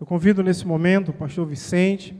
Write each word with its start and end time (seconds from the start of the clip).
Eu 0.00 0.06
convido 0.06 0.42
nesse 0.42 0.66
momento 0.66 1.10
o 1.10 1.12
pastor 1.12 1.46
Vicente, 1.46 2.16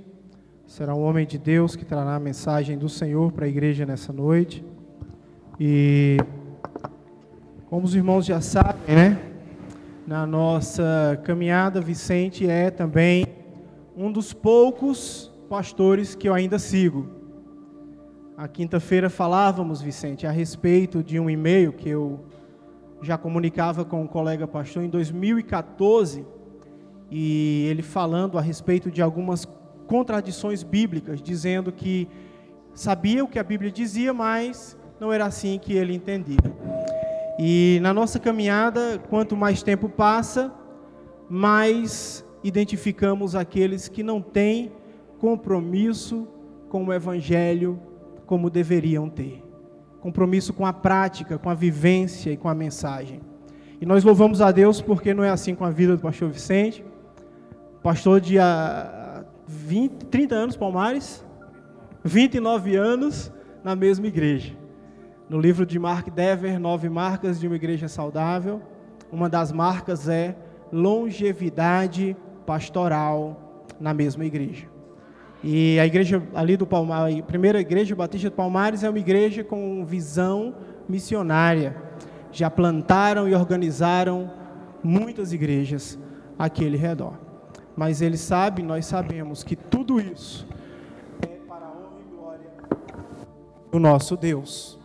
será 0.66 0.94
um 0.94 1.02
homem 1.02 1.26
de 1.26 1.38
Deus 1.38 1.74
que 1.74 1.82
trará 1.82 2.14
a 2.14 2.20
mensagem 2.20 2.76
do 2.76 2.90
Senhor 2.90 3.32
para 3.32 3.46
a 3.46 3.48
igreja 3.48 3.86
nessa 3.86 4.12
noite. 4.12 4.62
E 5.58 6.18
como 7.70 7.86
os 7.86 7.94
irmãos 7.94 8.26
já 8.26 8.42
sabem, 8.42 8.94
né? 8.94 9.18
Na 10.06 10.26
nossa 10.26 11.18
caminhada, 11.24 11.80
Vicente 11.80 12.46
é 12.46 12.70
também 12.70 13.24
um 13.96 14.12
dos 14.12 14.34
poucos 14.34 15.32
pastores 15.48 16.14
que 16.14 16.28
eu 16.28 16.34
ainda 16.34 16.58
sigo. 16.58 17.08
A 18.36 18.46
quinta-feira 18.46 19.08
falávamos, 19.08 19.80
Vicente, 19.80 20.26
a 20.26 20.30
respeito 20.30 21.02
de 21.02 21.18
um 21.18 21.30
e-mail 21.30 21.72
que 21.72 21.88
eu 21.88 22.26
já 23.00 23.16
comunicava 23.16 23.86
com 23.86 24.02
um 24.02 24.06
colega 24.06 24.46
pastor 24.46 24.82
em 24.82 24.90
2014, 24.90 26.26
e 27.10 27.66
ele 27.68 27.82
falando 27.82 28.38
a 28.38 28.40
respeito 28.40 28.90
de 28.90 29.02
algumas 29.02 29.46
contradições 29.86 30.62
bíblicas, 30.62 31.20
dizendo 31.20 31.72
que 31.72 32.08
sabia 32.74 33.24
o 33.24 33.28
que 33.28 33.38
a 33.38 33.42
Bíblia 33.42 33.70
dizia, 33.70 34.14
mas 34.14 34.76
não 35.00 35.12
era 35.12 35.26
assim 35.26 35.58
que 35.58 35.72
ele 35.72 35.94
entendia. 35.94 36.38
E 37.38 37.78
na 37.82 37.92
nossa 37.92 38.18
caminhada, 38.18 38.98
quanto 39.08 39.36
mais 39.36 39.62
tempo 39.62 39.88
passa, 39.88 40.52
mais 41.28 42.24
identificamos 42.44 43.34
aqueles 43.34 43.88
que 43.88 44.02
não 44.02 44.20
têm 44.20 44.72
compromisso 45.18 46.28
com 46.68 46.84
o 46.86 46.92
Evangelho 46.92 47.80
como 48.26 48.48
deveriam 48.48 49.08
ter 49.08 49.50
compromisso 50.00 50.52
com 50.52 50.66
a 50.66 50.72
prática, 50.72 51.38
com 51.38 51.50
a 51.50 51.54
vivência 51.54 52.30
e 52.30 52.36
com 52.36 52.48
a 52.48 52.54
mensagem. 52.54 53.20
E 53.80 53.86
nós 53.86 54.02
louvamos 54.02 54.40
a 54.40 54.50
Deus 54.50 54.80
porque 54.80 55.14
não 55.14 55.22
é 55.22 55.30
assim 55.30 55.54
com 55.54 55.64
a 55.64 55.70
vida 55.70 55.96
do 55.96 56.02
pastor 56.02 56.30
Vicente, 56.30 56.84
pastor 57.82 58.20
de 58.20 58.36
20, 59.46 60.06
30 60.06 60.34
anos, 60.34 60.56
Palmares, 60.56 61.24
29 62.04 62.76
anos 62.76 63.32
na 63.64 63.74
mesma 63.74 64.06
igreja. 64.06 64.54
No 65.28 65.40
livro 65.40 65.64
de 65.64 65.78
Mark 65.78 66.10
Dever, 66.10 66.58
Nove 66.58 66.88
Marcas 66.88 67.38
de 67.38 67.46
uma 67.46 67.56
Igreja 67.56 67.88
Saudável, 67.88 68.60
uma 69.10 69.28
das 69.28 69.52
marcas 69.52 70.08
é 70.08 70.36
longevidade 70.72 72.16
pastoral 72.46 73.64
na 73.80 73.94
mesma 73.94 74.24
igreja. 74.24 74.66
E 75.42 75.78
a 75.80 75.86
igreja 75.86 76.22
ali 76.34 76.56
do 76.56 76.66
Palmares, 76.66 77.18
a 77.18 77.22
primeira 77.22 77.60
igreja 77.60 77.96
Batista 77.96 78.28
do 78.28 78.36
Palmares 78.36 78.82
é 78.84 78.90
uma 78.90 78.98
igreja 78.98 79.42
com 79.42 79.84
visão 79.86 80.54
missionária. 80.88 81.76
Já 82.30 82.50
plantaram 82.50 83.28
e 83.28 83.34
organizaram 83.34 84.30
muitas 84.82 85.32
igrejas 85.32 85.98
àquele 86.38 86.76
redor. 86.76 87.29
Mas 87.76 88.02
ele 88.02 88.16
sabe, 88.16 88.62
nós 88.62 88.86
sabemos 88.86 89.42
que 89.42 89.56
tudo 89.56 90.00
isso 90.00 90.46
é 91.22 91.26
para 91.26 91.66
a 91.66 91.70
honra 91.70 92.00
e 92.00 92.14
glória 92.14 92.50
do 93.70 93.78
nosso 93.78 94.16
Deus. 94.16 94.78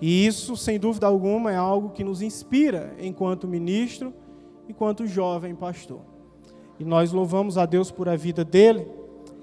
E 0.00 0.26
isso, 0.26 0.56
sem 0.56 0.78
dúvida 0.78 1.06
alguma, 1.06 1.52
é 1.52 1.56
algo 1.56 1.90
que 1.90 2.02
nos 2.02 2.22
inspira 2.22 2.94
enquanto 2.98 3.46
ministro, 3.46 4.14
enquanto 4.68 5.06
jovem 5.06 5.54
pastor. 5.54 6.00
E 6.78 6.84
nós 6.84 7.12
louvamos 7.12 7.58
a 7.58 7.66
Deus 7.66 7.90
por 7.90 8.08
a 8.08 8.16
vida 8.16 8.44
dele 8.44 8.86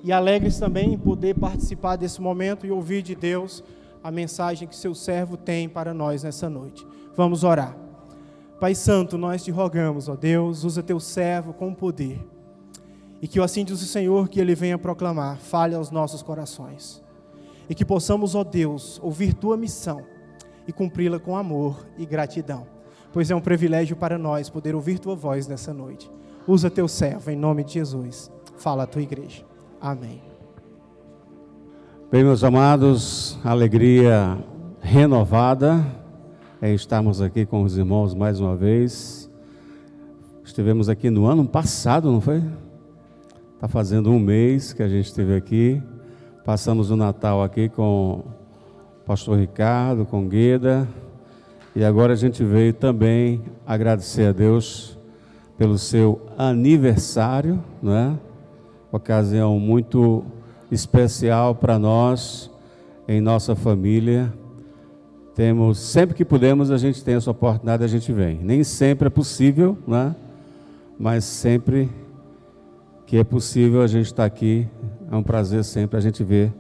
e 0.03 0.11
alegres 0.11 0.59
também 0.59 0.93
em 0.93 0.97
poder 0.97 1.35
participar 1.35 1.95
desse 1.95 2.21
momento 2.21 2.65
e 2.65 2.71
ouvir 2.71 3.01
de 3.01 3.13
Deus 3.13 3.63
a 4.03 4.09
mensagem 4.09 4.67
que 4.67 4.75
seu 4.75 4.95
servo 4.95 5.37
tem 5.37 5.69
para 5.69 5.93
nós 5.93 6.23
nessa 6.23 6.49
noite. 6.49 6.85
Vamos 7.15 7.43
orar. 7.43 7.77
Pai 8.59 8.73
Santo, 8.73 9.17
nós 9.17 9.43
te 9.43 9.51
rogamos, 9.51 10.09
ó 10.09 10.15
Deus, 10.15 10.63
usa 10.63 10.81
teu 10.81 10.99
servo 10.99 11.53
com 11.53 11.73
poder. 11.73 12.19
E 13.21 13.27
que 13.27 13.39
assim 13.39 13.65
diz 13.65 13.81
o 13.81 13.85
Senhor 13.85 14.29
que 14.29 14.39
ele 14.39 14.53
venha 14.53 14.77
proclamar, 14.77 15.37
fale 15.37 15.73
aos 15.75 15.89
nossos 15.89 16.21
corações. 16.21 17.03
E 17.69 17.75
que 17.75 17.83
possamos, 17.83 18.35
ó 18.35 18.43
Deus, 18.43 18.99
ouvir 19.03 19.33
tua 19.33 19.57
missão 19.57 20.03
e 20.67 20.71
cumpri-la 20.71 21.19
com 21.19 21.35
amor 21.35 21.85
e 21.97 22.05
gratidão. 22.05 22.67
Pois 23.11 23.31
é 23.31 23.35
um 23.35 23.41
privilégio 23.41 23.95
para 23.95 24.17
nós 24.17 24.49
poder 24.49 24.75
ouvir 24.75 24.99
tua 24.99 25.15
voz 25.15 25.47
nessa 25.47 25.73
noite. 25.73 26.09
Usa 26.47 26.69
teu 26.69 26.87
servo 26.87 27.31
em 27.31 27.35
nome 27.35 27.63
de 27.63 27.73
Jesus. 27.73 28.31
Fala 28.57 28.83
a 28.83 28.87
tua 28.87 29.01
igreja. 29.01 29.43
Amém. 29.81 30.21
Bem, 32.11 32.23
meus 32.23 32.43
amados, 32.43 33.37
alegria 33.43 34.37
renovada 34.79 35.85
em 36.61 36.73
estarmos 36.73 37.21
aqui 37.21 37.45
com 37.45 37.63
os 37.63 37.77
irmãos 37.77 38.13
mais 38.13 38.39
uma 38.39 38.55
vez. 38.55 39.29
Estivemos 40.43 40.87
aqui 40.87 41.09
no 41.09 41.25
ano 41.25 41.45
passado, 41.45 42.09
não 42.11 42.21
foi? 42.21 42.41
Está 43.57 43.67
fazendo 43.67 44.11
um 44.11 44.19
mês 44.19 44.71
que 44.71 44.83
a 44.83 44.87
gente 44.87 45.07
esteve 45.07 45.35
aqui. 45.35 45.81
Passamos 46.45 46.91
o 46.91 46.95
Natal 46.95 47.41
aqui 47.41 47.67
com 47.67 48.23
o 49.01 49.03
pastor 49.03 49.39
Ricardo, 49.39 50.05
com 50.05 50.27
Gueda. 50.27 50.87
E 51.75 51.83
agora 51.83 52.13
a 52.13 52.15
gente 52.15 52.43
veio 52.43 52.71
também 52.71 53.41
agradecer 53.65 54.27
a 54.27 54.31
Deus 54.31 54.95
pelo 55.57 55.75
seu 55.79 56.21
aniversário, 56.37 57.59
não 57.81 57.95
é? 57.95 58.13
ocasião 58.91 59.59
muito 59.59 60.23
especial 60.71 61.55
para 61.55 61.79
nós, 61.79 62.51
em 63.07 63.19
nossa 63.19 63.55
família. 63.55 64.31
Temos, 65.33 65.79
sempre 65.79 66.15
que 66.15 66.23
podemos, 66.23 66.69
a 66.69 66.77
gente 66.77 67.03
tem 67.03 67.15
essa 67.15 67.31
oportunidade, 67.31 67.83
a 67.83 67.87
gente 67.87 68.13
vem. 68.13 68.37
Nem 68.37 68.63
sempre 68.63 69.07
é 69.07 69.09
possível, 69.09 69.75
né? 69.87 70.15
Mas 70.99 71.23
sempre 71.23 71.89
que 73.07 73.15
é 73.15 73.23
possível, 73.23 73.81
a 73.81 73.87
gente 73.87 74.07
está 74.07 74.25
aqui. 74.25 74.67
É 75.09 75.15
um 75.15 75.23
prazer 75.23 75.63
sempre 75.63 75.97
a 75.97 76.01
gente 76.01 76.25
ver 76.25 76.53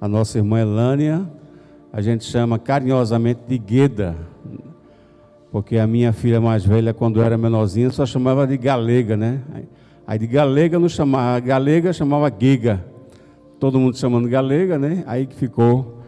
a 0.00 0.06
nossa 0.06 0.38
irmã 0.38 0.60
Elânia. 0.60 1.28
A 1.92 2.00
gente 2.00 2.22
chama 2.24 2.56
carinhosamente 2.56 3.40
de 3.48 3.58
Gueda, 3.58 4.14
porque 5.50 5.76
a 5.76 5.88
minha 5.88 6.12
filha 6.12 6.40
mais 6.40 6.64
velha, 6.64 6.94
quando 6.94 7.20
era 7.20 7.36
menorzinha, 7.36 7.90
só 7.90 8.06
chamava 8.06 8.46
de 8.46 8.56
Galega, 8.56 9.16
né? 9.16 9.40
Aí 10.06 10.18
de 10.18 10.26
galega 10.26 10.78
não 10.78 10.88
chamava, 10.88 11.40
galega 11.40 11.92
chamava 11.92 12.32
Giga. 12.40 12.82
Todo 13.58 13.78
mundo 13.78 13.96
chamando 13.98 14.28
galega, 14.28 14.78
né? 14.78 15.02
Aí 15.06 15.26
que 15.26 15.34
ficou 15.34 16.00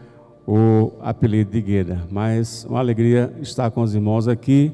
o 0.47 0.93
apelido 1.01 1.51
de 1.51 1.61
Gueda. 1.61 2.03
Mas 2.11 2.65
uma 2.65 2.79
alegria 2.79 3.33
estar 3.43 3.71
com 3.73 3.83
os 3.83 3.95
irmãos 3.95 4.29
aqui 4.29 4.73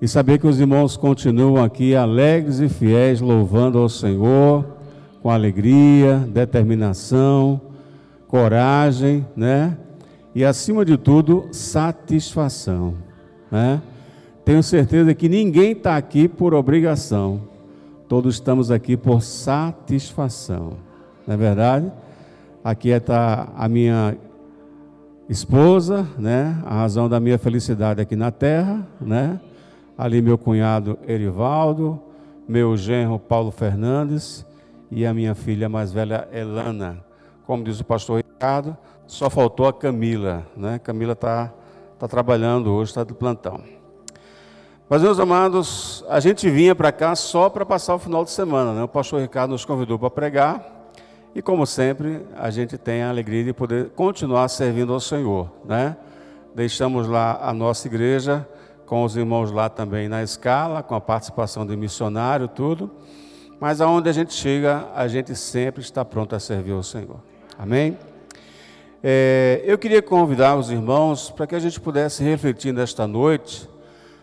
e 0.00 0.06
saber 0.06 0.38
que 0.38 0.46
os 0.46 0.60
irmãos 0.60 0.96
continuam 0.96 1.62
aqui 1.62 1.94
alegres 1.94 2.60
e 2.60 2.68
fiéis, 2.68 3.20
louvando 3.20 3.78
ao 3.78 3.88
Senhor 3.88 4.78
com 5.20 5.30
alegria, 5.30 6.18
determinação, 6.32 7.60
coragem, 8.28 9.26
né? 9.36 9.76
E 10.34 10.44
acima 10.44 10.84
de 10.84 10.96
tudo, 10.96 11.48
satisfação, 11.50 12.94
né? 13.50 13.82
Tenho 14.44 14.62
certeza 14.62 15.12
que 15.14 15.28
ninguém 15.28 15.72
está 15.72 15.96
aqui 15.96 16.28
por 16.28 16.54
obrigação. 16.54 17.42
Todos 18.08 18.36
estamos 18.36 18.70
aqui 18.70 18.96
por 18.96 19.20
satisfação, 19.20 20.74
não 21.26 21.34
é 21.34 21.36
verdade? 21.36 21.92
Aqui 22.62 22.90
está 22.90 23.48
a 23.56 23.68
minha 23.68 24.16
esposa, 25.28 26.06
né? 26.16 26.56
A 26.64 26.76
razão 26.76 27.08
da 27.08 27.20
minha 27.20 27.38
felicidade 27.38 28.00
aqui 28.00 28.16
na 28.16 28.30
terra, 28.30 28.86
né? 29.00 29.40
Ali 29.98 30.22
meu 30.22 30.38
cunhado 30.38 30.96
Erivaldo, 31.08 32.00
meu 32.46 32.76
genro 32.76 33.18
Paulo 33.18 33.50
Fernandes 33.50 34.46
e 34.92 35.04
a 35.04 35.12
minha 35.12 35.34
filha 35.34 35.68
mais 35.68 35.90
velha 35.90 36.28
Elana. 36.32 37.04
Como 37.44 37.64
diz 37.64 37.80
o 37.80 37.84
pastor 37.84 38.18
Ricardo, 38.18 38.76
só 39.08 39.28
faltou 39.28 39.66
a 39.66 39.72
Camila, 39.72 40.46
né? 40.56 40.78
Camila 40.78 41.14
está 41.14 41.52
tá 41.98 42.06
trabalhando 42.06 42.72
hoje, 42.72 42.92
está 42.92 43.02
de 43.02 43.12
plantão. 43.12 43.60
Mas, 44.88 45.02
meus 45.02 45.18
amados, 45.18 46.04
a 46.08 46.20
gente 46.20 46.48
vinha 46.48 46.76
para 46.76 46.92
cá 46.92 47.16
só 47.16 47.50
para 47.50 47.66
passar 47.66 47.96
o 47.96 47.98
final 47.98 48.24
de 48.24 48.30
semana. 48.30 48.72
Né? 48.72 48.84
O 48.84 48.88
pastor 48.88 49.20
Ricardo 49.20 49.50
nos 49.50 49.64
convidou 49.64 49.98
para 49.98 50.08
pregar. 50.08 50.64
E, 51.34 51.42
como 51.42 51.66
sempre, 51.66 52.24
a 52.36 52.50
gente 52.50 52.78
tem 52.78 53.02
a 53.02 53.10
alegria 53.10 53.44
de 53.44 53.52
poder 53.52 53.90
continuar 53.90 54.48
servindo 54.48 54.94
ao 54.94 55.00
Senhor. 55.00 55.50
Né? 55.64 55.94
Deixamos 56.54 57.06
lá 57.06 57.38
a 57.42 57.52
nossa 57.52 57.86
igreja, 57.86 58.48
com 58.88 59.04
os 59.04 59.14
irmãos 59.16 59.52
lá 59.52 59.68
também 59.68 60.08
na 60.08 60.22
escala, 60.22 60.82
com 60.82 60.94
a 60.94 61.00
participação 61.00 61.66
de 61.66 61.76
missionário, 61.76 62.48
tudo. 62.48 62.90
Mas 63.60 63.82
aonde 63.82 64.08
a 64.08 64.12
gente 64.12 64.32
chega, 64.32 64.88
a 64.94 65.06
gente 65.06 65.36
sempre 65.36 65.82
está 65.82 66.02
pronto 66.06 66.34
a 66.34 66.40
servir 66.40 66.72
ao 66.72 66.82
Senhor. 66.82 67.20
Amém? 67.58 67.98
É, 69.04 69.60
eu 69.64 69.76
queria 69.76 70.00
convidar 70.00 70.56
os 70.56 70.70
irmãos 70.70 71.28
para 71.28 71.46
que 71.46 71.54
a 71.54 71.58
gente 71.58 71.78
pudesse 71.78 72.24
refletir 72.24 72.72
nesta 72.72 73.06
noite 73.06 73.68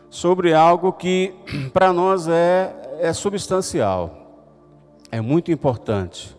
sobre 0.09 0.51
algo 0.51 0.91
que 0.91 1.35
para 1.71 1.93
nós 1.93 2.27
é, 2.27 2.97
é 2.99 3.13
substancial, 3.13 4.47
é 5.11 5.21
muito 5.21 5.51
importante, 5.51 6.35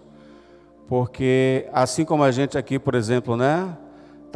porque 0.89 1.69
assim 1.73 2.05
como 2.05 2.25
a 2.25 2.33
gente 2.33 2.59
aqui, 2.59 2.77
por 2.77 2.97
exemplo, 2.97 3.37
né, 3.37 3.77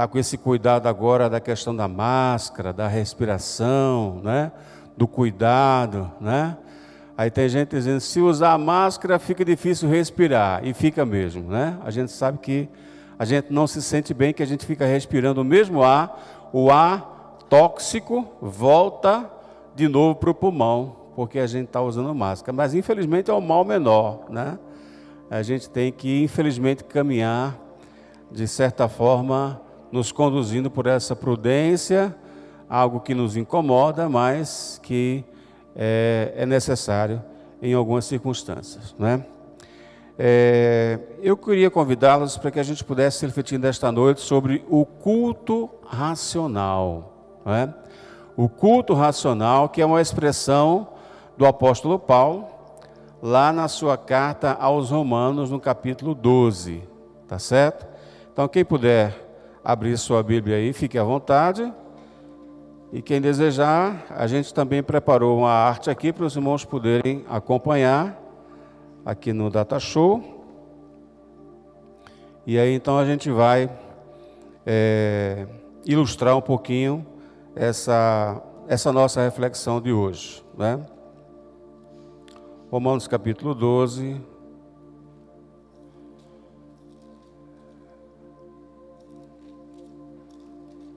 está 0.01 0.09
com 0.09 0.19
esse 0.19 0.39
cuidado 0.39 0.87
agora 0.87 1.29
da 1.29 1.39
questão 1.41 1.77
da 1.77 1.87
máscara, 1.87 2.73
da 2.73 2.89
respiração, 2.89 4.19
né, 4.25 4.51
do 4.97 5.07
cuidado, 5.07 6.11
né, 6.19 6.57
Aí 7.19 7.31
tem 7.31 7.47
gente 7.51 7.69
dizendo, 7.69 8.01
se 8.01 8.19
usar 8.19 8.57
máscara 8.57 9.19
fica 9.19 9.45
difícil 9.45 9.91
respirar, 9.91 10.65
e 10.65 10.73
fica 10.73 11.05
mesmo, 11.05 11.51
né? 11.51 11.77
A 11.85 11.91
gente 11.91 12.11
sabe 12.11 12.39
que 12.39 12.67
a 13.19 13.27
gente 13.27 13.53
não 13.53 13.67
se 13.67 13.83
sente 13.83 14.15
bem, 14.15 14.33
que 14.33 14.43
a 14.43 14.47
gente 14.47 14.65
fica 14.65 14.87
respirando 14.87 15.43
o 15.43 15.45
mesmo 15.45 15.83
ar, 15.83 16.49
o 16.51 16.71
ar 16.71 17.37
tóxico 17.51 18.27
volta 18.41 19.31
de 19.75 19.87
novo 19.87 20.15
para 20.15 20.31
o 20.31 20.35
pulmão, 20.35 20.97
porque 21.15 21.39
a 21.39 21.47
gente 21.47 21.67
está 21.67 21.83
usando 21.83 22.15
máscara. 22.15 22.57
Mas 22.57 22.73
infelizmente 22.73 23.31
é 23.31 23.35
o 23.35 23.41
mal 23.43 23.67
menor, 23.67 24.25
né? 24.31 24.59
A 25.31 25.43
gente 25.43 25.69
tem 25.69 25.93
que, 25.93 26.23
infelizmente, 26.23 26.85
caminhar, 26.85 27.55
de 28.33 28.49
certa 28.49 28.89
forma, 28.89 29.61
nos 29.91 30.13
conduzindo 30.13 30.71
por 30.71 30.87
essa 30.87 31.17
prudência, 31.17 32.15
algo 32.69 33.01
que 33.01 33.15
nos 33.15 33.37
incomoda, 33.37 34.09
mas 34.09 34.81
que 34.83 35.25
é, 35.75 36.33
é 36.37 36.47
necessário 36.47 37.23
em 37.61 37.75
algumas 37.75 38.05
circunstâncias. 38.05 38.95
Né? 38.99 39.25
É, 40.19 40.99
eu 41.23 41.37
queria 41.37 41.71
convidá-los 41.71 42.37
para 42.37 42.51
que 42.51 42.61
a 42.61 42.63
gente 42.63 42.85
pudesse 42.85 43.25
refletir 43.25 43.59
nesta 43.59 43.91
noite 43.91 44.21
sobre 44.21 44.65
o 44.69 44.85
culto 44.85 45.69
racional. 45.85 47.41
Né? 47.45 47.73
O 48.37 48.49
culto 48.49 48.95
racional, 48.95 49.69
que 49.69 49.83
é 49.83 49.87
uma 49.87 50.01
expressão 50.01 50.89
do 51.37 51.47
apóstolo 51.47 51.99
Paulo, 51.99 52.47
lá 53.23 53.53
na 53.53 53.67
sua 53.67 53.99
carta 53.99 54.53
aos 54.53 54.91
Romanos, 54.91 55.51
no 55.51 55.59
capítulo 55.59 56.15
12. 56.15 56.83
Tá 57.27 57.39
certo? 57.39 57.87
Então, 58.33 58.47
quem 58.49 58.65
puder 58.65 59.30
abrir 59.71 59.97
sua 59.97 60.23
Bíblia 60.23 60.57
aí, 60.57 60.73
fique 60.73 60.99
à 60.99 61.05
vontade. 61.05 61.73
E 62.93 63.01
quem 63.01 63.21
desejar, 63.21 64.05
a 64.11 64.27
gente 64.27 64.53
também 64.53 64.83
preparou 64.83 65.39
uma 65.39 65.51
arte 65.51 65.89
aqui 65.89 66.13
para 66.13 66.25
os 66.25 66.35
irmãos 66.35 66.65
poderem 66.65 67.25
acompanhar 67.29 68.21
aqui 69.05 69.33
no 69.33 69.49
Data 69.49 69.79
Show. 69.79 70.45
E 72.45 72.59
aí 72.59 72.75
então 72.75 72.99
a 72.99 73.05
gente 73.05 73.31
vai 73.31 73.71
é, 74.67 75.47
ilustrar 75.85 76.37
um 76.37 76.41
pouquinho 76.41 77.07
essa, 77.55 78.43
essa 78.67 78.93
nossa 78.93 79.23
reflexão 79.23 79.81
de 79.81 79.93
hoje. 79.93 80.45
Né? 80.59 80.85
Romanos 82.71 83.07
capítulo 83.07 83.55
12. 83.55 84.21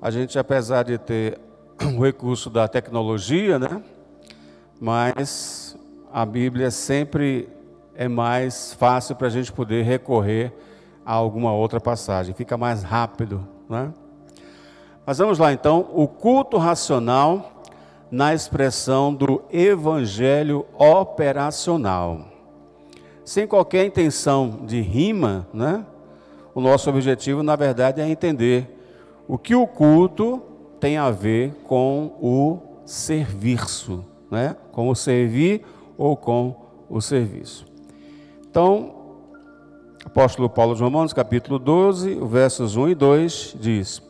A 0.03 0.11
gente, 0.11 0.37
apesar 0.37 0.83
de 0.83 0.97
ter 0.97 1.39
o 1.97 2.03
recurso 2.03 2.49
da 2.49 2.67
tecnologia, 2.67 3.57
né? 3.57 3.81
Mas 4.77 5.77
a 6.11 6.25
Bíblia 6.25 6.69
sempre 6.71 7.47
é 7.95 8.09
mais 8.09 8.73
fácil 8.73 9.15
para 9.15 9.27
a 9.27 9.29
gente 9.29 9.49
poder 9.53 9.83
recorrer 9.83 10.51
a 11.05 11.13
alguma 11.13 11.53
outra 11.53 11.79
passagem, 11.79 12.35
fica 12.35 12.57
mais 12.57 12.83
rápido, 12.83 13.47
né? 13.69 13.93
Mas 15.05 15.19
vamos 15.19 15.39
lá 15.39 15.53
então, 15.53 15.89
o 15.93 16.05
culto 16.05 16.57
racional 16.57 17.63
na 18.11 18.33
expressão 18.33 19.13
do 19.13 19.41
evangelho 19.49 20.65
operacional. 20.77 22.27
Sem 23.23 23.47
qualquer 23.47 23.85
intenção 23.85 24.65
de 24.65 24.81
rima, 24.81 25.47
né? 25.53 25.85
O 26.53 26.59
nosso 26.59 26.89
objetivo, 26.89 27.41
na 27.41 27.55
verdade, 27.55 28.01
é 28.01 28.09
entender 28.09 28.72
o 29.27 29.37
que 29.37 29.55
o 29.55 29.65
culto 29.65 30.41
tem 30.79 30.97
a 30.97 31.09
ver 31.09 31.53
com 31.63 32.15
o 32.21 32.59
serviço, 32.85 34.03
né? 34.29 34.55
com 34.71 34.89
o 34.89 34.95
servir 34.95 35.61
ou 35.97 36.17
com 36.17 36.55
o 36.89 36.99
serviço. 37.01 37.65
Então, 38.49 38.93
apóstolo 40.05 40.49
Paulo 40.49 40.75
de 40.75 40.83
Romanos, 40.83 41.13
capítulo 41.13 41.57
12, 41.57 42.15
versos 42.25 42.75
1 42.75 42.89
e 42.89 42.95
2, 42.95 43.55
diz: 43.59 44.01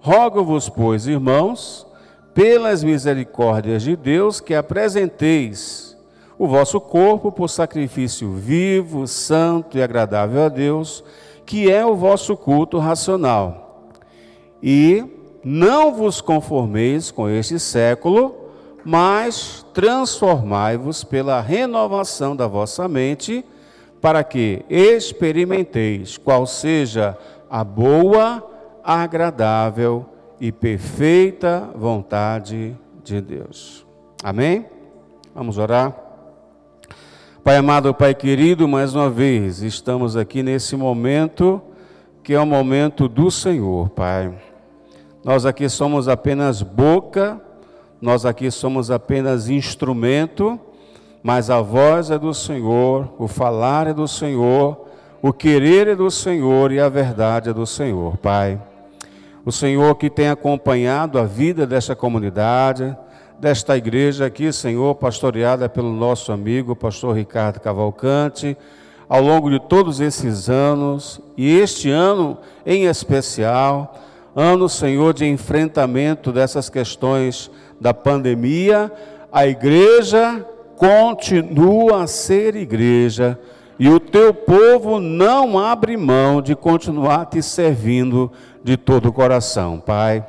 Rogo-vos, 0.00 0.68
pois, 0.68 1.06
irmãos, 1.06 1.86
pelas 2.32 2.82
misericórdias 2.82 3.82
de 3.82 3.94
Deus, 3.94 4.40
que 4.40 4.54
apresenteis 4.54 5.96
o 6.36 6.48
vosso 6.48 6.80
corpo 6.80 7.30
por 7.30 7.48
sacrifício 7.48 8.32
vivo, 8.32 9.06
santo 9.06 9.78
e 9.78 9.82
agradável 9.82 10.44
a 10.44 10.48
Deus, 10.48 11.04
que 11.46 11.70
é 11.70 11.86
o 11.86 11.94
vosso 11.94 12.36
culto 12.36 12.78
racional. 12.78 13.63
E 14.66 15.04
não 15.44 15.92
vos 15.92 16.22
conformeis 16.22 17.10
com 17.10 17.28
este 17.28 17.60
século, 17.60 18.34
mas 18.82 19.62
transformai-vos 19.74 21.04
pela 21.04 21.38
renovação 21.42 22.34
da 22.34 22.46
vossa 22.46 22.88
mente, 22.88 23.44
para 24.00 24.24
que 24.24 24.64
experimenteis 24.70 26.16
qual 26.16 26.46
seja 26.46 27.14
a 27.50 27.62
boa, 27.62 28.42
agradável 28.82 30.06
e 30.40 30.50
perfeita 30.50 31.68
vontade 31.74 32.74
de 33.02 33.20
Deus. 33.20 33.84
Amém? 34.22 34.64
Vamos 35.34 35.58
orar. 35.58 35.94
Pai 37.42 37.58
amado, 37.58 37.92
Pai 37.92 38.14
querido, 38.14 38.66
mais 38.66 38.94
uma 38.94 39.10
vez 39.10 39.60
estamos 39.60 40.16
aqui 40.16 40.42
nesse 40.42 40.74
momento 40.74 41.60
que 42.22 42.32
é 42.32 42.40
o 42.40 42.46
momento 42.46 43.06
do 43.06 43.30
Senhor, 43.30 43.90
Pai. 43.90 44.32
Nós 45.24 45.46
aqui 45.46 45.70
somos 45.70 46.06
apenas 46.06 46.60
boca, 46.60 47.40
nós 47.98 48.26
aqui 48.26 48.50
somos 48.50 48.90
apenas 48.90 49.48
instrumento, 49.48 50.60
mas 51.22 51.48
a 51.48 51.62
voz 51.62 52.10
é 52.10 52.18
do 52.18 52.34
Senhor, 52.34 53.08
o 53.18 53.26
falar 53.26 53.86
é 53.86 53.94
do 53.94 54.06
Senhor, 54.06 54.84
o 55.22 55.32
querer 55.32 55.88
é 55.88 55.96
do 55.96 56.10
Senhor 56.10 56.70
e 56.70 56.78
a 56.78 56.90
verdade 56.90 57.48
é 57.48 57.54
do 57.54 57.66
Senhor, 57.66 58.18
Pai. 58.18 58.60
O 59.46 59.50
Senhor 59.50 59.94
que 59.94 60.10
tem 60.10 60.28
acompanhado 60.28 61.18
a 61.18 61.24
vida 61.24 61.66
desta 61.66 61.96
comunidade, 61.96 62.94
desta 63.40 63.78
igreja 63.78 64.26
aqui, 64.26 64.52
Senhor, 64.52 64.94
pastoreada 64.94 65.70
pelo 65.70 65.90
nosso 65.90 66.32
amigo, 66.32 66.76
pastor 66.76 67.16
Ricardo 67.16 67.60
Cavalcante, 67.60 68.54
ao 69.08 69.22
longo 69.22 69.48
de 69.48 69.58
todos 69.58 70.00
esses 70.00 70.50
anos, 70.50 71.18
e 71.34 71.58
este 71.58 71.88
ano 71.88 72.36
em 72.66 72.84
especial, 72.84 74.03
ano, 74.34 74.68
Senhor, 74.68 75.14
de 75.14 75.24
enfrentamento 75.24 76.32
dessas 76.32 76.68
questões 76.68 77.50
da 77.80 77.94
pandemia, 77.94 78.90
a 79.32 79.46
igreja 79.46 80.44
continua 80.76 82.02
a 82.02 82.06
ser 82.06 82.56
igreja 82.56 83.38
e 83.78 83.88
o 83.88 84.00
teu 84.00 84.34
povo 84.34 85.00
não 85.00 85.58
abre 85.58 85.96
mão 85.96 86.42
de 86.42 86.54
continuar 86.54 87.26
te 87.26 87.42
servindo 87.42 88.30
de 88.62 88.76
todo 88.76 89.08
o 89.08 89.12
coração, 89.12 89.78
Pai. 89.78 90.24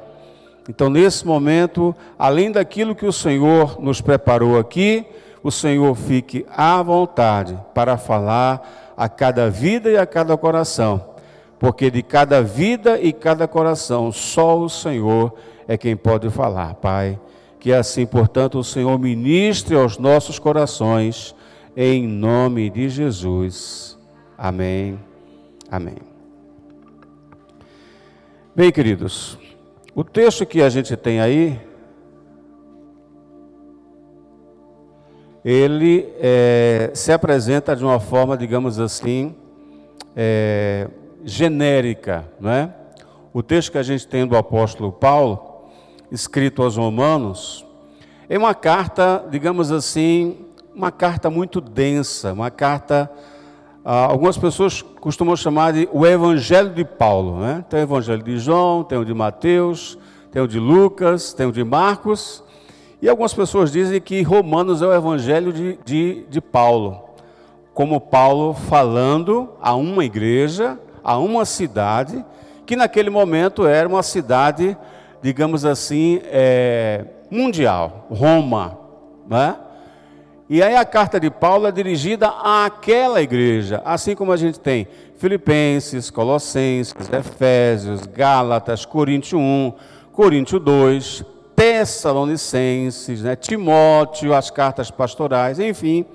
Então, 0.67 0.89
nesse 0.89 1.25
momento, 1.25 1.95
além 2.17 2.51
daquilo 2.51 2.95
que 2.95 3.05
o 3.05 3.13
Senhor 3.13 3.79
nos 3.79 4.01
preparou 4.01 4.57
aqui, 4.57 5.05
o 5.43 5.51
Senhor 5.51 5.93
fique 5.95 6.45
à 6.49 6.81
vontade 6.81 7.57
para 7.73 7.97
falar 7.97 8.93
a 8.97 9.07
cada 9.07 9.49
vida 9.49 9.91
e 9.91 9.97
a 9.97 10.05
cada 10.05 10.35
coração 10.35 11.14
porque 11.59 11.89
de 11.89 12.03
cada 12.03 12.41
vida 12.41 12.99
e 12.99 13.13
cada 13.13 13.47
coração 13.47 14.11
só 14.11 14.59
o 14.59 14.69
Senhor 14.69 15.33
é 15.67 15.77
quem 15.77 15.95
pode 15.95 16.29
falar, 16.29 16.75
Pai. 16.75 17.19
Que 17.59 17.73
assim, 17.73 18.05
portanto, 18.05 18.59
o 18.59 18.63
Senhor 18.63 18.97
ministre 18.99 19.75
aos 19.75 19.97
nossos 19.97 20.37
corações, 20.37 21.35
em 21.75 22.07
nome 22.07 22.69
de 22.69 22.89
Jesus. 22.89 23.97
Amém. 24.37 24.99
Amém. 25.71 25.97
Bem, 28.55 28.71
queridos, 28.71 29.37
o 29.93 30.03
texto 30.03 30.45
que 30.45 30.61
a 30.61 30.69
gente 30.69 30.95
tem 30.95 31.19
aí, 31.19 31.59
ele 35.43 36.07
é, 36.19 36.91
se 36.93 37.11
apresenta 37.11 37.75
de 37.75 37.83
uma 37.83 37.99
forma, 37.99 38.37
digamos 38.37 38.79
assim, 38.79 39.35
é, 40.15 40.87
genérica, 41.25 42.29
não 42.39 42.51
é? 42.51 42.69
O 43.33 43.41
texto 43.41 43.71
que 43.71 43.77
a 43.77 43.83
gente 43.83 44.07
tem 44.07 44.25
do 44.25 44.37
apóstolo 44.37 44.91
Paulo, 44.91 45.65
escrito 46.11 46.61
aos 46.61 46.77
Romanos, 46.77 47.65
é 48.29 48.37
uma 48.37 48.53
carta, 48.53 49.25
digamos 49.29 49.71
assim, 49.71 50.37
uma 50.73 50.91
carta 50.91 51.29
muito 51.29 51.59
densa, 51.59 52.31
uma 52.31 52.51
carta. 52.51 53.11
Ah, 53.83 54.05
algumas 54.05 54.37
pessoas 54.37 54.81
costumam 54.81 55.35
chamar 55.35 55.73
de 55.73 55.89
o 55.91 56.05
Evangelho 56.05 56.69
de 56.69 56.85
Paulo. 56.85 57.39
Né? 57.39 57.65
Tem 57.69 57.79
o 57.79 57.83
Evangelho 57.83 58.23
de 58.23 58.37
João, 58.37 58.83
tem 58.83 58.97
o 58.97 59.03
de 59.03 59.13
Mateus, 59.13 59.97
tem 60.31 60.41
o 60.41 60.47
de 60.47 60.59
Lucas, 60.59 61.33
tem 61.33 61.45
o 61.45 61.51
de 61.51 61.63
Marcos. 61.63 62.43
E 63.01 63.09
algumas 63.09 63.33
pessoas 63.33 63.71
dizem 63.71 63.99
que 63.99 64.21
Romanos 64.21 64.81
é 64.81 64.87
o 64.87 64.93
Evangelho 64.93 65.51
de, 65.51 65.77
de, 65.83 66.25
de 66.29 66.39
Paulo. 66.39 67.03
Como 67.73 67.99
Paulo 67.99 68.53
falando 68.53 69.49
a 69.61 69.75
uma 69.75 70.05
igreja, 70.05 70.79
a 71.05 71.19
uma 71.19 71.45
cidade 71.45 72.25
que 72.65 72.75
naquele 72.75 73.11
momento 73.11 73.67
era 73.67 73.87
uma 73.87 74.01
cidade, 74.01 74.75
digamos 75.21 75.63
assim, 75.63 76.19
é, 76.23 77.05
mundial, 77.29 78.07
Roma, 78.09 78.75
né? 79.29 79.55
E 80.49 80.61
aí 80.61 80.75
a 80.75 80.85
carta 80.85 81.19
de 81.19 81.29
Paulo 81.29 81.67
é 81.67 81.71
dirigida 81.71 82.27
àquela 82.27 83.21
igreja, 83.21 83.81
assim 83.85 84.15
como 84.15 84.31
a 84.31 84.37
gente 84.37 84.59
tem 84.59 84.87
Filipenses, 85.17 86.09
Colossenses, 86.09 86.95
Efésios, 87.11 88.05
Gálatas, 88.07 88.85
Coríntios 88.85 89.41
1, 89.41 89.73
Coríntios 90.11 90.61
2, 90.61 91.25
Tessalonicenses, 91.55 93.21
né, 93.21 93.35
Timóteo, 93.35 94.33
as 94.33 94.51
cartas 94.51 94.91
pastorais, 94.91 95.59
enfim. 95.59 96.05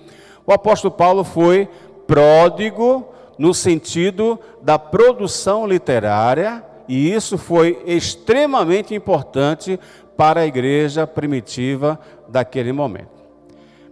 O 0.46 0.52
apóstolo 0.52 0.92
Paulo 0.92 1.24
foi 1.24 1.68
pródigo 2.06 3.06
no 3.40 3.54
sentido 3.54 4.38
da 4.60 4.78
produção 4.78 5.66
literária, 5.66 6.62
e 6.86 7.10
isso 7.10 7.38
foi 7.38 7.82
extremamente 7.86 8.94
importante 8.94 9.80
para 10.14 10.40
a 10.40 10.46
igreja 10.46 11.06
primitiva 11.06 11.98
daquele 12.28 12.70
momento. 12.70 13.08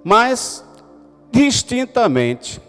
Mas, 0.05 0.63
distintamente 1.33 2.61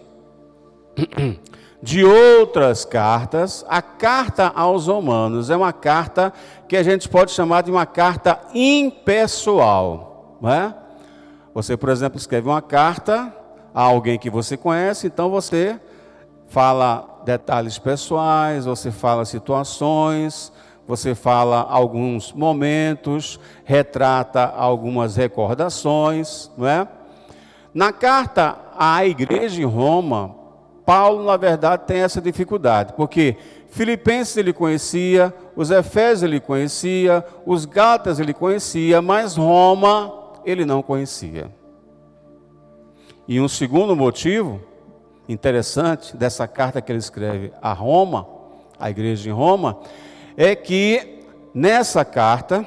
de 1.82 2.02
outras 2.02 2.86
cartas, 2.86 3.62
a 3.68 3.82
carta 3.82 4.50
aos 4.54 4.86
Romanos 4.86 5.50
é 5.50 5.56
uma 5.58 5.74
carta 5.74 6.32
que 6.66 6.78
a 6.78 6.82
gente 6.82 7.10
pode 7.10 7.32
chamar 7.32 7.62
de 7.62 7.70
uma 7.70 7.84
carta 7.84 8.40
impessoal. 8.54 10.38
Não 10.40 10.50
é? 10.50 10.74
Você, 11.52 11.76
por 11.76 11.90
exemplo, 11.90 12.18
escreve 12.18 12.48
uma 12.48 12.62
carta 12.62 13.36
a 13.74 13.82
alguém 13.82 14.18
que 14.18 14.30
você 14.30 14.56
conhece, 14.56 15.06
então 15.06 15.28
você 15.28 15.78
fala 16.50 17.22
detalhes 17.24 17.78
pessoais, 17.78 18.64
você 18.64 18.90
fala 18.90 19.24
situações, 19.24 20.52
você 20.86 21.14
fala 21.14 21.62
alguns 21.62 22.32
momentos, 22.32 23.38
retrata 23.64 24.44
algumas 24.44 25.14
recordações, 25.14 26.50
não 26.58 26.66
é? 26.66 26.88
Na 27.72 27.92
carta 27.92 28.58
à 28.76 29.06
igreja 29.06 29.62
em 29.62 29.64
Roma, 29.64 30.34
Paulo, 30.84 31.24
na 31.24 31.36
verdade, 31.36 31.84
tem 31.86 32.00
essa 32.00 32.20
dificuldade, 32.20 32.94
porque 32.94 33.36
Filipenses 33.68 34.36
ele 34.36 34.52
conhecia, 34.52 35.32
os 35.54 35.70
Efésios 35.70 36.24
ele 36.24 36.40
conhecia, 36.40 37.24
os 37.46 37.64
Gálatas 37.64 38.18
ele 38.18 38.34
conhecia, 38.34 39.00
mas 39.00 39.36
Roma 39.36 40.12
ele 40.44 40.64
não 40.64 40.82
conhecia. 40.82 41.48
E 43.28 43.40
um 43.40 43.46
segundo 43.46 43.94
motivo 43.94 44.60
interessante 45.30 46.16
dessa 46.16 46.48
carta 46.48 46.82
que 46.82 46.90
ele 46.90 46.98
escreve 46.98 47.52
a 47.62 47.72
Roma, 47.72 48.26
a 48.78 48.90
igreja 48.90 49.30
em 49.30 49.32
Roma, 49.32 49.78
é 50.36 50.56
que 50.56 51.24
nessa 51.54 52.04
carta 52.04 52.66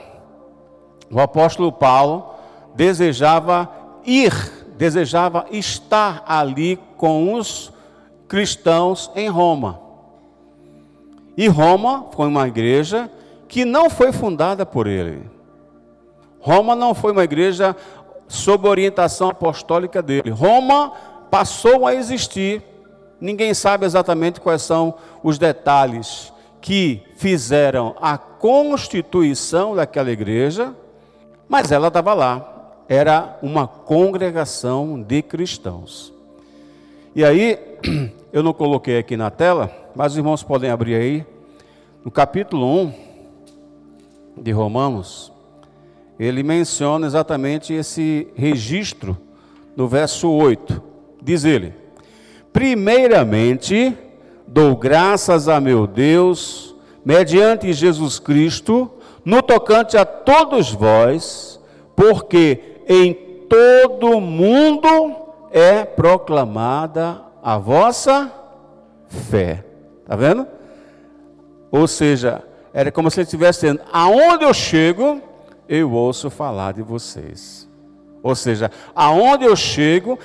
o 1.11 1.19
apóstolo 1.19 1.71
Paulo 1.71 2.33
desejava 2.73 3.69
ir, 4.05 4.33
desejava 4.77 5.45
estar 5.51 6.23
ali 6.25 6.79
com 6.95 7.33
os 7.33 7.73
cristãos 8.29 9.11
em 9.13 9.27
Roma. 9.27 9.81
E 11.35 11.47
Roma 11.47 12.05
foi 12.13 12.27
uma 12.27 12.47
igreja 12.47 13.11
que 13.47 13.65
não 13.65 13.89
foi 13.89 14.13
fundada 14.13 14.65
por 14.65 14.87
ele. 14.87 15.29
Roma 16.39 16.75
não 16.75 16.93
foi 16.93 17.11
uma 17.11 17.23
igreja 17.23 17.75
sob 18.27 18.67
orientação 18.67 19.29
apostólica 19.29 20.01
dele. 20.01 20.29
Roma 20.29 20.93
passou 21.33 21.87
a 21.87 21.95
existir. 21.95 22.61
Ninguém 23.19 23.55
sabe 23.55 23.87
exatamente 23.87 24.39
quais 24.39 24.61
são 24.61 24.93
os 25.23 25.39
detalhes 25.39 26.31
que 26.61 27.01
fizeram 27.15 27.95
a 27.99 28.19
constituição 28.19 29.75
daquela 29.75 30.11
igreja, 30.11 30.75
mas 31.49 31.71
ela 31.71 31.87
estava 31.87 32.13
lá. 32.13 32.83
Era 32.87 33.35
uma 33.41 33.65
congregação 33.65 35.01
de 35.01 35.23
cristãos. 35.23 36.13
E 37.15 37.25
aí, 37.25 37.57
eu 38.31 38.43
não 38.43 38.53
coloquei 38.53 38.99
aqui 38.99 39.17
na 39.17 39.31
tela, 39.31 39.71
mas 39.95 40.11
os 40.11 40.19
irmãos 40.19 40.43
podem 40.43 40.69
abrir 40.69 40.93
aí, 40.93 41.25
no 42.05 42.11
capítulo 42.11 42.63
1 42.79 42.93
de 44.37 44.51
Romanos, 44.51 45.31
ele 46.19 46.43
menciona 46.43 47.07
exatamente 47.07 47.73
esse 47.73 48.27
registro 48.35 49.17
no 49.75 49.87
verso 49.87 50.29
8. 50.29 50.92
Diz 51.23 51.45
ele: 51.45 51.73
Primeiramente, 52.51 53.97
dou 54.45 54.75
graças 54.75 55.47
a 55.47 55.59
meu 55.59 55.87
Deus, 55.87 56.75
mediante 57.03 57.71
Jesus 57.71 58.19
Cristo, 58.19 58.91
no 59.23 59.41
tocante 59.41 59.97
a 59.97 60.05
todos 60.05 60.71
vós, 60.71 61.59
porque 61.95 62.81
em 62.87 63.13
todo 63.47 64.19
mundo 64.19 65.15
é 65.51 65.85
proclamada 65.85 67.21
a 67.41 67.57
vossa 67.57 68.31
fé. 69.07 69.63
Está 70.01 70.15
vendo? 70.15 70.45
Ou 71.71 71.87
seja, 71.87 72.43
era 72.73 72.91
como 72.91 73.09
se 73.09 73.19
ele 73.19 73.25
estivesse 73.25 73.61
dizendo: 73.61 73.81
aonde 73.91 74.43
eu 74.43 74.53
chego, 74.53 75.21
eu 75.69 75.91
ouço 75.91 76.29
falar 76.29 76.73
de 76.73 76.81
vocês. 76.81 77.69
Ou 78.23 78.35
seja, 78.35 78.71
aonde 78.95 79.43
eu 79.43 79.55
chego, 79.55 80.17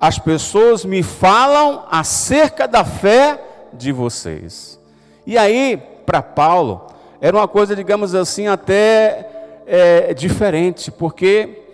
as 0.00 0.18
pessoas 0.18 0.84
me 0.84 1.02
falam 1.02 1.84
acerca 1.90 2.66
da 2.66 2.84
fé 2.84 3.38
de 3.72 3.92
vocês. 3.92 4.80
E 5.26 5.36
aí, 5.36 5.80
para 6.06 6.22
Paulo, 6.22 6.86
era 7.20 7.36
uma 7.36 7.46
coisa, 7.46 7.76
digamos 7.76 8.14
assim, 8.14 8.46
até 8.46 9.28
é, 9.66 10.14
diferente, 10.14 10.90
porque 10.90 11.64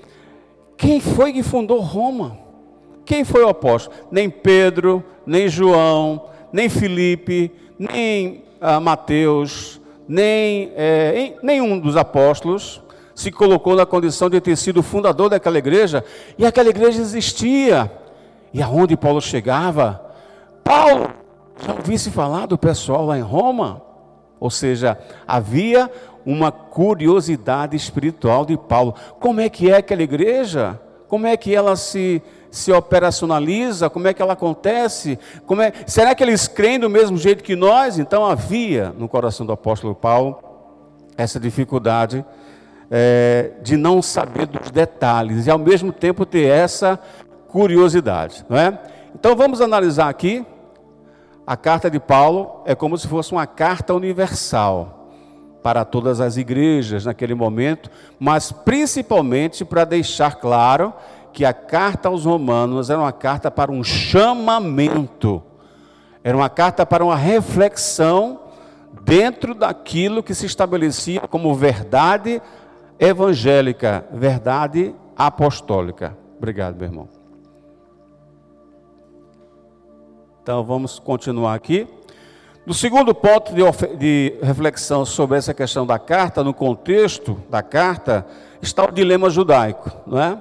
quem 0.76 1.00
foi 1.00 1.33
que 1.33 1.42
fundou 1.42 1.80
Roma? 1.80 2.37
Quem 3.04 3.23
foi 3.25 3.45
o 3.45 3.49
apóstolo? 3.49 3.97
Nem 4.11 4.28
Pedro, 4.28 5.04
nem 5.25 5.49
João, 5.49 6.25
nem 6.52 6.68
Felipe, 6.68 7.52
nem 7.78 8.42
ah, 8.61 8.80
Mateus, 8.80 9.80
nem 10.09 10.73
é, 10.76 11.35
nenhum 11.42 11.78
dos 11.78 11.97
apóstolos 11.97 12.83
se 13.14 13.30
colocou 13.30 13.75
na 13.75 13.87
condição 13.87 14.28
de 14.28 14.40
ter 14.42 14.56
sido 14.56 14.83
fundador 14.83 15.30
daquela 15.30 15.56
igreja, 15.56 16.04
e 16.37 16.45
aquela 16.45 16.68
igreja 16.68 17.00
existia. 17.00 17.90
E 18.52 18.62
aonde 18.62 18.96
Paulo 18.96 19.20
chegava, 19.20 20.00
Paulo, 20.64 21.10
já 21.64 21.72
ouvisse 21.72 22.10
falar 22.10 22.46
do 22.46 22.58
pessoal 22.58 23.06
lá 23.06 23.18
em 23.18 23.22
Roma? 23.22 23.82
Ou 24.38 24.50
seja, 24.50 24.98
havia 25.26 25.90
uma 26.24 26.50
curiosidade 26.50 27.76
espiritual 27.76 28.44
de 28.44 28.56
Paulo. 28.56 28.94
Como 29.20 29.40
é 29.40 29.48
que 29.48 29.70
é 29.70 29.76
aquela 29.76 30.02
igreja? 30.02 30.78
Como 31.08 31.26
é 31.26 31.36
que 31.36 31.54
ela 31.54 31.76
se, 31.76 32.20
se 32.50 32.72
operacionaliza? 32.72 33.88
Como 33.88 34.08
é 34.08 34.12
que 34.12 34.20
ela 34.20 34.32
acontece? 34.32 35.18
Como 35.46 35.62
é, 35.62 35.72
será 35.86 36.14
que 36.14 36.24
eles 36.24 36.48
creem 36.48 36.80
do 36.80 36.90
mesmo 36.90 37.16
jeito 37.16 37.44
que 37.44 37.54
nós? 37.54 37.98
Então 37.98 38.26
havia 38.26 38.92
no 38.98 39.08
coração 39.08 39.46
do 39.46 39.52
apóstolo 39.52 39.94
Paulo 39.94 40.42
essa 41.16 41.38
dificuldade 41.38 42.24
é, 42.90 43.52
de 43.62 43.76
não 43.76 44.02
saber 44.02 44.46
dos 44.46 44.70
detalhes 44.70 45.46
e 45.46 45.50
ao 45.50 45.58
mesmo 45.58 45.92
tempo 45.92 46.26
ter 46.26 46.46
essa 46.48 46.98
curiosidade, 47.56 48.44
não 48.50 48.58
é? 48.58 48.78
Então 49.14 49.34
vamos 49.34 49.62
analisar 49.62 50.10
aqui 50.10 50.44
a 51.46 51.56
carta 51.56 51.90
de 51.90 51.98
Paulo 51.98 52.60
é 52.66 52.75
como 52.75 52.98
se 52.98 53.08
fosse 53.08 53.32
uma 53.32 53.46
carta 53.46 53.94
universal 53.94 55.08
para 55.62 55.82
todas 55.82 56.20
as 56.20 56.36
igrejas 56.36 57.06
naquele 57.06 57.34
momento, 57.34 57.90
mas 58.20 58.52
principalmente 58.52 59.64
para 59.64 59.86
deixar 59.86 60.34
claro 60.34 60.92
que 61.32 61.46
a 61.46 61.54
carta 61.54 62.10
aos 62.10 62.26
Romanos 62.26 62.90
era 62.90 63.00
uma 63.00 63.12
carta 63.12 63.50
para 63.50 63.72
um 63.72 63.82
chamamento, 63.82 65.42
era 66.22 66.36
uma 66.36 66.50
carta 66.50 66.84
para 66.84 67.02
uma 67.02 67.16
reflexão 67.16 68.38
dentro 69.00 69.54
daquilo 69.54 70.22
que 70.22 70.34
se 70.34 70.44
estabelecia 70.44 71.22
como 71.22 71.54
verdade 71.54 72.42
evangélica, 72.98 74.04
verdade 74.12 74.94
apostólica. 75.16 76.18
Obrigado, 76.36 76.76
meu 76.76 76.88
irmão. 76.88 77.15
Então 80.46 80.62
vamos 80.62 81.00
continuar 81.00 81.54
aqui. 81.54 81.88
No 82.64 82.72
segundo 82.72 83.12
ponto 83.12 83.52
de, 83.52 83.62
de, 83.96 84.34
reflexão 84.40 85.04
sobre 85.04 85.36
essa 85.36 85.52
questão 85.52 85.84
da 85.84 85.98
carta, 85.98 86.44
no 86.44 86.54
contexto 86.54 87.42
da 87.50 87.64
carta, 87.64 88.24
está 88.62 88.84
o 88.84 88.92
dilema 88.92 89.28
judaico, 89.28 89.90
não 90.06 90.22
é? 90.22 90.38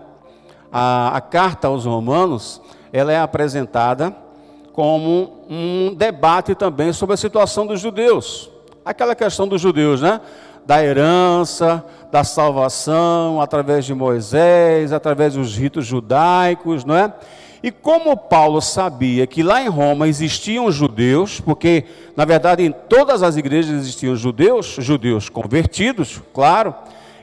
A, 0.71 1.17
a 1.17 1.21
carta 1.21 1.69
aos 1.69 1.85
romanos, 1.85 2.61
ela 2.93 3.11
é 3.11 3.19
apresentada 3.19 4.15
como 4.73 5.43
um 5.49 5.95
debate 5.95 6.53
também 6.53 6.93
sobre 6.93 7.15
a 7.15 7.17
situação 7.17 7.65
dos 7.65 7.79
judeus. 7.79 8.47
Aquela 8.85 9.15
questão 9.15 9.47
dos 9.47 9.59
judeus, 9.59 10.03
né? 10.03 10.21
Da 10.67 10.83
herança, 10.83 11.83
da 12.11 12.23
salvação 12.23 13.41
através 13.41 13.85
de 13.85 13.95
Moisés, 13.95 14.93
através 14.93 15.33
dos 15.33 15.57
ritos 15.57 15.83
judaicos, 15.83 16.85
não 16.85 16.95
é? 16.95 17.11
E 17.63 17.71
como 17.71 18.15
Paulo 18.15 18.61
sabia 18.61 19.25
que 19.25 19.41
lá 19.41 19.61
em 19.61 19.67
Roma 19.67 20.07
existiam 20.07 20.71
judeus, 20.71 21.39
porque 21.39 21.85
na 22.15 22.25
verdade 22.25 22.63
em 22.63 22.71
todas 22.71 23.23
as 23.23 23.37
igrejas 23.37 23.71
existiam 23.71 24.15
judeus, 24.15 24.75
judeus 24.79 25.29
convertidos, 25.29 26.21
claro. 26.33 26.73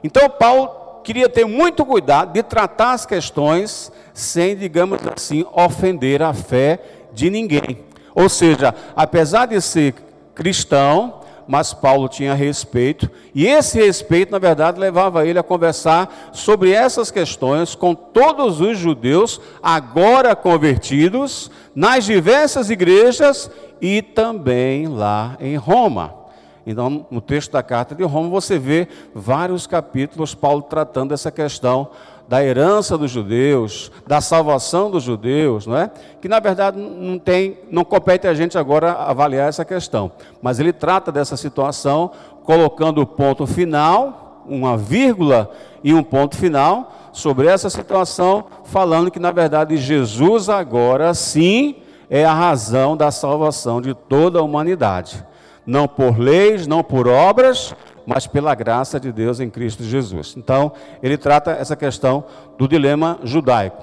Então 0.02 0.28
Paulo 0.28 0.68
queria 1.04 1.28
ter 1.28 1.44
muito 1.44 1.84
cuidado 1.84 2.32
de 2.32 2.42
tratar 2.42 2.92
as 2.92 3.06
questões 3.06 3.92
sem, 4.14 4.56
digamos 4.56 5.00
assim, 5.06 5.44
ofender 5.52 6.22
a 6.22 6.32
fé 6.32 6.80
de 7.12 7.30
ninguém. 7.30 7.78
Ou 8.14 8.28
seja, 8.28 8.74
apesar 8.94 9.46
de 9.46 9.60
ser 9.60 9.94
cristão, 10.34 11.21
mas 11.46 11.72
Paulo 11.72 12.08
tinha 12.08 12.34
respeito, 12.34 13.10
e 13.34 13.46
esse 13.46 13.78
respeito, 13.78 14.32
na 14.32 14.38
verdade, 14.38 14.78
levava 14.78 15.26
ele 15.26 15.38
a 15.38 15.42
conversar 15.42 16.30
sobre 16.32 16.70
essas 16.72 17.10
questões 17.10 17.74
com 17.74 17.94
todos 17.94 18.60
os 18.60 18.78
judeus 18.78 19.40
agora 19.62 20.36
convertidos 20.36 21.50
nas 21.74 22.04
diversas 22.04 22.70
igrejas 22.70 23.50
e 23.80 24.02
também 24.02 24.86
lá 24.88 25.36
em 25.40 25.56
Roma. 25.56 26.22
Então, 26.66 27.06
no 27.10 27.20
texto 27.20 27.50
da 27.52 27.62
carta 27.62 27.94
de 27.94 28.04
Roma, 28.04 28.28
você 28.28 28.58
vê 28.58 28.86
vários 29.14 29.66
capítulos 29.66 30.34
Paulo 30.34 30.62
tratando 30.62 31.10
dessa 31.10 31.30
questão 31.30 31.90
da 32.32 32.42
herança 32.42 32.96
dos 32.96 33.10
judeus, 33.10 33.92
da 34.06 34.18
salvação 34.22 34.90
dos 34.90 35.02
judeus, 35.02 35.66
não 35.66 35.76
é? 35.76 35.90
Que 36.18 36.28
na 36.28 36.40
verdade 36.40 36.80
não 36.80 37.18
tem, 37.18 37.58
não 37.70 37.84
compete 37.84 38.26
a 38.26 38.32
gente 38.32 38.56
agora 38.56 38.92
avaliar 38.92 39.50
essa 39.50 39.66
questão, 39.66 40.10
mas 40.40 40.58
ele 40.58 40.72
trata 40.72 41.12
dessa 41.12 41.36
situação 41.36 42.10
colocando 42.42 43.02
o 43.02 43.06
ponto 43.06 43.46
final, 43.46 44.42
uma 44.48 44.78
vírgula 44.78 45.50
e 45.84 45.92
um 45.92 46.02
ponto 46.02 46.34
final 46.34 46.90
sobre 47.12 47.48
essa 47.48 47.68
situação, 47.68 48.46
falando 48.64 49.10
que 49.10 49.18
na 49.18 49.30
verdade 49.30 49.76
Jesus 49.76 50.48
agora 50.48 51.12
sim 51.12 51.82
é 52.08 52.24
a 52.24 52.32
razão 52.32 52.96
da 52.96 53.10
salvação 53.10 53.78
de 53.78 53.92
toda 53.92 54.38
a 54.38 54.42
humanidade 54.42 55.22
não 55.66 55.86
por 55.86 56.18
leis, 56.18 56.66
não 56.66 56.82
por 56.82 57.06
obras, 57.06 57.74
mas 58.06 58.26
pela 58.26 58.54
graça 58.54 58.98
de 58.98 59.12
Deus 59.12 59.40
em 59.40 59.50
Cristo 59.50 59.82
Jesus. 59.82 60.34
Então, 60.36 60.72
ele 61.02 61.16
trata 61.16 61.52
essa 61.52 61.76
questão 61.76 62.24
do 62.58 62.66
dilema 62.68 63.18
judaico. 63.22 63.82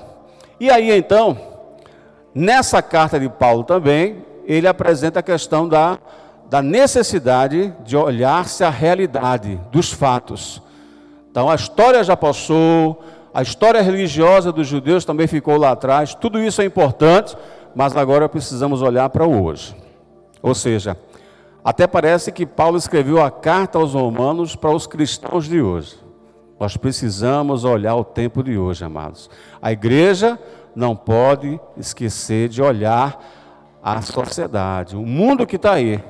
E 0.60 0.70
aí, 0.70 0.92
então, 0.92 1.38
nessa 2.34 2.82
carta 2.82 3.20
de 3.20 3.30
Paulo 3.30 3.64
também, 3.64 4.26
ele 4.46 4.68
apresenta 4.68 5.20
a 5.20 5.24
questão 5.24 5.68
da, 5.68 5.98
da 6.50 6.62
necessidade 6.62 7.74
de 7.86 7.96
olhar-se 7.96 8.64
a 8.64 8.70
realidade 8.70 9.60
dos 9.72 9.92
fatos. 9.92 10.62
Então, 11.32 11.50
a 11.50 11.56
história 11.56 12.04
já 12.04 12.18
passou, 12.18 13.02
a 13.34 13.42
história 13.42 13.82
religiosa 13.82 14.52
dos 14.52 14.68
judeus 14.68 15.06
também 15.06 15.28
ficou 15.28 15.56
lá 15.56 15.72
atrás, 15.72 16.16
tudo 16.16 16.42
isso 16.42 16.62
é 16.62 16.66
importante, 16.66 17.38
mas 17.76 17.96
agora 17.96 18.28
precisamos 18.28 18.82
olhar 18.82 19.10
para 19.10 19.26
o 19.26 19.44
hoje. 19.44 19.76
Ou 20.42 20.56
seja, 20.56 20.98
até 21.64 21.86
parece 21.86 22.32
que 22.32 22.46
Paulo 22.46 22.78
escreveu 22.78 23.22
a 23.22 23.30
carta 23.30 23.78
aos 23.78 23.94
romanos 23.94 24.56
para 24.56 24.72
os 24.72 24.88
cristãos 24.88 25.46
de 25.46 25.62
hoje. 25.62 25.98
Nós 26.60 26.78
precisamos 26.78 27.64
olhar 27.64 27.96
o 27.96 28.04
tempo 28.04 28.44
de 28.44 28.58
hoje, 28.58 28.84
amados. 28.84 29.30
A 29.62 29.72
igreja 29.72 30.40
não 30.76 30.96
pode 30.96 31.60
esquecer 31.78 32.50
de 32.50 32.62
olhar 32.62 33.20
a 33.82 34.02
sociedade, 34.02 34.96
o 34.96 35.06
mundo 35.06 35.48
que 35.48 35.56
está 35.56 35.74
aí. 35.74 36.04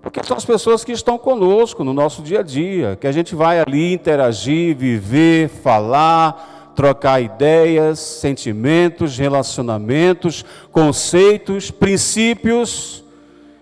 Porque 0.00 0.22
são 0.22 0.36
as 0.36 0.44
pessoas 0.44 0.84
que 0.84 0.92
estão 0.92 1.18
conosco 1.18 1.82
no 1.82 1.92
nosso 1.92 2.22
dia 2.22 2.40
a 2.40 2.42
dia, 2.42 2.96
que 3.00 3.06
a 3.06 3.12
gente 3.12 3.34
vai 3.34 3.60
ali 3.60 3.92
interagir, 3.92 4.76
viver, 4.76 5.48
falar, 5.48 6.72
trocar 6.74 7.20
ideias, 7.20 7.98
sentimentos, 7.98 9.18
relacionamentos, 9.18 10.44
conceitos, 10.70 11.70
princípios 11.70 13.04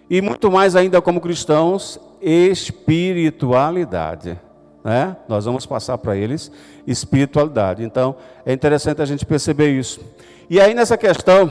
e 0.09 0.21
muito 0.21 0.49
mais 0.51 0.77
ainda 0.77 1.03
como 1.03 1.21
cristãos, 1.21 1.99
espiritualidade. 2.21 4.39
Né? 4.85 5.17
Nós 5.29 5.45
vamos 5.45 5.67
passar 5.67 5.99
para 5.99 6.17
eles 6.17 6.51
espiritualidade. 6.87 7.83
Então, 7.83 8.15
é 8.45 8.53
interessante 8.53 9.03
a 9.03 9.05
gente 9.05 9.27
perceber 9.27 9.71
isso. 9.71 10.01
E 10.49 10.61
aí, 10.61 10.75
nessa 10.75 10.97
questão 10.97 11.51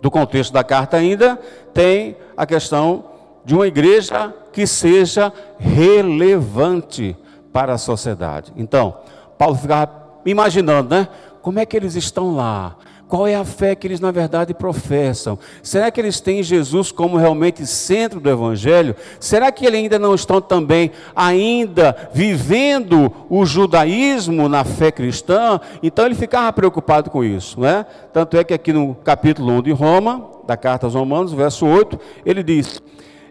do 0.00 0.10
contexto 0.10 0.52
da 0.52 0.64
carta, 0.64 0.96
ainda 0.96 1.38
tem 1.74 2.16
a 2.36 2.46
questão 2.46 3.04
de 3.44 3.54
uma 3.54 3.66
igreja 3.66 4.34
que 4.52 4.66
seja 4.66 5.32
relevante 5.58 7.16
para 7.52 7.74
a 7.74 7.78
sociedade. 7.78 8.52
Então, 8.56 8.96
Paulo 9.36 9.56
ficava 9.56 9.90
imaginando, 10.24 10.94
né? 10.94 11.08
Como 11.42 11.58
é 11.58 11.66
que 11.66 11.76
eles 11.76 11.94
estão 11.94 12.34
lá? 12.34 12.76
Qual 13.08 13.26
é 13.26 13.34
a 13.34 13.44
fé 13.44 13.74
que 13.74 13.86
eles 13.86 14.00
na 14.00 14.10
verdade 14.10 14.52
professam? 14.52 15.38
Será 15.62 15.90
que 15.90 15.98
eles 15.98 16.20
têm 16.20 16.42
Jesus 16.42 16.92
como 16.92 17.16
realmente 17.16 17.66
centro 17.66 18.20
do 18.20 18.28
evangelho? 18.28 18.94
Será 19.18 19.50
que 19.50 19.64
eles 19.64 19.80
ainda 19.80 19.98
não 19.98 20.14
estão 20.14 20.42
também 20.42 20.90
ainda 21.16 22.10
vivendo 22.12 23.10
o 23.30 23.46
judaísmo 23.46 24.46
na 24.46 24.62
fé 24.62 24.92
cristã? 24.92 25.58
Então 25.82 26.04
ele 26.04 26.14
ficava 26.14 26.52
preocupado 26.52 27.08
com 27.08 27.24
isso, 27.24 27.58
né? 27.58 27.86
Tanto 28.12 28.36
é 28.36 28.44
que 28.44 28.52
aqui 28.52 28.74
no 28.74 28.94
capítulo 28.94 29.52
1 29.54 29.62
de 29.62 29.72
Roma, 29.72 30.28
da 30.46 30.56
carta 30.56 30.86
aos 30.86 30.94
Romanos, 30.94 31.32
verso 31.32 31.64
8, 31.64 31.98
ele 32.26 32.42
diz: 32.42 32.82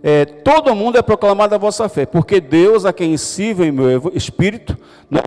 é, 0.03 0.25
todo 0.25 0.75
mundo 0.75 0.97
é 0.97 1.01
proclamado 1.01 1.55
a 1.55 1.57
vossa 1.57 1.89
fé, 1.89 2.05
porque 2.05 2.39
Deus, 2.39 2.86
a 2.86 2.93
quem 2.93 3.17
sirvo 3.17 3.63
em 3.63 3.71
meu 3.71 4.12
espírito, 4.13 4.77
no 5.10 5.19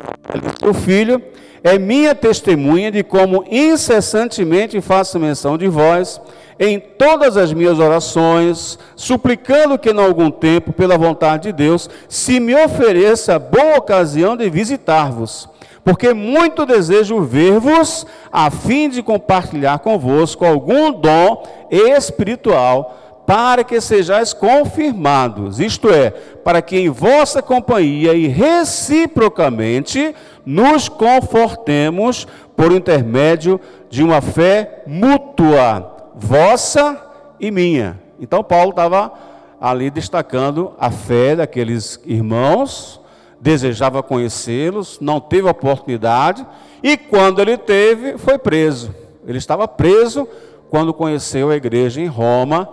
seu 0.58 0.74
Filho, 0.74 1.22
é 1.62 1.78
minha 1.78 2.14
testemunha 2.14 2.90
de 2.90 3.02
como 3.02 3.44
incessantemente 3.50 4.80
faço 4.80 5.18
menção 5.18 5.58
de 5.58 5.68
vós 5.68 6.20
em 6.58 6.78
todas 6.78 7.38
as 7.38 7.54
minhas 7.54 7.78
orações, 7.78 8.78
suplicando 8.94 9.78
que, 9.78 9.90
em 9.90 9.98
algum 9.98 10.30
tempo, 10.30 10.74
pela 10.74 10.98
vontade 10.98 11.44
de 11.44 11.52
Deus, 11.52 11.88
se 12.06 12.38
me 12.38 12.54
ofereça 12.54 13.38
boa 13.38 13.78
ocasião 13.78 14.36
de 14.36 14.48
visitar-vos, 14.50 15.48
porque 15.82 16.12
muito 16.12 16.66
desejo 16.66 17.22
ver-vos, 17.22 18.06
a 18.30 18.50
fim 18.50 18.90
de 18.90 19.02
compartilhar 19.02 19.78
convosco 19.78 20.44
algum 20.44 20.92
dom 20.92 21.42
espiritual, 21.70 23.09
para 23.30 23.62
que 23.62 23.80
sejais 23.80 24.32
confirmados, 24.32 25.60
isto 25.60 25.88
é, 25.88 26.10
para 26.10 26.60
que 26.60 26.76
em 26.76 26.88
vossa 26.88 27.40
companhia 27.40 28.12
e 28.12 28.26
reciprocamente 28.26 30.16
nos 30.44 30.88
confortemos 30.88 32.26
por 32.56 32.72
intermédio 32.72 33.60
de 33.88 34.02
uma 34.02 34.20
fé 34.20 34.82
mútua, 34.84 36.10
vossa 36.12 37.00
e 37.38 37.52
minha. 37.52 38.00
Então, 38.18 38.42
Paulo 38.42 38.70
estava 38.70 39.12
ali 39.60 39.92
destacando 39.92 40.72
a 40.76 40.90
fé 40.90 41.36
daqueles 41.36 42.00
irmãos, 42.04 43.00
desejava 43.40 44.02
conhecê-los, 44.02 44.98
não 45.00 45.20
teve 45.20 45.48
oportunidade, 45.48 46.44
e 46.82 46.96
quando 46.96 47.40
ele 47.40 47.56
teve, 47.56 48.18
foi 48.18 48.38
preso. 48.38 48.92
Ele 49.24 49.38
estava 49.38 49.68
preso 49.68 50.26
quando 50.68 50.92
conheceu 50.92 51.50
a 51.50 51.54
igreja 51.54 52.00
em 52.00 52.08
Roma 52.08 52.70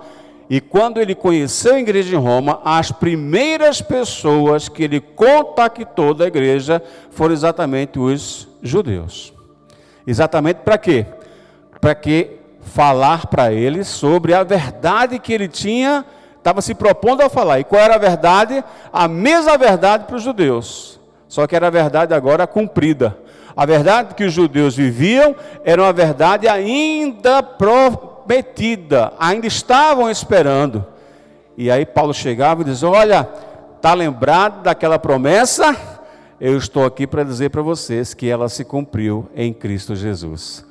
e 0.50 0.62
quando 0.62 1.02
ele 1.02 1.14
conheceu 1.14 1.76
a 1.76 1.80
igreja 1.80 2.16
em 2.16 2.20
Roma, 2.20 2.62
as 2.64 2.90
primeiras 2.92 3.82
pessoas 3.82 4.70
que 4.70 4.84
ele 4.84 5.02
contactou 5.02 6.14
da 6.14 6.26
igreja 6.26 6.82
foram 7.12 7.34
exatamente 7.34 8.00
os 8.00 8.48
judeus. 8.64 9.34
Exatamente 10.06 10.60
para 10.64 10.78
quê? 10.78 11.06
Para 11.82 11.94
que 11.94 12.38
falar 12.62 13.28
para 13.28 13.52
eles 13.52 13.88
sobre 13.88 14.34
a 14.34 14.44
verdade 14.44 15.20
que 15.20 15.34
ele 15.34 15.50
tinha, 15.50 16.06
estava 16.38 16.62
se 16.62 16.74
propondo 16.74 17.22
a 17.22 17.30
falar. 17.30 17.60
E 17.60 17.66
qual 17.66 17.82
era 17.82 17.96
a 17.96 18.00
verdade? 18.00 18.64
A 18.92 19.06
mesma 19.06 19.58
verdade 19.58 20.06
para 20.06 20.16
os 20.16 20.24
judeus. 20.24 20.98
Só 21.28 21.46
que 21.46 21.58
era 21.58 21.68
a 21.68 21.72
verdade 21.72 22.14
agora 22.14 22.48
cumprida. 22.48 23.18
A 23.56 23.66
verdade 23.66 24.16
que 24.16 24.24
os 24.24 24.32
judeus 24.32 24.78
viviam 24.78 25.36
era 25.66 25.82
uma 25.82 25.92
verdade 25.92 26.48
ainda 26.48 27.44
pro 27.44 28.17
prometida, 28.28 29.14
ainda 29.18 29.48
estavam 29.48 30.12
esperando. 30.12 30.86
E 31.58 31.72
aí 31.72 31.86
Paulo 31.86 32.14
chegava 32.14 32.62
e 32.62 32.66
dizia: 32.66 32.90
Olha, 32.90 33.28
está 33.78 33.94
lembrado 33.94 34.62
daquela 34.62 35.00
promessa? 35.00 35.76
Eu 36.40 36.58
estou 36.58 36.86
aqui 36.86 37.08
para 37.08 37.24
dizer 37.24 37.50
para 37.50 37.62
vocês 37.62 38.14
que 38.14 38.30
ela 38.30 38.50
se 38.50 38.64
cumpriu 38.64 39.28
em 39.34 39.52
Cristo 39.54 39.96
Jesus. 39.96 40.64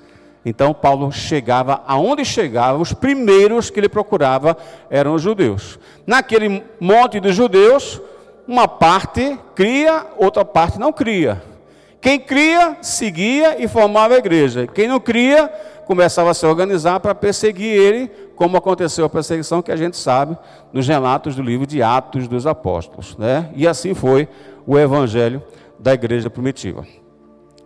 Então 0.45 0.73
Paulo 0.73 1.11
chegava, 1.11 1.83
aonde 1.89 2.25
chegava, 2.25 2.79
os 2.79 2.93
primeiros 2.93 3.69
que 3.69 3.81
ele 3.81 3.89
procurava 3.89 4.57
eram 4.89 5.15
os 5.15 5.23
judeus. 5.23 5.77
Naquele 6.07 6.63
monte 6.79 7.19
de 7.19 7.33
judeus, 7.33 8.01
uma 8.47 8.69
parte 8.69 9.37
cria, 9.57 10.07
outra 10.17 10.45
parte 10.45 10.79
não 10.79 10.93
cria. 10.93 11.43
Quem 12.01 12.21
cria, 12.21 12.77
seguia 12.81 13.61
e 13.61 13.67
formava 13.67 14.15
a 14.15 14.19
igreja. 14.19 14.69
Quem 14.69 14.87
não 14.87 15.01
cria, 15.01 15.51
começava 15.87 16.31
a 16.31 16.35
se 16.35 16.45
organizar 16.45 16.99
para 16.99 17.15
perseguir 17.15 17.71
ele, 17.71 18.11
como 18.35 18.57
aconteceu 18.57 19.07
a 19.07 19.09
perseguição 19.09 19.63
que 19.63 19.71
a 19.71 19.77
gente 19.77 19.97
sabe 19.97 20.37
nos 20.73 20.87
relatos 20.87 21.37
do 21.37 21.43
livro 21.43 21.67
de 21.67 21.81
Atos 21.81 22.27
dos 22.27 22.47
Apóstolos. 22.47 23.17
Né? 23.17 23.49
E 23.55 23.67
assim 23.67 23.95
foi 23.95 24.29
o 24.67 24.77
evangelho 24.77 25.43
da 25.79 25.95
igreja 25.95 26.29
primitiva. 26.29 26.85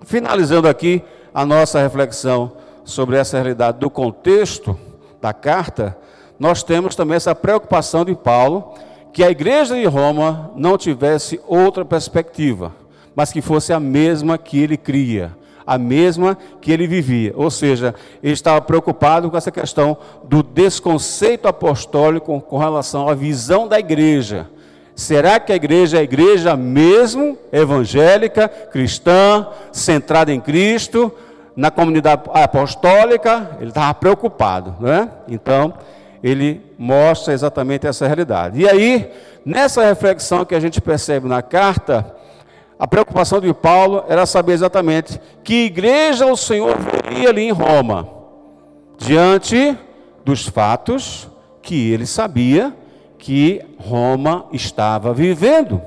Finalizando 0.04 0.68
aqui 0.68 1.02
a 1.32 1.46
nossa 1.46 1.80
reflexão 1.80 2.52
sobre 2.84 3.16
essa 3.16 3.38
realidade 3.38 3.78
do 3.78 3.88
contexto 3.88 4.78
da 5.20 5.32
carta, 5.32 5.96
nós 6.38 6.62
temos 6.62 6.94
também 6.94 7.16
essa 7.16 7.34
preocupação 7.34 8.04
de 8.04 8.14
Paulo 8.14 8.74
que 9.12 9.24
a 9.24 9.30
igreja 9.30 9.74
de 9.74 9.86
Roma 9.86 10.50
não 10.54 10.76
tivesse 10.76 11.40
outra 11.46 11.84
perspectiva, 11.84 12.72
mas 13.14 13.32
que 13.32 13.40
fosse 13.40 13.72
a 13.72 13.80
mesma 13.80 14.36
que 14.36 14.60
ele 14.60 14.76
cria, 14.76 15.36
a 15.70 15.78
mesma 15.78 16.36
que 16.60 16.72
ele 16.72 16.84
vivia. 16.84 17.32
Ou 17.36 17.48
seja, 17.48 17.94
ele 18.20 18.32
estava 18.32 18.60
preocupado 18.60 19.30
com 19.30 19.36
essa 19.36 19.52
questão 19.52 19.96
do 20.24 20.42
desconceito 20.42 21.46
apostólico 21.46 22.40
com 22.40 22.58
relação 22.58 23.08
à 23.08 23.14
visão 23.14 23.68
da 23.68 23.78
igreja. 23.78 24.48
Será 24.96 25.38
que 25.38 25.52
a 25.52 25.54
igreja 25.54 25.98
é 25.98 26.00
a 26.00 26.02
igreja 26.02 26.56
mesmo 26.56 27.38
evangélica, 27.52 28.48
cristã, 28.48 29.46
centrada 29.70 30.32
em 30.32 30.40
Cristo, 30.40 31.12
na 31.54 31.70
comunidade 31.70 32.22
apostólica? 32.34 33.56
Ele 33.60 33.68
estava 33.68 33.94
preocupado, 33.94 34.74
né? 34.80 35.08
Então, 35.28 35.72
ele 36.20 36.60
mostra 36.76 37.32
exatamente 37.32 37.86
essa 37.86 38.08
realidade. 38.08 38.60
E 38.60 38.68
aí, 38.68 39.08
nessa 39.46 39.84
reflexão 39.84 40.44
que 40.44 40.56
a 40.56 40.60
gente 40.60 40.80
percebe 40.80 41.28
na 41.28 41.42
carta, 41.42 42.12
a 42.80 42.86
preocupação 42.86 43.42
de 43.42 43.52
Paulo 43.52 44.04
era 44.08 44.24
saber 44.24 44.54
exatamente 44.54 45.20
que 45.44 45.66
igreja 45.66 46.24
o 46.24 46.34
Senhor 46.34 46.78
veria 46.78 47.28
ali 47.28 47.42
em 47.42 47.50
Roma, 47.50 48.08
diante 48.96 49.76
dos 50.24 50.48
fatos 50.48 51.28
que 51.60 51.92
ele 51.92 52.06
sabia 52.06 52.74
que 53.18 53.60
Roma 53.78 54.46
estava 54.50 55.12
vivendo. 55.12 55.82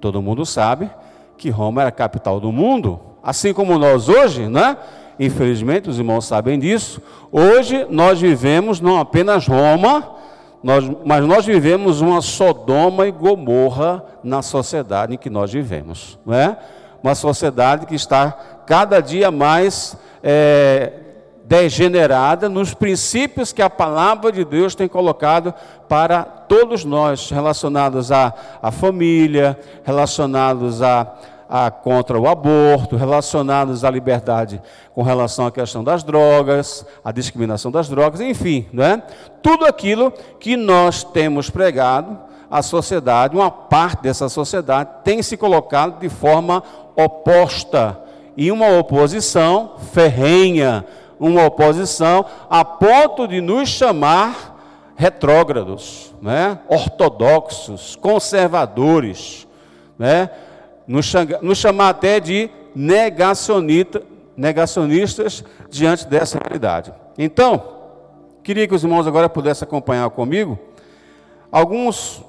Todo 0.00 0.22
mundo 0.22 0.46
sabe 0.46 0.90
que 1.36 1.50
Roma 1.50 1.82
era 1.82 1.90
a 1.90 1.92
capital 1.92 2.40
do 2.40 2.50
mundo, 2.50 2.98
assim 3.22 3.52
como 3.52 3.78
nós 3.78 4.08
hoje, 4.08 4.48
né? 4.48 4.78
Infelizmente, 5.20 5.90
os 5.90 5.98
irmãos 5.98 6.24
sabem 6.24 6.58
disso. 6.58 7.02
Hoje 7.30 7.86
nós 7.90 8.18
vivemos 8.18 8.80
não 8.80 8.98
apenas 8.98 9.46
Roma, 9.46 10.13
nós, 10.64 10.90
mas 11.04 11.22
nós 11.26 11.44
vivemos 11.44 12.00
uma 12.00 12.22
Sodoma 12.22 13.06
e 13.06 13.12
Gomorra 13.12 14.02
na 14.24 14.40
sociedade 14.40 15.12
em 15.12 15.18
que 15.18 15.28
nós 15.28 15.52
vivemos, 15.52 16.18
não 16.24 16.34
é? 16.34 16.56
Uma 17.02 17.14
sociedade 17.14 17.84
que 17.84 17.94
está 17.94 18.30
cada 18.66 19.02
dia 19.02 19.30
mais 19.30 19.94
é, 20.22 20.90
degenerada 21.44 22.48
nos 22.48 22.72
princípios 22.72 23.52
que 23.52 23.60
a 23.60 23.68
palavra 23.68 24.32
de 24.32 24.42
Deus 24.42 24.74
tem 24.74 24.88
colocado 24.88 25.52
para 25.86 26.22
todos 26.22 26.82
nós, 26.82 27.30
relacionados 27.30 28.10
à, 28.10 28.32
à 28.62 28.70
família, 28.70 29.60
relacionados 29.84 30.80
a 30.80 31.12
a, 31.48 31.70
contra 31.70 32.18
o 32.18 32.28
aborto, 32.28 32.96
relacionados 32.96 33.84
à 33.84 33.90
liberdade 33.90 34.60
com 34.94 35.02
relação 35.02 35.46
à 35.46 35.52
questão 35.52 35.84
das 35.84 36.02
drogas, 36.02 36.86
à 37.04 37.12
discriminação 37.12 37.70
das 37.70 37.88
drogas, 37.88 38.20
enfim, 38.20 38.66
né? 38.72 39.02
tudo 39.42 39.64
aquilo 39.64 40.12
que 40.40 40.56
nós 40.56 41.04
temos 41.04 41.50
pregado, 41.50 42.18
a 42.50 42.62
sociedade, 42.62 43.34
uma 43.34 43.50
parte 43.50 44.02
dessa 44.02 44.28
sociedade, 44.28 44.90
tem 45.02 45.22
se 45.22 45.36
colocado 45.36 45.98
de 45.98 46.08
forma 46.08 46.62
oposta 46.94 47.98
e 48.36 48.50
uma 48.52 48.78
oposição 48.78 49.72
ferrenha, 49.92 50.84
uma 51.18 51.44
oposição 51.46 52.24
a 52.48 52.64
ponto 52.64 53.26
de 53.26 53.40
nos 53.40 53.68
chamar 53.68 54.92
retrógrados, 54.96 56.14
né? 56.22 56.58
ortodoxos, 56.68 57.96
conservadores, 57.96 59.46
né? 59.98 60.30
Nos, 60.86 61.12
nos 61.42 61.58
chamar 61.58 61.90
até 61.90 62.20
de 62.20 62.50
negacionista, 62.74 64.02
negacionistas 64.36 65.44
diante 65.70 66.06
dessa 66.06 66.38
realidade. 66.38 66.92
Então, 67.16 67.62
queria 68.42 68.66
que 68.66 68.74
os 68.74 68.82
irmãos 68.82 69.06
agora 69.06 69.28
pudessem 69.28 69.66
acompanhar 69.66 70.08
comigo 70.10 70.58
alguns 71.50 72.22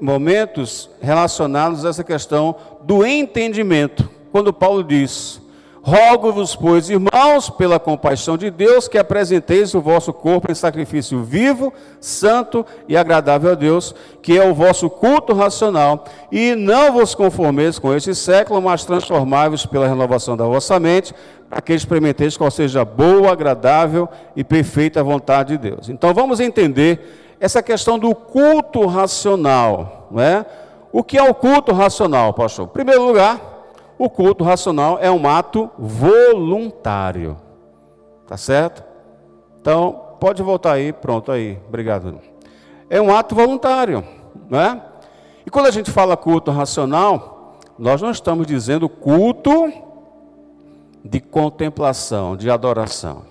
momentos 0.00 0.90
relacionados 1.00 1.84
a 1.84 1.90
essa 1.90 2.04
questão 2.04 2.56
do 2.82 3.04
entendimento. 3.04 4.08
Quando 4.32 4.52
Paulo 4.52 4.82
diz: 4.82 5.40
Rogo-vos, 5.86 6.56
pois, 6.56 6.90
irmãos, 6.90 7.48
pela 7.48 7.78
compaixão 7.78 8.36
de 8.36 8.50
Deus, 8.50 8.88
que 8.88 8.98
apresenteis 8.98 9.72
o 9.72 9.80
vosso 9.80 10.12
corpo 10.12 10.50
em 10.50 10.54
sacrifício 10.54 11.22
vivo, 11.22 11.72
santo 12.00 12.66
e 12.88 12.96
agradável 12.96 13.52
a 13.52 13.54
Deus, 13.54 13.94
que 14.20 14.36
é 14.36 14.44
o 14.44 14.52
vosso 14.52 14.90
culto 14.90 15.32
racional, 15.32 16.04
e 16.32 16.56
não 16.56 16.92
vos 16.92 17.14
conformeis 17.14 17.78
com 17.78 17.94
este 17.94 18.16
século, 18.16 18.60
mas 18.60 18.84
transformai-vos 18.84 19.64
pela 19.64 19.86
renovação 19.86 20.36
da 20.36 20.44
vossa 20.44 20.80
mente, 20.80 21.14
para 21.48 21.60
que 21.60 21.72
experimenteis 21.72 22.36
qual 22.36 22.50
seja 22.50 22.84
boa, 22.84 23.30
agradável 23.30 24.08
e 24.34 24.42
perfeita 24.42 24.98
a 24.98 25.04
vontade 25.04 25.56
de 25.56 25.70
Deus. 25.70 25.88
Então 25.88 26.12
vamos 26.12 26.40
entender 26.40 27.36
essa 27.38 27.62
questão 27.62 27.96
do 27.96 28.12
culto 28.12 28.86
racional, 28.86 30.08
não 30.10 30.20
é? 30.20 30.44
O 30.90 31.04
que 31.04 31.16
é 31.16 31.22
o 31.22 31.32
culto 31.32 31.72
racional, 31.72 32.34
pastor? 32.34 32.66
Em 32.66 32.70
primeiro 32.70 33.06
lugar, 33.06 33.55
o 33.98 34.10
culto 34.10 34.44
racional 34.44 34.98
é 35.00 35.10
um 35.10 35.26
ato 35.28 35.70
voluntário. 35.78 37.36
Tá 38.26 38.36
certo? 38.36 38.82
Então, 39.60 40.16
pode 40.20 40.42
voltar 40.42 40.72
aí, 40.72 40.92
pronto 40.92 41.30
aí. 41.30 41.58
Obrigado. 41.68 42.20
É 42.90 43.00
um 43.00 43.14
ato 43.14 43.34
voluntário, 43.34 44.04
não 44.48 44.60
é? 44.60 44.82
E 45.44 45.50
quando 45.50 45.66
a 45.66 45.70
gente 45.70 45.90
fala 45.90 46.16
culto 46.16 46.50
racional, 46.50 47.58
nós 47.78 48.02
não 48.02 48.10
estamos 48.10 48.46
dizendo 48.46 48.88
culto 48.88 49.72
de 51.04 51.20
contemplação, 51.20 52.36
de 52.36 52.50
adoração. 52.50 53.22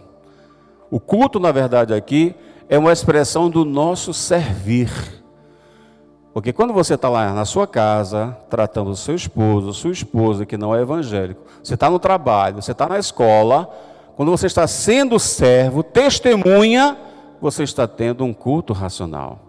O 0.89 0.99
culto, 0.99 1.39
na 1.39 1.51
verdade, 1.51 1.93
aqui 1.93 2.35
é 2.69 2.77
uma 2.77 2.93
expressão 2.93 3.49
do 3.49 3.65
nosso 3.65 4.13
servir. 4.13 4.89
Porque 6.35 6.51
quando 6.51 6.73
você 6.73 6.95
está 6.95 7.07
lá 7.07 7.31
na 7.31 7.45
sua 7.45 7.65
casa, 7.65 8.37
tratando 8.49 8.89
o 8.89 8.95
seu 8.97 9.15
esposo, 9.15 9.71
sua 9.71 9.91
esposa 9.91 10.45
que 10.45 10.57
não 10.57 10.75
é 10.75 10.81
evangélico, 10.81 11.41
você 11.63 11.75
está 11.75 11.89
no 11.89 11.97
trabalho, 11.97 12.61
você 12.61 12.73
está 12.73 12.89
na 12.89 12.99
escola, 12.99 13.69
quando 14.17 14.31
você 14.31 14.45
está 14.45 14.67
sendo 14.67 15.17
servo, 15.17 15.81
testemunha, 15.81 16.97
você 17.39 17.63
está 17.63 17.87
tendo 17.87 18.25
um 18.25 18.33
culto 18.33 18.73
racional. 18.73 19.39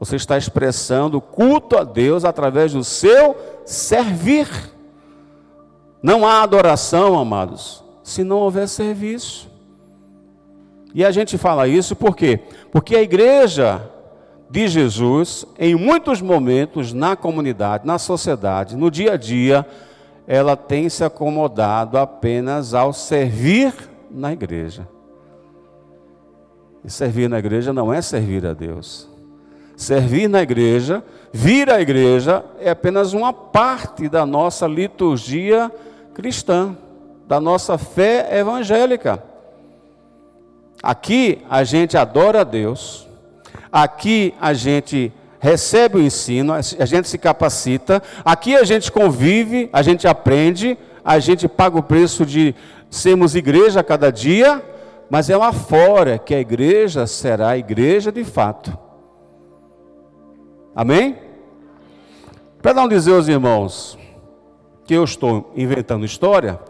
Você 0.00 0.16
está 0.16 0.38
expressando 0.38 1.20
culto 1.20 1.76
a 1.76 1.84
Deus 1.84 2.24
através 2.24 2.72
do 2.72 2.82
seu 2.82 3.36
servir. 3.66 4.48
Não 6.02 6.26
há 6.26 6.42
adoração, 6.42 7.18
amados, 7.18 7.84
se 8.02 8.24
não 8.24 8.38
houver 8.38 8.66
serviço. 8.66 9.46
E 10.94 11.04
a 11.04 11.10
gente 11.10 11.36
fala 11.36 11.68
isso 11.68 11.94
por 11.94 12.16
quê? 12.16 12.40
Porque 12.72 12.96
a 12.96 13.02
igreja 13.02 13.90
de 14.54 14.68
Jesus, 14.68 15.44
em 15.58 15.74
muitos 15.74 16.22
momentos 16.22 16.92
na 16.92 17.16
comunidade, 17.16 17.84
na 17.84 17.98
sociedade, 17.98 18.76
no 18.76 18.88
dia 18.88 19.14
a 19.14 19.16
dia, 19.16 19.66
ela 20.28 20.56
tem 20.56 20.88
se 20.88 21.02
acomodado 21.02 21.98
apenas 21.98 22.72
ao 22.72 22.92
servir 22.92 23.74
na 24.08 24.32
igreja. 24.32 24.86
E 26.84 26.88
servir 26.88 27.28
na 27.28 27.40
igreja 27.40 27.72
não 27.72 27.92
é 27.92 28.00
servir 28.00 28.46
a 28.46 28.52
Deus. 28.52 29.08
Servir 29.76 30.28
na 30.28 30.40
igreja, 30.40 31.02
vir 31.32 31.68
à 31.68 31.80
igreja, 31.80 32.44
é 32.60 32.70
apenas 32.70 33.12
uma 33.12 33.32
parte 33.32 34.08
da 34.08 34.24
nossa 34.24 34.68
liturgia 34.68 35.68
cristã, 36.14 36.76
da 37.26 37.40
nossa 37.40 37.76
fé 37.76 38.38
evangélica. 38.38 39.20
Aqui 40.80 41.42
a 41.50 41.64
gente 41.64 41.96
adora 41.96 42.42
a 42.42 42.44
Deus, 42.44 43.04
Aqui 43.74 44.32
a 44.40 44.52
gente 44.52 45.12
recebe 45.40 45.98
o 45.98 46.00
ensino, 46.00 46.52
a 46.52 46.84
gente 46.84 47.08
se 47.08 47.18
capacita, 47.18 48.00
aqui 48.24 48.54
a 48.54 48.62
gente 48.62 48.92
convive, 48.92 49.68
a 49.72 49.82
gente 49.82 50.06
aprende, 50.06 50.78
a 51.04 51.18
gente 51.18 51.48
paga 51.48 51.76
o 51.76 51.82
preço 51.82 52.24
de 52.24 52.54
sermos 52.88 53.34
igreja 53.34 53.80
a 53.80 53.82
cada 53.82 54.12
dia, 54.12 54.62
mas 55.10 55.28
é 55.28 55.36
lá 55.36 55.52
fora 55.52 56.20
que 56.20 56.32
a 56.32 56.38
igreja 56.38 57.04
será 57.08 57.48
a 57.48 57.58
igreja 57.58 58.12
de 58.12 58.22
fato. 58.22 58.78
Amém? 60.72 61.18
Para 62.62 62.74
não 62.74 62.86
dizer 62.86 63.12
aos 63.12 63.26
irmãos 63.26 63.98
que 64.84 64.94
eu 64.94 65.02
estou 65.02 65.52
inventando 65.56 66.06
história, 66.06 66.60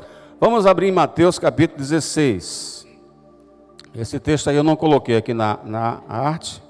vamos 0.40 0.64
abrir 0.64 0.88
em 0.88 0.92
Mateus 0.92 1.38
capítulo 1.38 1.80
16. 1.80 2.86
Esse 3.94 4.18
texto 4.18 4.48
aí 4.48 4.56
eu 4.56 4.64
não 4.64 4.74
coloquei 4.74 5.18
aqui 5.18 5.34
na, 5.34 5.58
na 5.62 6.00
arte, 6.08 6.63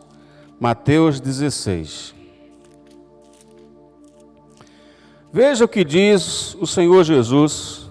Mateus 0.58 1.20
16. 1.20 2.14
Veja 5.32 5.64
o 5.64 5.68
que 5.68 5.84
diz 5.84 6.54
o 6.60 6.66
Senhor 6.66 7.02
Jesus 7.02 7.90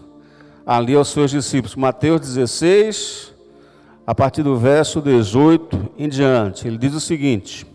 ali 0.65 0.95
aos 0.95 1.10
seus 1.10 1.30
discípulos. 1.30 1.76
Mateus 1.76 2.21
16, 2.21 3.34
a 4.08 4.15
partir 4.15 4.43
do 4.43 4.58
verso 4.58 5.02
18 5.02 5.91
em 5.97 6.08
diante. 6.08 6.67
Ele 6.67 6.78
diz 6.78 6.93
o 6.93 7.02
seguinte: 7.02 7.67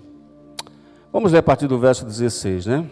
Vamos 1.12 1.32
ler 1.32 1.38
a 1.38 1.42
partir 1.42 1.66
do 1.66 1.78
verso 1.78 2.04
16, 2.04 2.66
né? 2.66 2.86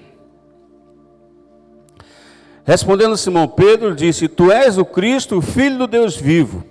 Respondendo 2.64 3.16
Simão 3.16 3.48
Pedro, 3.48 3.94
disse: 3.94 4.28
Tu 4.28 4.50
és 4.50 4.76
o 4.76 4.84
Cristo, 4.84 5.38
o 5.38 5.42
Filho 5.42 5.78
do 5.78 5.86
Deus 5.86 6.16
vivo. 6.16 6.64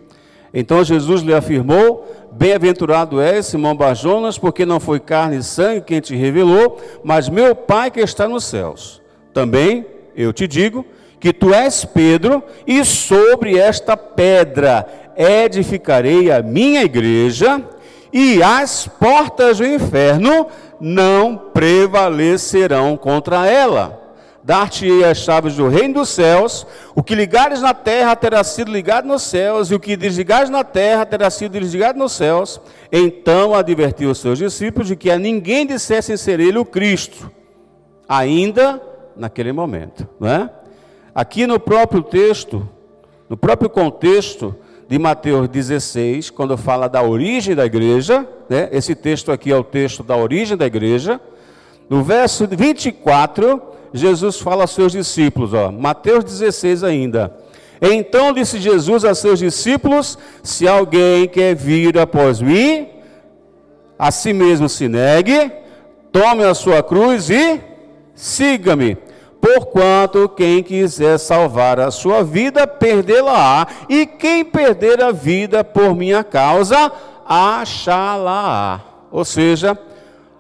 Então 0.54 0.84
Jesus 0.84 1.22
lhe 1.22 1.34
afirmou: 1.34 2.25
Bem-aventurado 2.38 3.22
és, 3.22 3.46
Simão 3.46 3.74
Barjonas, 3.74 4.38
porque 4.38 4.66
não 4.66 4.78
foi 4.78 5.00
carne 5.00 5.38
e 5.38 5.44
sangue 5.44 5.80
quem 5.80 6.02
te 6.02 6.14
revelou, 6.18 6.82
mas 7.02 7.30
meu 7.30 7.56
Pai 7.56 7.90
que 7.90 8.02
está 8.02 8.28
nos 8.28 8.44
céus. 8.44 9.02
Também 9.34 9.86
eu 10.14 10.34
te 10.34 10.46
digo 10.46 10.86
que 11.18 11.32
tu 11.32 11.54
és 11.54 11.86
Pedro, 11.86 12.44
e 12.68 12.84
sobre 12.84 13.58
esta 13.58 13.96
pedra 13.96 14.86
edificarei 15.16 16.30
a 16.30 16.42
minha 16.42 16.84
igreja, 16.84 17.64
e 18.12 18.44
as 18.44 18.86
portas 18.86 19.60
do 19.60 19.66
inferno 19.66 20.48
não 20.78 21.38
prevalecerão 21.38 22.98
contra 22.98 23.48
ela. 23.48 24.05
Dar-te-ei 24.46 25.04
as 25.04 25.18
chaves 25.18 25.56
do 25.56 25.68
reino 25.68 25.96
dos 25.96 26.10
céus, 26.10 26.68
o 26.94 27.02
que 27.02 27.16
ligares 27.16 27.62
na 27.62 27.74
terra 27.74 28.16
terá 28.16 28.44
sido 28.44 28.72
ligado 28.72 29.08
nos 29.08 29.24
céus, 29.24 29.72
e 29.72 29.74
o 29.74 29.80
que 29.80 29.98
desligares 29.98 30.52
na 30.52 30.64
terra 30.64 31.04
terá 31.04 31.32
sido 31.32 31.54
desligado 31.54 31.98
nos 31.98 32.12
céus. 32.12 32.62
Então 32.92 33.56
advertiu 33.56 34.12
os 34.12 34.20
seus 34.20 34.38
discípulos 34.38 34.88
de 34.88 34.96
que 34.96 35.10
a 35.10 35.18
ninguém 35.18 35.66
dissessem 35.66 36.16
ser 36.16 36.40
ele 36.40 36.60
o 36.60 36.64
Cristo, 36.64 37.32
ainda 38.08 38.80
naquele 39.18 39.52
momento. 39.52 40.08
Não 40.20 40.30
é? 40.30 40.48
Aqui 41.16 41.48
no 41.48 41.60
próprio 41.60 42.04
texto, 42.04 42.70
no 43.28 43.36
próprio 43.36 43.68
contexto 43.68 44.56
de 44.88 45.00
Mateus 45.00 45.50
16, 45.50 46.30
quando 46.30 46.56
fala 46.56 46.88
da 46.88 47.02
origem 47.02 47.56
da 47.56 47.66
igreja, 47.66 48.28
né? 48.48 48.70
esse 48.72 48.94
texto 48.94 49.32
aqui 49.32 49.52
é 49.52 49.58
o 49.58 49.64
texto 49.64 50.04
da 50.04 50.16
origem 50.16 50.56
da 50.56 50.68
igreja, 50.68 51.20
no 51.90 52.04
verso 52.04 52.48
24, 52.48 53.74
Jesus 53.96 54.40
fala 54.40 54.64
aos 54.64 54.72
seus 54.72 54.92
discípulos, 54.92 55.54
ó, 55.54 55.72
Mateus 55.72 56.26
16 56.26 56.84
ainda. 56.84 57.34
Então 57.82 58.34
disse 58.34 58.60
Jesus 58.60 59.06
a 59.06 59.16
seus 59.16 59.40
discípulos: 59.40 60.18
Se 60.44 60.68
alguém 60.68 61.28
quer 61.28 61.56
vir 61.56 61.98
após 61.98 62.42
mim, 62.42 62.90
a 63.98 64.12
si 64.12 64.34
mesmo 64.34 64.68
se 64.68 64.90
negue, 64.90 65.52
tome 66.12 66.44
a 66.44 66.54
sua 66.54 66.84
cruz 66.84 67.30
e 67.30 67.62
siga-me. 68.14 68.98
Porquanto 69.40 70.28
quem 70.28 70.62
quiser 70.62 71.18
salvar 71.18 71.80
a 71.80 71.92
sua 71.92 72.24
vida, 72.24 72.66
perdê-la-á, 72.66 73.68
e 73.88 74.06
quem 74.06 74.44
perder 74.44 75.02
a 75.02 75.12
vida 75.12 75.64
por 75.64 75.96
minha 75.96 76.24
causa, 76.24 76.92
achá-la-á. 77.26 78.82
Ou 79.12 79.24
seja, 79.24 79.78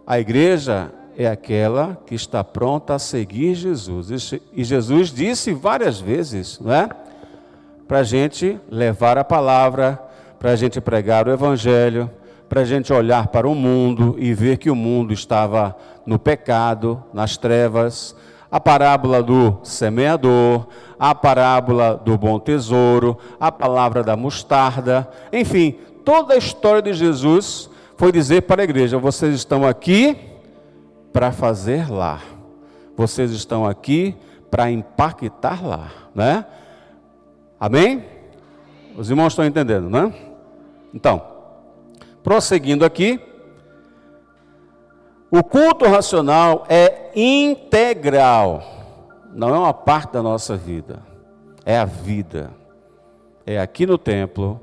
a 0.06 0.20
igreja 0.20 0.92
é 1.18 1.28
aquela 1.28 1.98
que 2.06 2.16
está 2.16 2.44
pronta 2.44 2.96
a 2.96 3.00
seguir 3.00 3.56
Jesus. 3.56 4.34
E 4.54 4.64
Jesus 4.64 5.12
disse 5.12 5.54
várias 5.54 6.00
vezes, 6.00 6.60
não 6.60 6.74
é? 6.74 6.90
Para 7.88 8.00
a 8.00 8.04
gente 8.04 8.60
levar 8.70 9.18
a 9.18 9.24
palavra, 9.24 10.02
para 10.40 10.52
a 10.52 10.56
gente 10.56 10.82
pregar 10.82 11.28
o 11.28 11.32
Evangelho, 11.32 12.10
para 12.50 12.62
a 12.62 12.66
gente 12.66 12.92
olhar 12.92 13.28
para 13.28 13.48
o 13.48 13.56
mundo 13.56 14.16
e 14.18 14.34
ver 14.34 14.58
que 14.58 14.70
o 14.70 14.76
mundo 14.76 15.14
estava 15.14 15.76
no 16.06 16.20
pecado, 16.20 17.04
nas 17.14 17.38
trevas, 17.38 18.16
a 18.52 18.60
parábola 18.60 19.24
do 19.24 19.58
semeador, 19.64 20.68
a 21.00 21.14
parábola 21.14 22.00
do 22.04 22.18
bom 22.18 22.40
tesouro, 22.40 23.18
a 23.40 23.52
palavra 23.52 24.04
da 24.04 24.16
mostarda, 24.16 25.10
enfim, 25.34 25.76
toda 26.04 26.34
a 26.34 26.38
história 26.38 26.82
de 26.82 26.94
Jesus 26.94 27.70
foi 27.98 28.12
dizer 28.12 28.44
para 28.44 28.62
a 28.62 28.64
igreja: 28.64 28.98
vocês 28.98 29.34
estão 29.34 29.66
aqui 29.66 30.35
para 31.16 31.32
fazer 31.32 31.90
lá, 31.90 32.20
vocês 32.94 33.32
estão 33.32 33.66
aqui 33.66 34.18
para 34.52 34.70
impactar 34.70 35.66
lá, 35.66 35.90
né? 36.14 36.46
Amém? 37.58 38.04
Os 38.98 39.10
irmãos 39.10 39.32
estão 39.32 39.46
entendendo, 39.46 39.90
né? 39.90 40.14
Então, 40.94 41.26
prosseguindo 42.22 42.84
aqui. 42.84 43.22
O 45.32 45.42
culto 45.42 45.86
racional 45.86 46.66
é 46.68 47.12
integral, 47.16 48.62
não 49.34 49.56
é 49.56 49.58
uma 49.58 49.74
parte 49.74 50.12
da 50.12 50.22
nossa 50.22 50.58
vida, 50.58 51.02
é 51.66 51.78
a 51.78 51.86
vida. 51.86 52.52
É 53.46 53.58
aqui 53.58 53.86
no 53.86 53.98
templo, 53.98 54.60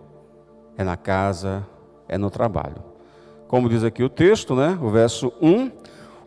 é 0.76 0.84
na 0.84 0.98
casa, 0.98 1.66
é 2.06 2.18
no 2.18 2.28
trabalho. 2.28 2.84
Como 3.48 3.70
diz 3.70 3.82
aqui 3.82 4.02
o 4.02 4.10
texto, 4.10 4.54
né? 4.54 4.78
O 4.82 4.90
verso 4.90 5.32
1: 5.40 5.70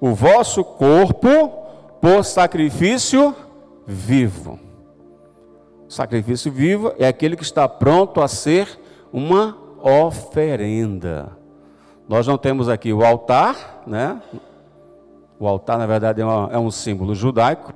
O 0.06 0.13
vosso 0.13 0.63
corpo 0.63 1.50
por 2.00 2.24
sacrifício 2.24 3.36
vivo. 3.88 4.60
sacrifício 5.89 6.52
vivo 6.52 6.94
é 7.00 7.08
aquele 7.08 7.36
que 7.36 7.41
está 7.41 7.68
pronto 7.68 8.22
a 8.22 8.28
ser 8.28 8.80
uma 9.12 9.58
oferenda. 9.82 11.36
Nós 12.08 12.28
não 12.28 12.38
temos 12.38 12.70
aqui 12.70 12.94
o 12.94 13.04
altar, 13.04 13.82
né? 13.88 14.22
O 15.39 15.48
altar, 15.48 15.80
na 15.80 15.88
verdade, 15.88 16.22
é, 16.22 16.26
uma, 16.26 16.50
é 16.54 16.60
um 16.60 16.70
símbolo 16.70 17.15
judaico, 17.15 17.74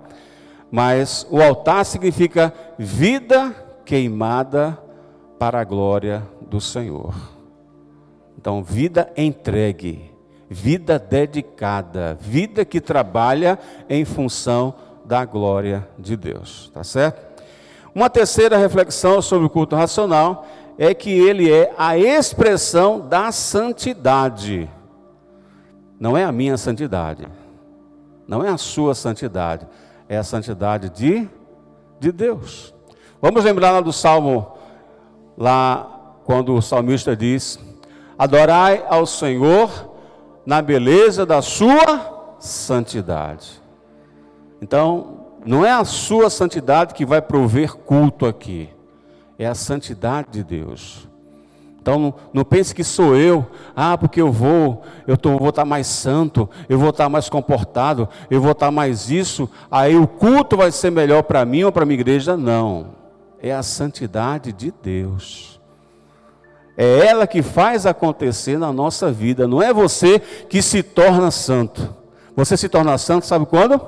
mas 0.70 1.26
o 1.32 1.42
altar 1.42 1.84
significa 1.84 2.54
vida 2.78 3.56
queimada 3.84 4.78
para 5.40 5.62
a 5.62 5.64
glória 5.64 6.22
do 6.48 6.62
Senhor. 6.62 7.16
Então, 8.38 8.62
vida 8.62 9.12
entregue, 9.18 10.09
vida 10.50 10.98
dedicada, 10.98 12.18
vida 12.20 12.66
que 12.66 12.82
trabalha 12.82 13.60
em 13.88 14.04
função 14.04 14.74
da 15.06 15.24
glória 15.24 15.88
de 15.98 16.18
Deus, 16.18 16.72
tá 16.74 16.84
certo? 16.84 17.30
Uma 17.94 18.10
terceira 18.10 18.58
reflexão 18.58 19.22
sobre 19.22 19.46
o 19.46 19.50
culto 19.50 19.76
racional 19.76 20.48
é 20.78 20.94
que 20.94 21.12
ele 21.12 21.52
é 21.52 21.74
a 21.78 21.98
expressão 21.98 23.00
da 23.00 23.32
santidade. 23.32 24.70
Não 26.00 26.18
é 26.18 26.24
a 26.24 26.32
minha 26.32 26.58
santidade, 26.58 27.28
não 28.28 28.44
é 28.44 28.50
a 28.50 28.58
sua 28.58 28.96
santidade, 28.96 29.68
é 30.08 30.18
a 30.18 30.24
santidade 30.24 30.90
de, 30.90 31.28
de 32.00 32.12
Deus. 32.12 32.74
Vamos 33.22 33.44
lembrar 33.44 33.72
lá 33.72 33.82
do 33.82 33.92
Salmo, 33.92 34.54
lá 35.38 36.16
quando 36.24 36.56
o 36.56 36.62
salmista 36.62 37.16
diz: 37.16 37.60
Adorai 38.18 38.86
ao 38.88 39.06
Senhor 39.06 39.89
na 40.50 40.64
beleza 40.64 41.28
da 41.28 41.44
sua 41.44 42.36
santidade. 42.40 43.62
Então, 44.60 45.28
não 45.46 45.64
é 45.64 45.70
a 45.70 45.86
sua 45.86 46.28
santidade 46.28 46.96
que 46.96 47.06
vai 47.06 47.22
prover 47.22 47.76
culto 47.76 48.26
aqui 48.26 48.68
é 49.38 49.46
a 49.46 49.54
santidade 49.54 50.30
de 50.32 50.44
Deus. 50.44 51.08
Então 51.80 52.16
não, 52.34 52.44
pense 52.44 52.74
que 52.74 52.84
sou 52.84 53.16
eu, 53.16 53.46
ah, 53.76 53.96
porque 53.96 54.20
eu 54.20 54.32
vou, 54.32 54.82
eu 55.06 55.16
tô, 55.16 55.38
vou 55.38 55.50
estar 55.50 55.66
mais 55.66 55.86
santo, 55.86 56.50
eu 56.68 56.80
vou 56.80 56.90
estar 56.90 57.08
mais 57.10 57.30
comportado, 57.30 58.10
eu 58.28 58.42
vou 58.42 58.54
estar 58.54 58.72
mais 58.72 59.12
isso, 59.12 59.48
aí 59.70 59.96
o 59.96 60.08
culto 60.08 60.58
vai 60.58 60.72
ser 60.72 60.90
melhor 60.90 61.22
para 61.22 61.46
mim 61.46 61.64
ou 61.64 61.72
para 61.72 61.86
minha 61.86 62.00
igreja. 62.00 62.36
Não, 62.36 62.88
é 63.40 63.54
a 63.54 63.62
santidade 63.62 64.52
de 64.52 64.74
Deus. 64.82 65.59
É 66.82 67.08
ela 67.08 67.28
que 67.28 67.42
faz 67.42 67.86
acontecer 67.86 68.58
na 68.58 68.72
nossa 68.72 69.12
vida, 69.12 69.46
não 69.46 69.62
é 69.62 69.74
você 69.74 70.18
que 70.18 70.62
se 70.62 70.82
torna 70.82 71.30
santo. 71.30 71.94
Você 72.38 72.56
se 72.56 72.70
torna 72.70 72.98
santo, 72.98 73.26
sabe 73.26 73.46
quando? 73.46 73.82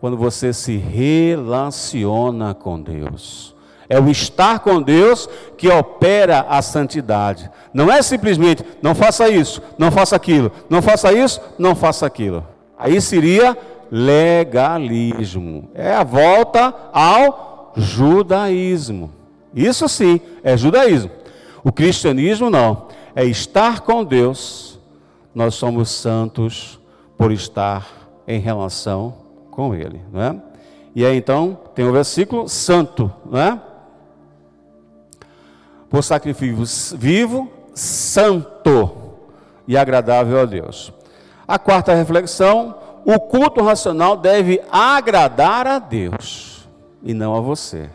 Quando 0.00 0.16
você 0.16 0.50
se 0.50 0.78
relaciona 0.78 2.54
com 2.54 2.80
Deus. 2.80 3.54
É 3.86 4.00
o 4.00 4.08
estar 4.08 4.60
com 4.60 4.80
Deus 4.80 5.28
que 5.58 5.68
opera 5.68 6.46
a 6.48 6.62
santidade. 6.62 7.50
Não 7.70 7.92
é 7.92 8.00
simplesmente, 8.00 8.64
não 8.80 8.94
faça 8.94 9.28
isso, 9.28 9.60
não 9.76 9.90
faça 9.90 10.16
aquilo, 10.16 10.50
não 10.70 10.80
faça 10.80 11.12
isso, 11.12 11.38
não 11.58 11.76
faça 11.76 12.06
aquilo. 12.06 12.42
Aí 12.78 12.98
seria 12.98 13.54
legalismo. 13.92 15.68
É 15.74 15.92
a 15.92 16.02
volta 16.02 16.74
ao 16.94 17.74
judaísmo. 17.76 19.10
Isso 19.54 19.86
sim, 19.86 20.18
é 20.42 20.56
judaísmo. 20.56 21.10
O 21.66 21.72
cristianismo 21.72 22.48
não. 22.48 22.86
É 23.12 23.24
estar 23.24 23.80
com 23.80 24.04
Deus. 24.04 24.78
Nós 25.34 25.56
somos 25.56 25.90
santos 25.90 26.78
por 27.18 27.32
estar 27.32 27.84
em 28.24 28.38
relação 28.38 29.12
com 29.50 29.74
Ele. 29.74 30.00
Não 30.12 30.22
é? 30.22 30.36
E 30.94 31.04
aí 31.04 31.16
então 31.16 31.58
tem 31.74 31.84
o 31.84 31.92
versículo 31.92 32.48
santo, 32.48 33.12
não 33.28 33.40
é? 33.40 33.60
por 35.90 36.04
sacrifício 36.04 36.96
vivo, 36.96 37.50
santo 37.74 39.18
e 39.66 39.76
agradável 39.76 40.40
a 40.40 40.44
Deus. 40.44 40.92
A 41.48 41.58
quarta 41.58 41.92
reflexão: 41.94 42.76
o 43.04 43.18
culto 43.18 43.60
racional 43.64 44.16
deve 44.16 44.62
agradar 44.70 45.66
a 45.66 45.80
Deus 45.80 46.68
e 47.02 47.12
não 47.12 47.34
a 47.34 47.40
você. 47.40 47.90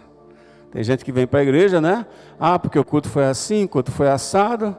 Tem 0.71 0.83
gente 0.83 1.03
que 1.03 1.11
vem 1.11 1.27
para 1.27 1.39
a 1.39 1.43
igreja, 1.43 1.81
né? 1.81 2.05
Ah, 2.39 2.57
porque 2.57 2.79
o 2.79 2.85
culto 2.85 3.09
foi 3.09 3.25
assim, 3.25 3.65
o 3.65 3.67
culto 3.67 3.91
foi 3.91 4.09
assado. 4.09 4.75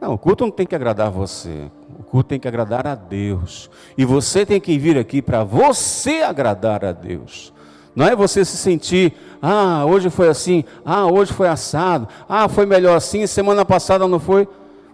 Não, 0.00 0.14
o 0.14 0.18
culto 0.18 0.44
não 0.44 0.50
tem 0.50 0.66
que 0.66 0.74
agradar 0.74 1.10
você. 1.10 1.70
O 1.98 2.02
culto 2.02 2.28
tem 2.28 2.40
que 2.40 2.48
agradar 2.48 2.86
a 2.86 2.94
Deus. 2.94 3.70
E 3.96 4.04
você 4.04 4.44
tem 4.44 4.60
que 4.60 4.78
vir 4.78 4.98
aqui 4.98 5.20
para 5.20 5.44
você 5.44 6.22
agradar 6.22 6.84
a 6.84 6.92
Deus. 6.92 7.52
Não 7.94 8.06
é 8.06 8.14
você 8.14 8.44
se 8.44 8.56
sentir 8.56 9.14
ah, 9.40 9.84
hoje 9.84 10.10
foi 10.10 10.28
assim. 10.28 10.64
Ah, 10.84 11.06
hoje 11.06 11.32
foi 11.32 11.48
assado. 11.48 12.08
Ah, 12.28 12.48
foi 12.48 12.66
melhor 12.66 12.96
assim. 12.96 13.26
Semana 13.26 13.64
passada 13.64 14.06
não 14.06 14.18
foi. 14.18 14.48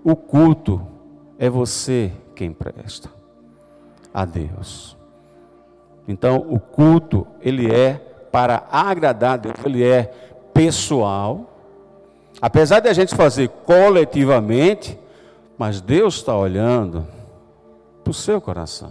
O 0.05 0.17
culto 0.17 0.87
é 1.39 1.49
você 1.49 2.13
quem 2.35 2.53
presta 2.53 3.09
a 4.13 4.25
Deus. 4.25 4.97
Então, 6.07 6.45
o 6.49 6.59
culto, 6.59 7.27
ele 7.41 7.73
é 7.73 7.95
para 8.33 8.67
agradar 8.71 9.35
a 9.35 9.37
Deus, 9.37 9.55
ele 9.65 9.85
é 9.85 10.32
pessoal. 10.53 11.51
Apesar 12.41 12.81
de 12.81 12.89
a 12.89 12.93
gente 12.93 13.15
fazer 13.15 13.49
coletivamente, 13.65 14.99
mas 15.57 15.81
Deus 15.81 16.17
está 16.17 16.37
olhando 16.37 17.07
para 18.03 18.11
o 18.11 18.15
seu 18.15 18.41
coração. 18.41 18.91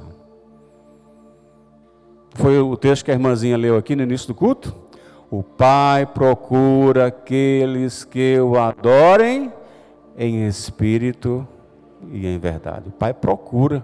Foi 2.35 2.59
o 2.59 2.77
texto 2.77 3.03
que 3.03 3.11
a 3.11 3.13
irmãzinha 3.13 3.57
leu 3.57 3.75
aqui 3.75 3.95
no 3.95 4.03
início 4.03 4.27
do 4.27 4.33
culto? 4.33 4.73
O 5.29 5.43
Pai 5.43 6.05
procura 6.05 7.07
aqueles 7.07 8.03
que 8.03 8.39
o 8.39 8.57
adorem 8.57 9.51
em 10.17 10.47
espírito 10.47 11.47
e 12.11 12.27
em 12.27 12.37
verdade. 12.37 12.89
O 12.89 12.91
Pai 12.91 13.13
procura. 13.13 13.83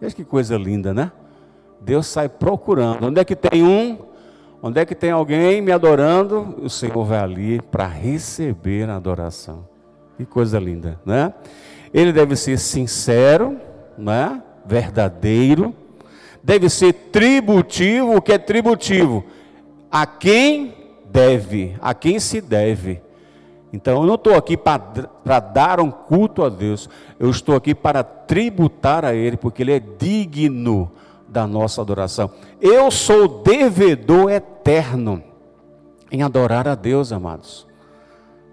Veja 0.00 0.14
que 0.14 0.24
coisa 0.24 0.56
linda, 0.56 0.92
né? 0.92 1.12
Deus 1.80 2.06
sai 2.06 2.28
procurando. 2.28 3.06
Onde 3.06 3.20
é 3.20 3.24
que 3.24 3.36
tem 3.36 3.62
um? 3.62 3.98
Onde 4.66 4.80
é 4.80 4.86
que 4.86 4.94
tem 4.94 5.10
alguém 5.10 5.60
me 5.60 5.70
adorando? 5.70 6.54
O 6.62 6.70
Senhor 6.70 7.04
vai 7.04 7.18
ali 7.18 7.60
para 7.60 7.86
receber 7.86 8.88
a 8.88 8.96
adoração. 8.96 9.68
Que 10.16 10.24
coisa 10.24 10.58
linda, 10.58 10.98
né? 11.04 11.34
Ele 11.92 12.14
deve 12.14 12.34
ser 12.34 12.58
sincero, 12.58 13.60
né? 13.98 14.42
Verdadeiro 14.64 15.74
deve 16.42 16.70
ser 16.70 16.94
tributivo. 16.94 18.16
O 18.16 18.22
que 18.22 18.32
é 18.32 18.38
tributivo? 18.38 19.22
A 19.90 20.06
quem 20.06 20.74
deve, 21.12 21.76
a 21.78 21.92
quem 21.92 22.18
se 22.18 22.40
deve. 22.40 23.02
Então 23.70 24.00
eu 24.00 24.06
não 24.06 24.14
estou 24.14 24.34
aqui 24.34 24.56
para 24.56 25.40
dar 25.40 25.78
um 25.78 25.90
culto 25.90 26.42
a 26.42 26.48
Deus, 26.48 26.88
eu 27.20 27.28
estou 27.28 27.54
aqui 27.54 27.74
para 27.74 28.02
tributar 28.02 29.04
a 29.04 29.12
Ele, 29.14 29.36
porque 29.36 29.62
Ele 29.62 29.72
é 29.72 29.80
digno 29.80 30.90
da 31.34 31.48
nossa 31.48 31.82
adoração. 31.82 32.30
Eu 32.60 32.92
sou 32.92 33.42
devedor 33.42 34.30
eterno 34.30 35.20
em 36.10 36.22
adorar 36.22 36.68
a 36.68 36.76
Deus, 36.76 37.10
amados, 37.10 37.66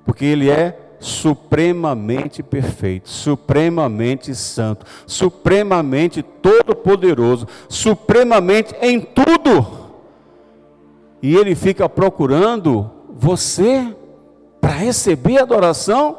porque 0.04 0.26
Ele 0.26 0.50
é 0.50 0.96
supremamente 1.00 2.42
perfeito, 2.42 3.08
supremamente 3.08 4.34
santo, 4.34 4.86
supremamente 5.06 6.24
todo-poderoso, 6.24 7.48
supremamente 7.70 8.76
em 8.82 9.00
tudo. 9.00 9.80
E 11.22 11.36
ele 11.36 11.54
fica 11.54 11.88
procurando 11.88 12.90
você 13.10 13.96
para 14.60 14.72
receber 14.72 15.40
adoração. 15.40 16.18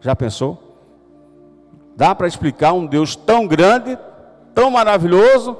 Já 0.00 0.16
pensou? 0.16 0.58
Dá 1.94 2.14
para 2.14 2.26
explicar 2.26 2.74
um 2.74 2.86
Deus 2.86 3.16
tão 3.16 3.46
grande, 3.46 3.98
tão 4.56 4.70
maravilhoso, 4.70 5.54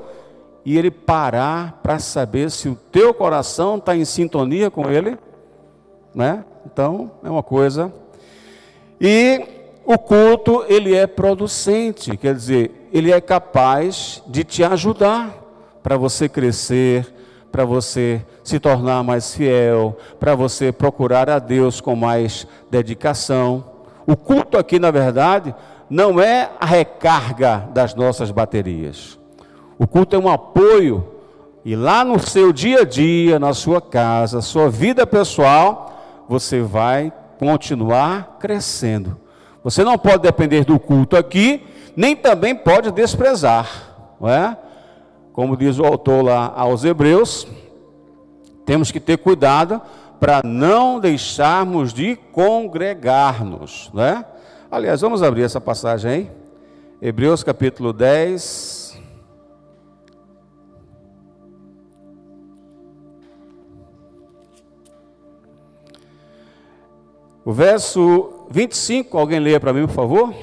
e 0.65 0.79
ele 0.79 0.91
parar 0.91 1.81
para 1.83 1.99
saber 1.99 2.51
se 2.51 2.67
o 2.67 2.75
teu 2.75 3.13
coração 3.13 3.77
está 3.77 3.95
em 3.95 4.07
sintonia 4.07 4.71
com 4.71 4.91
ele? 4.91 5.19
Né? 6.15 6.43
Então, 6.65 7.11
é 7.23 7.29
uma 7.29 7.43
coisa. 7.43 7.93
E 8.99 9.45
o 9.85 9.99
culto, 9.99 10.65
ele 10.67 10.95
é 10.95 11.07
producente, 11.07 12.17
quer 12.17 12.35
dizer, 12.35 12.89
ele 12.91 13.13
é 13.13 13.21
capaz 13.21 14.23
de 14.27 14.43
te 14.43 14.65
ajudar 14.65 15.31
para 15.83 15.99
você 15.99 16.27
crescer, 16.27 17.07
para 17.53 17.67
você 17.67 18.25
se 18.43 18.59
tornar 18.59 19.05
mais 19.05 19.35
fiel, 19.35 19.95
para 20.19 20.35
você 20.35 20.73
procurar 20.73 21.29
a 21.29 21.39
Deus 21.39 21.83
com 21.83 21.95
mais 21.95 22.47
dedicação. 22.71 23.63
O 24.07 24.17
culto 24.17 24.57
aqui, 24.57 24.79
na 24.79 24.91
verdade, 24.91 25.55
não 25.89 26.21
é 26.21 26.51
a 26.61 26.67
recarga 26.67 27.69
das 27.73 27.95
nossas 27.95 28.31
baterias. 28.31 29.19
O 29.79 29.87
culto 29.87 30.17
é 30.17 30.19
um 30.19 30.29
apoio 30.29 31.07
e 31.65 31.75
lá 31.75 32.05
no 32.05 32.19
seu 32.19 32.53
dia 32.53 32.83
a 32.83 32.85
dia, 32.85 33.39
na 33.39 33.53
sua 33.53 33.81
casa, 33.81 34.41
sua 34.41 34.71
vida 34.71 35.07
pessoal, 35.07 36.25
você 36.29 36.61
vai 36.61 37.13
continuar 37.39 38.37
crescendo. 38.39 39.19
Você 39.65 39.83
não 39.83 39.99
pode 39.99 40.23
depender 40.23 40.65
do 40.65 40.79
culto 40.79 41.17
aqui, 41.17 41.67
nem 41.97 42.15
também 42.15 42.55
pode 42.55 42.93
desprezar, 42.93 43.69
não 44.21 44.29
é? 44.29 44.57
Como 45.33 45.57
diz 45.57 45.79
o 45.79 45.85
autor 45.85 46.25
lá 46.25 46.53
aos 46.57 46.85
Hebreus, 46.85 47.47
temos 48.65 48.93
que 48.93 49.01
ter 49.01 49.19
cuidado 49.19 49.83
para 50.21 50.43
não 50.45 50.99
deixarmos 51.01 51.93
de 51.93 52.17
congregar-nos, 52.33 53.91
não 53.93 54.03
é? 54.03 54.25
Aliás, 54.77 55.01
vamos 55.01 55.23
abrir 55.23 55.41
essa 55.41 55.59
passagem 55.59 56.11
aí. 56.11 56.31
Hebreus 57.01 57.43
capítulo 57.43 57.95
10, 57.95 59.01
O 67.43 67.53
verso 67.55 68.47
25, 68.51 69.17
alguém 69.17 69.41
leia 69.41 69.59
para 69.59 69.73
mim, 69.73 69.87
por 69.87 69.95
favor? 69.95 70.35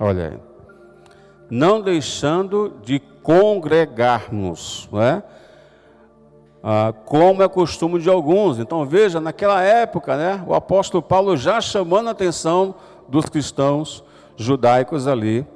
Olha 0.00 0.28
aí 0.28 0.54
não 1.50 1.80
deixando 1.80 2.74
de 2.82 2.98
congregar-nos, 3.22 4.88
não 4.90 5.02
é? 5.02 5.22
Ah, 6.62 6.92
como 7.04 7.42
é 7.42 7.48
costume 7.48 8.00
de 8.00 8.08
alguns. 8.08 8.58
Então 8.58 8.84
veja, 8.86 9.20
naquela 9.20 9.62
época, 9.62 10.16
né, 10.16 10.42
o 10.46 10.54
apóstolo 10.54 11.02
Paulo 11.02 11.36
já 11.36 11.60
chamando 11.60 12.08
a 12.08 12.12
atenção 12.12 12.74
dos 13.08 13.26
cristãos 13.26 14.02
judaicos 14.36 15.06
ali 15.06 15.46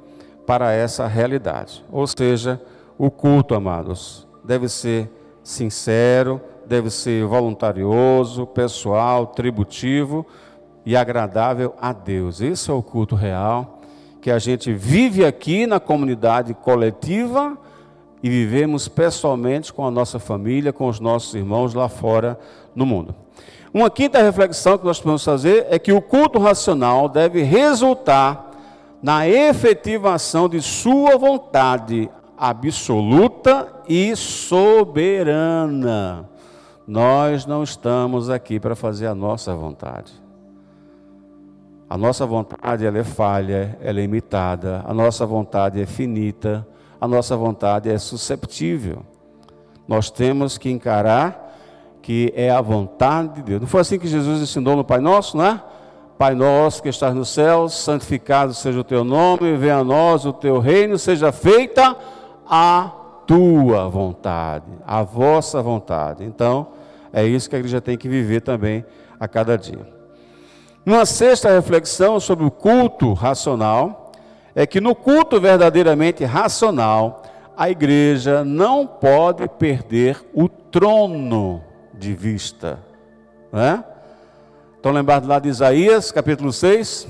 para 0.45 0.71
essa 0.71 1.07
realidade. 1.07 1.83
Ou 1.91 2.05
seja, 2.05 2.61
o 2.97 3.09
culto, 3.09 3.55
amados, 3.55 4.27
deve 4.43 4.69
ser 4.69 5.11
sincero, 5.43 6.39
deve 6.65 6.91
ser 6.91 7.25
voluntarioso, 7.25 8.45
pessoal, 8.45 9.25
tributivo 9.27 10.25
e 10.85 10.95
agradável 10.95 11.73
a 11.81 11.91
Deus. 11.91 12.39
Esse 12.39 12.69
é 12.69 12.73
o 12.73 12.83
culto 12.83 13.15
real 13.15 13.78
que 14.21 14.29
a 14.29 14.39
gente 14.39 14.73
vive 14.73 15.25
aqui 15.25 15.65
na 15.65 15.79
comunidade 15.79 16.53
coletiva 16.53 17.57
e 18.21 18.29
vivemos 18.29 18.87
pessoalmente 18.87 19.71
com 19.71 19.85
a 19.85 19.91
nossa 19.91 20.19
família, 20.19 20.73
com 20.73 20.87
os 20.87 20.99
nossos 20.99 21.33
irmãos 21.33 21.73
lá 21.73 21.87
fora 21.87 22.37
no 22.75 22.85
mundo. 22.85 23.15
Uma 23.73 23.89
quinta 23.89 24.21
reflexão 24.21 24.77
que 24.77 24.85
nós 24.85 24.99
podemos 24.99 25.23
fazer 25.23 25.67
é 25.69 25.79
que 25.79 25.93
o 25.93 26.01
culto 26.01 26.39
racional 26.39 27.07
deve 27.07 27.43
resultar 27.43 28.51
na 29.01 29.27
efetivação 29.27 30.49
de 30.49 30.61
sua 30.61 31.17
vontade 31.17 32.09
absoluta 32.37 33.71
e 33.87 34.15
soberana. 34.15 35.29
Nós 36.87 37.45
não 37.45 37.63
estamos 37.63 38.29
aqui 38.29 38.59
para 38.59 38.75
fazer 38.75 39.07
a 39.07 39.15
nossa 39.15 39.55
vontade. 39.55 40.11
A 41.89 41.97
nossa 41.97 42.23
vontade 42.25 42.85
ela 42.85 42.99
é 42.99 43.03
falha, 43.03 43.75
ela 43.81 43.97
é 43.97 44.01
limitada, 44.03 44.83
a 44.85 44.93
nossa 44.93 45.25
vontade 45.25 45.81
é 45.81 45.87
finita, 45.87 46.67
a 47.01 47.07
nossa 47.07 47.35
vontade 47.35 47.89
é 47.89 47.97
susceptível. 47.97 49.03
Nós 49.87 50.11
temos 50.11 50.55
que 50.55 50.69
encarar 50.69 51.47
que 51.99 52.31
é 52.35 52.51
a 52.51 52.61
vontade 52.61 53.35
de 53.35 53.41
Deus. 53.41 53.61
Não 53.61 53.67
foi 53.67 53.81
assim 53.81 53.97
que 53.97 54.07
Jesus 54.07 54.39
ensinou 54.39 54.75
no 54.75 54.83
Pai 54.83 54.99
Nosso, 54.99 55.35
né? 55.35 55.61
Pai 56.15 56.35
nosso 56.35 56.83
que 56.83 56.89
estás 56.89 57.15
nos 57.15 57.29
céus, 57.29 57.73
santificado 57.73 58.53
seja 58.53 58.81
o 58.81 58.83
teu 58.83 59.05
nome, 59.05 59.55
venha 59.55 59.77
a 59.77 59.83
nós 59.85 60.25
o 60.25 60.33
teu 60.33 60.59
reino, 60.59 60.97
seja 60.99 61.31
feita 61.31 61.95
a 62.45 62.91
tua 63.25 63.87
vontade, 63.87 64.65
a 64.85 65.01
vossa 65.01 65.61
vontade. 65.61 66.25
Então, 66.25 66.67
é 67.13 67.25
isso 67.25 67.49
que 67.49 67.55
a 67.55 67.59
igreja 67.59 67.79
tem 67.79 67.97
que 67.97 68.09
viver 68.09 68.41
também 68.41 68.83
a 69.17 69.29
cada 69.29 69.57
dia. 69.57 69.98
Uma 70.85 71.05
sexta 71.05 71.51
reflexão 71.51 72.19
sobre 72.19 72.45
o 72.45 72.51
culto 72.51 73.13
racional 73.13 74.11
é 74.55 74.65
que 74.65 74.81
no 74.81 74.95
culto 74.95 75.39
verdadeiramente 75.39 76.23
racional, 76.23 77.23
a 77.55 77.69
igreja 77.69 78.43
não 78.43 78.87
pode 78.87 79.47
perder 79.47 80.25
o 80.33 80.47
trono 80.47 81.61
de 81.93 82.13
vista. 82.13 82.79
Né? 83.51 83.83
Estão 84.77 84.93
lembrados 84.93 85.27
lá 85.27 85.39
de 85.39 85.49
Isaías, 85.49 86.11
capítulo 86.11 86.53
6? 86.53 87.07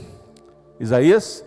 Isaías? 0.80 1.46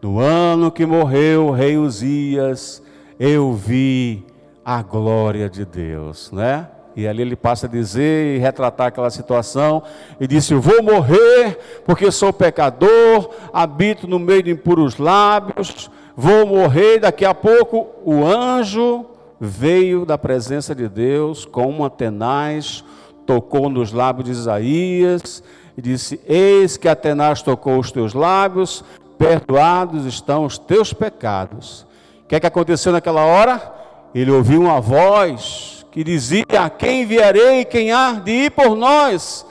No 0.00 0.18
ano 0.18 0.72
que 0.72 0.86
morreu 0.86 1.48
o 1.48 1.50
rei 1.50 1.76
Uzias, 1.76 2.82
eu 3.20 3.52
vi 3.52 4.24
a 4.64 4.82
glória 4.82 5.48
de 5.50 5.64
Deus, 5.64 6.30
né? 6.32 6.68
E 6.98 7.06
ali 7.06 7.22
ele 7.22 7.36
passa 7.36 7.66
a 7.66 7.70
dizer 7.70 8.34
e 8.34 8.38
retratar 8.38 8.88
aquela 8.88 9.08
situação. 9.08 9.84
E 10.18 10.26
disse: 10.26 10.52
Vou 10.52 10.82
morrer 10.82 11.56
porque 11.86 12.10
sou 12.10 12.32
pecador, 12.32 13.30
habito 13.52 14.08
no 14.08 14.18
meio 14.18 14.42
de 14.42 14.50
impuros 14.50 14.96
lábios, 14.96 15.88
vou 16.16 16.44
morrer. 16.44 16.98
Daqui 16.98 17.24
a 17.24 17.32
pouco 17.32 17.86
o 18.04 18.26
anjo 18.26 19.06
veio 19.40 20.04
da 20.04 20.18
presença 20.18 20.74
de 20.74 20.88
Deus 20.88 21.44
com 21.44 21.68
uma 21.68 21.88
tenaz, 21.88 22.82
tocou 23.24 23.70
nos 23.70 23.92
lábios 23.92 24.24
de 24.24 24.32
Isaías 24.32 25.40
e 25.76 25.80
disse: 25.80 26.20
Eis 26.26 26.76
que 26.76 26.88
a 26.88 26.96
tenaz 26.96 27.42
tocou 27.42 27.78
os 27.78 27.92
teus 27.92 28.12
lábios, 28.12 28.82
perdoados 29.16 30.04
estão 30.04 30.44
os 30.44 30.58
teus 30.58 30.92
pecados. 30.92 31.86
O 32.24 32.26
que 32.26 32.34
é 32.34 32.40
que 32.40 32.46
aconteceu 32.48 32.90
naquela 32.90 33.24
hora? 33.24 33.72
Ele 34.12 34.32
ouviu 34.32 34.62
uma 34.62 34.80
voz 34.80 35.77
que 35.98 36.04
dizia: 36.04 36.44
A 36.64 36.70
quem 36.70 37.02
enviarei? 37.02 37.64
Quem 37.64 37.90
há 37.90 38.12
de 38.12 38.30
ir 38.30 38.50
por 38.52 38.76
nós? 38.76 39.44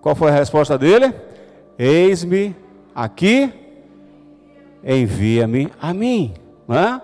Qual 0.00 0.14
foi 0.14 0.30
a 0.30 0.34
resposta 0.34 0.78
dele? 0.78 1.12
Eis-me 1.78 2.56
aqui, 2.94 3.52
envia-me 4.82 5.70
a 5.78 5.92
mim. 5.92 6.32
Não 6.66 6.78
é? 6.78 7.02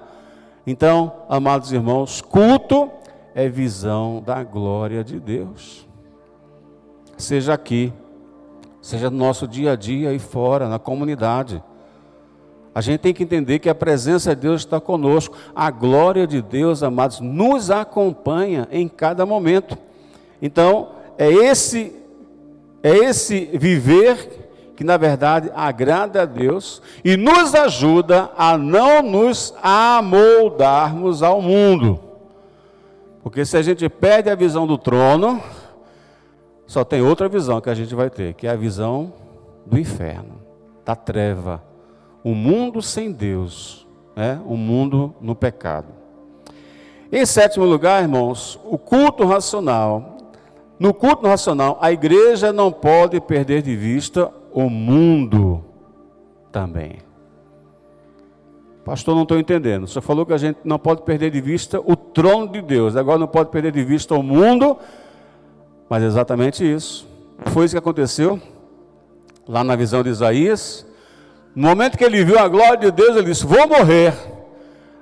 Então, 0.66 1.12
amados 1.28 1.70
irmãos, 1.72 2.22
culto 2.22 2.91
é 3.35 3.51
visão 3.51 4.22
da 4.24 4.43
glória 4.43 5.05
de 5.05 5.20
Deus. 5.20 5.87
Seja 7.18 7.53
aqui, 7.53 7.93
seja 8.81 9.11
no 9.11 9.18
nosso 9.18 9.47
dia 9.47 9.72
a 9.72 9.76
dia 9.76 10.14
e 10.14 10.18
fora, 10.18 10.70
na 10.70 10.78
comunidade. 10.78 11.62
A 12.74 12.80
gente 12.80 13.00
tem 13.00 13.12
que 13.12 13.24
entender 13.24 13.58
que 13.58 13.68
a 13.68 13.74
presença 13.74 14.34
de 14.34 14.42
Deus 14.42 14.60
está 14.62 14.80
conosco. 14.80 15.36
A 15.54 15.70
glória 15.70 16.26
de 16.26 16.40
Deus, 16.40 16.82
amados, 16.82 17.20
nos 17.20 17.70
acompanha 17.70 18.68
em 18.70 18.86
cada 18.86 19.26
momento. 19.26 19.76
Então, 20.40 20.90
é 21.18 21.28
esse 21.28 21.96
é 22.82 22.96
esse 22.96 23.50
viver 23.52 24.40
que 24.74 24.82
na 24.82 24.96
verdade 24.96 25.50
agrada 25.54 26.22
a 26.22 26.24
Deus 26.24 26.80
e 27.04 27.14
nos 27.14 27.54
ajuda 27.54 28.30
a 28.36 28.56
não 28.56 29.02
nos 29.02 29.54
amoldarmos 29.62 31.22
ao 31.22 31.42
mundo. 31.42 32.00
Porque 33.22 33.44
se 33.44 33.58
a 33.58 33.62
gente 33.62 33.86
perde 33.90 34.30
a 34.30 34.34
visão 34.34 34.66
do 34.66 34.78
trono, 34.78 35.42
só 36.66 36.82
tem 36.84 37.02
outra 37.02 37.28
visão 37.28 37.60
que 37.60 37.68
a 37.68 37.74
gente 37.74 37.94
vai 37.94 38.08
ter, 38.08 38.32
que 38.32 38.46
é 38.46 38.50
a 38.50 38.56
visão 38.56 39.12
do 39.66 39.78
inferno, 39.78 40.40
da 40.82 40.96
treva, 40.96 41.62
o 42.22 42.34
mundo 42.34 42.82
sem 42.82 43.10
Deus, 43.12 43.86
né? 44.14 44.40
um 44.46 44.56
mundo 44.56 45.14
no 45.20 45.34
pecado. 45.34 45.88
Em 47.12 47.26
sétimo 47.26 47.64
lugar, 47.64 48.02
irmãos, 48.02 48.58
o 48.64 48.78
culto 48.78 49.24
racional. 49.24 50.16
No 50.78 50.94
culto 50.94 51.26
racional, 51.26 51.76
a 51.80 51.92
igreja 51.92 52.52
não 52.52 52.70
pode 52.70 53.20
perder 53.20 53.62
de 53.62 53.74
vista 53.74 54.32
o 54.52 54.70
mundo 54.70 55.64
também. 56.52 56.98
Pastor, 58.84 59.14
não 59.14 59.22
estou 59.22 59.38
entendendo. 59.38 59.86
Você 59.86 60.00
falou 60.00 60.24
que 60.24 60.32
a 60.32 60.38
gente 60.38 60.58
não 60.64 60.78
pode 60.78 61.02
perder 61.02 61.30
de 61.30 61.40
vista 61.40 61.80
o 61.80 61.94
trono 61.94 62.48
de 62.48 62.62
Deus, 62.62 62.96
agora 62.96 63.18
não 63.18 63.28
pode 63.28 63.50
perder 63.50 63.72
de 63.72 63.84
vista 63.84 64.14
o 64.14 64.22
mundo, 64.22 64.78
mas 65.88 66.02
é 66.02 66.06
exatamente 66.06 66.64
isso. 66.64 67.06
Foi 67.46 67.64
isso 67.64 67.74
que 67.74 67.78
aconteceu 67.78 68.40
lá 69.46 69.62
na 69.62 69.76
visão 69.76 70.02
de 70.02 70.08
Isaías. 70.08 70.86
No 71.55 71.68
momento 71.68 71.98
que 71.98 72.05
ele 72.05 72.24
viu 72.24 72.38
a 72.38 72.48
glória 72.48 72.76
de 72.76 72.90
Deus, 72.90 73.16
ele 73.16 73.26
disse: 73.26 73.46
Vou 73.46 73.66
morrer. 73.66 74.14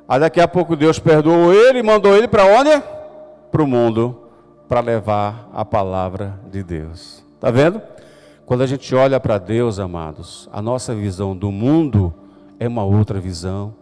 Aí 0.08 0.18
daqui 0.18 0.40
a 0.40 0.48
pouco 0.48 0.74
Deus 0.74 0.98
perdoou 0.98 1.52
ele 1.52 1.80
e 1.80 1.82
mandou 1.82 2.16
ele 2.16 2.26
para 2.26 2.46
onde? 2.46 2.82
Para 3.50 3.62
o 3.62 3.66
mundo, 3.66 4.22
para 4.66 4.80
levar 4.80 5.50
a 5.52 5.64
palavra 5.64 6.40
de 6.50 6.62
Deus. 6.62 7.22
Está 7.34 7.50
vendo? 7.50 7.80
Quando 8.46 8.62
a 8.62 8.66
gente 8.66 8.94
olha 8.94 9.20
para 9.20 9.36
Deus, 9.36 9.78
amados, 9.78 10.48
a 10.50 10.62
nossa 10.62 10.94
visão 10.94 11.36
do 11.36 11.52
mundo 11.52 12.14
é 12.58 12.66
uma 12.66 12.82
outra 12.82 13.20
visão. 13.20 13.74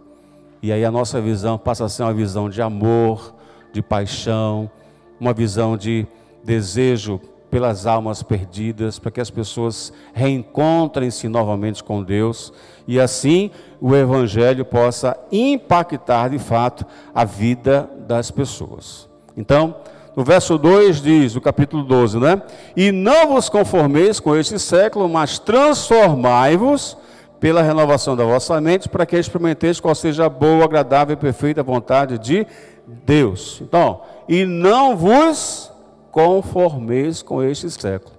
E 0.60 0.72
aí 0.72 0.84
a 0.84 0.90
nossa 0.90 1.20
visão 1.20 1.56
passa 1.56 1.84
a 1.84 1.88
ser 1.88 2.02
uma 2.02 2.12
visão 2.12 2.50
de 2.50 2.60
amor, 2.60 3.32
de 3.72 3.80
paixão, 3.80 4.68
uma 5.20 5.32
visão 5.32 5.76
de 5.76 6.04
desejo 6.42 7.20
pelas 7.50 7.86
almas 7.86 8.22
perdidas, 8.22 8.98
para 8.98 9.10
que 9.10 9.20
as 9.20 9.30
pessoas 9.30 9.92
reencontrem-se 10.12 11.28
novamente 11.28 11.82
com 11.82 12.02
Deus 12.02 12.52
e 12.86 13.00
assim 13.00 13.50
o 13.80 13.94
Evangelho 13.94 14.64
possa 14.64 15.16
impactar 15.30 16.28
de 16.28 16.38
fato 16.38 16.84
a 17.14 17.24
vida 17.24 17.88
das 18.06 18.30
pessoas. 18.30 19.08
Então, 19.36 19.76
no 20.16 20.24
verso 20.24 20.56
2 20.56 21.02
diz, 21.02 21.34
no 21.34 21.40
capítulo 21.40 21.82
12, 21.82 22.18
né? 22.18 22.40
E 22.74 22.90
não 22.90 23.28
vos 23.28 23.48
conformeis 23.48 24.18
com 24.18 24.34
este 24.34 24.58
século, 24.58 25.08
mas 25.08 25.38
transformai-vos 25.38 26.96
pela 27.38 27.60
renovação 27.60 28.16
da 28.16 28.24
vossa 28.24 28.58
mente, 28.60 28.88
para 28.88 29.04
que 29.04 29.16
experimenteis 29.16 29.78
qual 29.78 29.94
seja 29.94 30.24
a 30.24 30.28
boa, 30.30 30.64
agradável 30.64 31.12
e 31.12 31.16
perfeita 31.16 31.62
vontade 31.62 32.18
de 32.18 32.46
Deus. 33.04 33.60
Então, 33.60 34.00
e 34.26 34.46
não 34.46 34.96
vos 34.96 35.70
conformeis 36.16 37.20
com 37.20 37.42
este 37.42 37.70
século. 37.70 38.16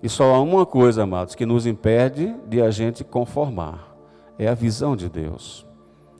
E 0.00 0.08
só 0.08 0.36
há 0.36 0.40
uma 0.40 0.64
coisa, 0.64 1.02
amados, 1.02 1.34
que 1.34 1.44
nos 1.44 1.66
impede 1.66 2.32
de 2.46 2.62
a 2.62 2.70
gente 2.70 3.02
conformar: 3.02 3.92
é 4.38 4.46
a 4.46 4.54
visão 4.54 4.94
de 4.94 5.08
Deus, 5.08 5.66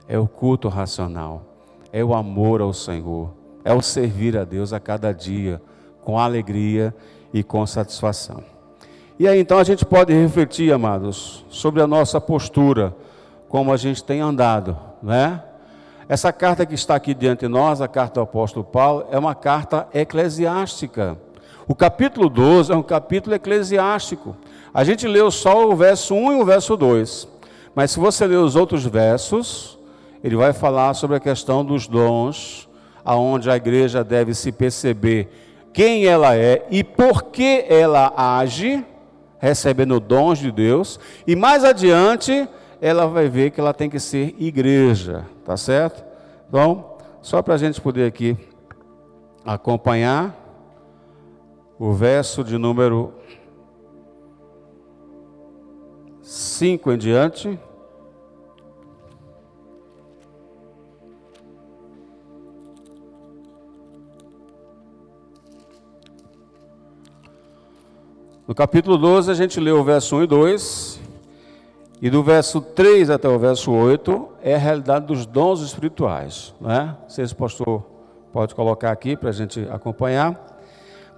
é 0.09 0.19
o 0.19 0.27
culto 0.27 0.69
racional, 0.69 1.43
é 1.93 2.03
o 2.03 2.13
amor 2.15 2.61
ao 2.61 2.73
Senhor 2.73 3.39
é 3.65 3.73
o 3.73 3.83
servir 3.83 4.37
a 4.37 4.45
Deus 4.45 4.73
a 4.73 4.81
cada 4.81 5.13
dia, 5.13 5.61
com 6.03 6.19
alegria 6.19 6.95
e 7.33 7.43
com 7.43 7.65
satisfação. 7.67 8.43
E 9.19 9.29
aí 9.29 9.39
então 9.39 9.59
a 9.59 9.65
gente 9.65 9.85
pode 9.85 10.13
refletir, 10.13 10.73
amados, 10.73 11.45
sobre 11.51 11.83
a 11.83 11.87
nossa 11.87 12.21
postura, 12.21 12.97
como 13.49 13.73
a 13.73 13.77
gente 13.77 14.03
tem 14.03 14.21
andado, 14.21 14.77
né? 15.03 15.43
Essa 16.11 16.33
carta 16.33 16.67
que 16.67 16.75
está 16.75 16.97
aqui 16.97 17.15
diante 17.15 17.43
de 17.43 17.49
nós, 17.49 17.81
a 17.81 17.87
carta 17.87 18.15
do 18.15 18.25
apóstolo 18.25 18.65
Paulo, 18.65 19.07
é 19.13 19.17
uma 19.17 19.33
carta 19.33 19.87
eclesiástica. 19.95 21.17
O 21.69 21.73
capítulo 21.73 22.29
12 22.29 22.73
é 22.73 22.75
um 22.75 22.83
capítulo 22.83 23.37
eclesiástico. 23.37 24.37
A 24.75 24.83
gente 24.83 25.07
leu 25.07 25.31
só 25.31 25.71
o 25.71 25.77
verso 25.77 26.13
1 26.13 26.33
e 26.33 26.43
o 26.43 26.45
verso 26.45 26.77
2. 26.77 27.29
Mas 27.77 27.93
se 27.93 28.01
você 28.01 28.27
ler 28.27 28.39
os 28.39 28.57
outros 28.57 28.85
versos, 28.85 29.79
ele 30.21 30.35
vai 30.35 30.53
falar 30.53 30.95
sobre 30.95 31.17
a 31.17 31.21
questão 31.21 31.65
dos 31.65 31.87
dons, 31.87 32.69
aonde 33.05 33.49
a 33.49 33.55
igreja 33.55 34.03
deve 34.03 34.35
se 34.35 34.51
perceber 34.51 35.29
quem 35.73 36.07
ela 36.07 36.35
é 36.35 36.67
e 36.73 36.83
por 36.83 37.23
que 37.23 37.65
ela 37.69 38.13
age, 38.17 38.85
recebendo 39.39 40.01
dons 40.01 40.41
de 40.41 40.51
Deus, 40.51 40.99
e 41.25 41.37
mais 41.37 41.63
adiante 41.63 42.49
ela 42.81 43.07
vai 43.07 43.29
ver 43.29 43.51
que 43.51 43.61
ela 43.61 43.75
tem 43.75 43.91
que 43.91 44.01
ser 44.01 44.35
igreja, 44.39 45.27
tá 45.45 45.57
certo? 45.57 46.03
Então, 46.49 46.97
só 47.21 47.43
para 47.43 47.55
a 47.55 47.59
gente 47.59 47.81
poder 47.81 48.07
aqui 48.07 48.37
acompanhar 49.45 50.35
o 51.79 51.93
verso 51.93 52.43
de 52.43 52.57
número 52.57 53.13
5 56.23 56.93
em 56.93 56.99
diante. 56.99 57.59
No 68.47 68.55
capítulo 68.55 68.99
12, 68.99 69.31
a 69.31 69.35
gente 69.35 69.61
lê 69.61 69.71
o 69.71 69.85
verso 69.85 70.17
1 70.17 70.25
e 70.25 70.27
2, 70.27 71.00
e 72.03 72.09
do 72.09 72.23
verso 72.23 72.61
3 72.61 73.11
até 73.11 73.29
o 73.29 73.39
verso 73.39 73.71
8 73.71 74.29
é 74.43 74.55
a 74.55 74.59
realidade 74.59 75.07
dos 75.07 75.27
dons 75.27 75.61
espirituais. 75.61 76.55
Né? 76.61 76.97
Vocês, 77.07 77.33
pastor, 77.33 77.85
pode 78.33 78.55
colocar 78.55 78.91
aqui 78.91 79.17
para 79.17 79.29
a 79.29 79.33
gente 79.33 79.69
acompanhar. 79.71 80.51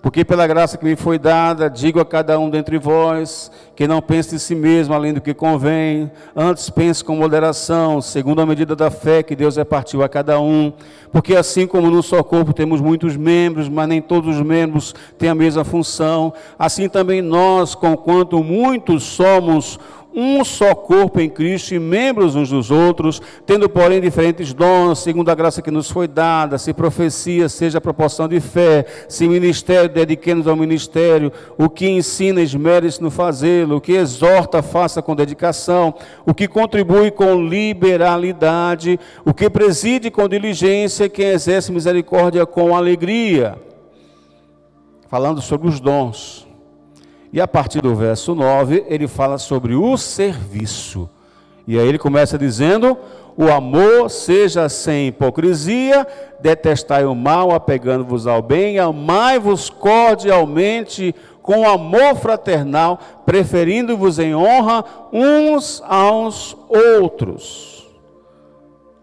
Porque 0.02 0.24
pela 0.24 0.48
graça 0.48 0.76
que 0.76 0.84
me 0.84 0.96
foi 0.96 1.16
dada, 1.16 1.70
digo 1.70 2.00
a 2.00 2.04
cada 2.04 2.36
um 2.36 2.50
dentre 2.50 2.76
vós, 2.76 3.52
que 3.76 3.86
não 3.86 4.02
pense 4.02 4.30
de 4.30 4.40
si 4.40 4.52
mesmo 4.52 4.92
além 4.92 5.14
do 5.14 5.20
que 5.20 5.32
convém, 5.32 6.10
antes 6.34 6.68
pense 6.68 7.04
com 7.04 7.14
moderação, 7.14 8.02
segundo 8.02 8.42
a 8.42 8.46
medida 8.46 8.74
da 8.74 8.90
fé 8.90 9.22
que 9.22 9.36
Deus 9.36 9.56
repartiu 9.56 10.02
a 10.02 10.08
cada 10.08 10.40
um. 10.40 10.72
Porque 11.12 11.36
assim 11.36 11.68
como 11.68 11.88
no 11.88 12.02
só 12.02 12.20
corpo 12.24 12.52
temos 12.52 12.80
muitos 12.80 13.16
membros, 13.16 13.68
mas 13.68 13.88
nem 13.88 14.02
todos 14.02 14.34
os 14.34 14.42
membros 14.42 14.92
têm 15.16 15.28
a 15.28 15.36
mesma 15.36 15.62
função, 15.62 16.32
assim 16.58 16.88
também 16.88 17.22
nós, 17.22 17.76
conquanto 17.76 18.42
muitos 18.42 19.04
somos 19.04 19.78
um 20.14 20.44
só 20.44 20.74
corpo 20.74 21.20
em 21.20 21.28
Cristo 21.28 21.74
e 21.74 21.78
membros 21.78 22.36
uns 22.36 22.50
dos 22.50 22.70
outros, 22.70 23.20
tendo, 23.46 23.68
porém, 23.68 24.00
diferentes 24.00 24.52
dons, 24.52 24.98
segundo 24.98 25.30
a 25.30 25.34
graça 25.34 25.62
que 25.62 25.70
nos 25.70 25.90
foi 25.90 26.06
dada, 26.06 26.58
se 26.58 26.72
profecia, 26.72 27.48
seja 27.48 27.78
a 27.78 27.80
proporção 27.80 28.28
de 28.28 28.40
fé, 28.40 28.84
se 29.08 29.26
ministério, 29.28 29.88
dediquemos 29.88 30.46
ao 30.46 30.56
ministério, 30.56 31.32
o 31.56 31.68
que 31.68 31.88
ensina, 31.88 32.40
esmere-se 32.40 33.02
no 33.02 33.10
fazê-lo, 33.10 33.76
o 33.76 33.80
que 33.80 33.92
exorta, 33.92 34.62
faça 34.62 35.00
com 35.00 35.16
dedicação, 35.16 35.94
o 36.26 36.34
que 36.34 36.46
contribui 36.46 37.10
com 37.10 37.42
liberalidade, 37.46 39.00
o 39.24 39.32
que 39.32 39.48
preside 39.48 40.10
com 40.10 40.28
diligência, 40.28 41.08
quem 41.08 41.26
exerce 41.26 41.72
misericórdia 41.72 42.44
com 42.44 42.76
alegria. 42.76 43.56
falando 45.08 45.42
sobre 45.42 45.68
os 45.68 45.78
dons. 45.78 46.51
E 47.32 47.40
a 47.40 47.48
partir 47.48 47.80
do 47.80 47.94
verso 47.94 48.34
9, 48.34 48.84
ele 48.88 49.08
fala 49.08 49.38
sobre 49.38 49.74
o 49.74 49.96
serviço. 49.96 51.08
E 51.66 51.78
aí 51.78 51.88
ele 51.88 51.98
começa 51.98 52.36
dizendo: 52.36 52.98
o 53.36 53.50
amor 53.50 54.10
seja 54.10 54.68
sem 54.68 55.08
hipocrisia, 55.08 56.06
detestai 56.40 57.04
o 57.06 57.14
mal, 57.14 57.52
apegando-vos 57.52 58.26
ao 58.26 58.42
bem, 58.42 58.78
amai-vos 58.78 59.70
cordialmente 59.70 61.14
com 61.40 61.68
amor 61.68 62.14
fraternal, 62.16 62.98
preferindo-vos 63.24 64.18
em 64.18 64.34
honra 64.34 64.84
uns 65.12 65.82
aos 65.86 66.56
outros. 66.68 67.88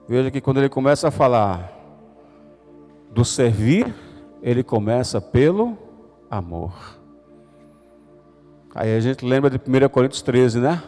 Veja 0.08 0.30
que 0.32 0.42
quando 0.42 0.58
ele 0.58 0.70
começa 0.70 1.08
a 1.08 1.12
falar 1.12 1.72
do 3.12 3.26
servir, 3.26 3.94
ele 4.42 4.64
começa 4.64 5.20
pelo 5.20 5.78
amor. 6.30 6.99
Aí 8.80 8.96
a 8.96 9.00
gente 9.02 9.26
lembra 9.26 9.50
de 9.50 9.58
1 9.58 9.90
Coríntios 9.90 10.22
13, 10.22 10.62
né? 10.62 10.82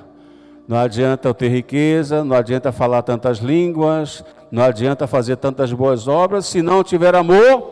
Não 0.66 0.78
adianta 0.78 1.28
eu 1.28 1.34
ter 1.34 1.50
riqueza, 1.50 2.24
não 2.24 2.38
adianta 2.38 2.72
falar 2.72 3.02
tantas 3.02 3.40
línguas, 3.40 4.24
não 4.50 4.64
adianta 4.64 5.08
fazer 5.08 5.36
tantas 5.36 5.74
boas 5.74 6.08
obras, 6.08 6.46
se 6.46 6.62
não 6.62 6.86
tiver 6.86 7.14
amor, 7.14 7.70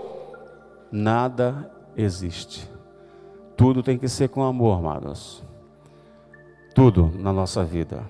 nada 0.92 1.72
existe. 1.96 2.70
Tudo 3.56 3.82
tem 3.82 3.98
que 3.98 4.10
ser 4.10 4.28
com 4.28 4.44
amor, 4.44 4.80
amados. 4.80 5.42
Tudo 6.76 7.10
na 7.16 7.32
nossa 7.32 7.64
vida. 7.64 8.04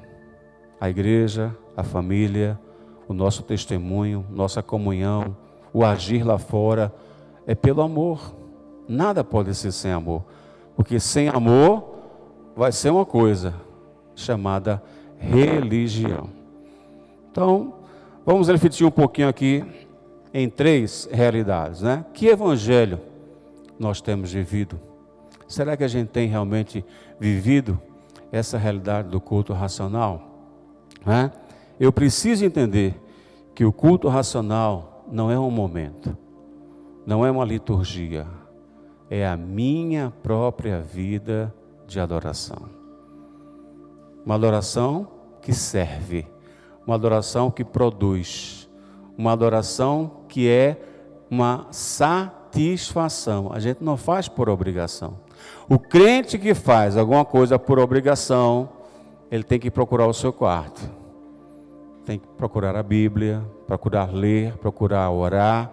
A 0.81 0.89
igreja, 0.89 1.55
a 1.77 1.83
família, 1.83 2.59
o 3.07 3.13
nosso 3.13 3.43
testemunho, 3.43 4.25
nossa 4.31 4.63
comunhão, 4.63 5.37
o 5.71 5.85
agir 5.85 6.23
lá 6.23 6.39
fora, 6.39 6.91
é 7.45 7.53
pelo 7.53 7.83
amor. 7.83 8.33
Nada 8.87 9.23
pode 9.23 9.53
ser 9.53 9.71
sem 9.71 9.91
amor. 9.91 10.23
Porque 10.75 10.99
sem 10.99 11.29
amor 11.29 11.88
vai 12.59 12.73
ser 12.73 12.89
uma 12.89 13.05
coisa, 13.05 13.53
chamada 14.13 14.83
religião. 15.17 16.29
Então, 17.31 17.75
vamos 18.25 18.49
refletir 18.49 18.85
um 18.85 18.91
pouquinho 18.91 19.29
aqui 19.29 19.63
em 20.33 20.49
três 20.49 21.07
realidades, 21.09 21.81
né? 21.81 22.03
Que 22.13 22.27
evangelho 22.27 22.99
nós 23.79 24.01
temos 24.01 24.33
vivido? 24.33 24.77
Será 25.47 25.77
que 25.77 25.85
a 25.85 25.87
gente 25.87 26.09
tem 26.09 26.27
realmente 26.27 26.83
vivido 27.17 27.79
essa 28.29 28.57
realidade 28.57 29.07
do 29.07 29.21
culto 29.21 29.53
racional? 29.53 30.21
Né? 31.05 31.31
Eu 31.79 31.93
preciso 31.93 32.43
entender 32.43 32.93
que 33.55 33.63
o 33.63 33.71
culto 33.71 34.09
racional 34.09 35.05
não 35.09 35.31
é 35.31 35.39
um 35.39 35.49
momento, 35.49 36.15
não 37.05 37.25
é 37.25 37.31
uma 37.31 37.45
liturgia, 37.45 38.27
é 39.09 39.25
a 39.25 39.37
minha 39.37 40.11
própria 40.21 40.81
vida 40.81 41.53
de 41.89 41.99
adoração. 41.99 42.69
Uma 44.25 44.35
adoração 44.35 45.07
que 45.41 45.53
serve, 45.53 46.27
uma 46.85 46.95
adoração 46.95 47.49
que 47.49 47.63
produz, 47.63 48.69
uma 49.17 49.31
adoração 49.31 50.23
que 50.27 50.47
é 50.47 50.77
uma 51.29 51.67
satisfação. 51.71 53.51
A 53.51 53.59
gente 53.59 53.83
não 53.83 53.97
faz 53.97 54.27
por 54.27 54.49
obrigação. 54.49 55.17
O 55.67 55.77
crente 55.79 56.37
que 56.37 56.53
faz 56.53 56.97
alguma 56.97 57.25
coisa 57.25 57.57
por 57.57 57.79
obrigação, 57.79 58.69
ele 59.31 59.43
tem 59.43 59.59
que 59.59 59.71
procurar 59.71 60.07
o 60.07 60.13
seu 60.13 60.33
quarto. 60.33 60.81
Tem 62.05 62.19
que 62.19 62.27
procurar 62.37 62.75
a 62.75 62.83
Bíblia, 62.83 63.43
procurar 63.67 64.11
ler, 64.11 64.57
procurar 64.57 65.09
orar, 65.11 65.71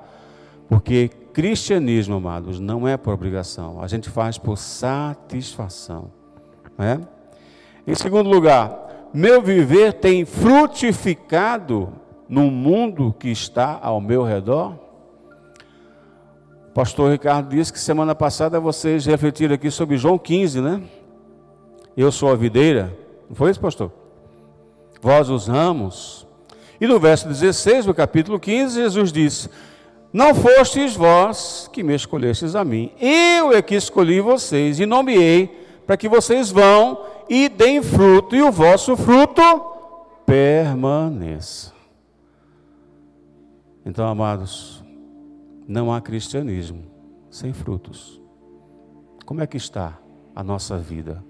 porque 0.69 1.11
cristianismo, 1.37 2.15
amados, 2.15 2.59
não 2.59 2.89
é 2.89 2.97
por 2.97 3.13
obrigação. 3.13 3.83
A 3.83 3.87
gente 3.87 4.09
faz 4.09 4.39
por 4.39 4.57
satisfação. 4.57 6.11
Não 6.79 6.87
é? 6.87 6.99
Em 7.87 7.95
segundo 7.95 8.31
lugar, 8.31 9.11
meu 9.13 9.43
viver 9.43 9.93
tem 9.93 10.25
frutificado 10.25 11.93
no 12.27 12.51
mundo 12.51 13.15
que 13.21 13.29
está 13.29 13.79
ao 13.83 14.01
meu 14.01 14.25
redor? 14.25 14.79
O 16.71 16.73
pastor 16.73 17.13
Ricardo 17.13 17.51
disse 17.51 17.71
que 17.71 17.81
semana 17.81 18.15
passada 18.15 18.59
vocês 18.59 19.05
refletiram 19.05 19.57
aqui 19.57 19.71
sobre 19.71 19.99
João 19.99 20.17
15, 20.17 20.63
né? 20.63 20.83
Eu 21.95 22.11
sou 22.11 22.33
a 22.33 22.35
videira. 22.35 22.97
Não 23.29 23.37
foi 23.37 23.51
isso, 23.51 23.61
pastor? 23.61 23.93
Vós 25.03 25.29
os 25.29 25.49
ramos. 25.49 26.27
E 26.81 26.87
no 26.87 26.99
verso 26.99 27.29
16 27.29 27.85
do 27.85 27.93
capítulo 27.93 28.41
15, 28.41 28.81
Jesus 28.81 29.13
disse: 29.13 29.51
Não 30.13 30.35
fostes 30.35 30.95
vós 30.95 31.69
que 31.73 31.83
me 31.83 31.95
escolhestes 31.95 32.55
a 32.55 32.65
mim, 32.65 32.91
eu 33.01 33.53
é 33.53 33.61
que 33.61 33.75
escolhi 33.75 34.21
vocês 34.21 34.81
e 34.81 34.87
nomeei 34.87 35.67
para 35.87 35.97
que 35.97 36.09
vocês 36.09 36.51
vão 36.51 37.05
e 37.29 37.49
deem 37.49 37.83
fruto, 37.83 38.35
e 38.35 38.43
o 38.43 38.51
vosso 38.51 38.97
fruto 38.97 39.43
permaneça. 40.25 41.73
Então, 43.85 44.09
amados, 44.09 44.83
não 45.67 45.93
há 45.93 46.01
cristianismo 46.01 46.85
sem 47.31 47.53
frutos. 47.53 48.21
Como 49.25 49.41
é 49.41 49.47
que 49.47 49.57
está 49.57 49.99
a 50.35 50.43
nossa 50.43 50.79
vida 50.79 51.23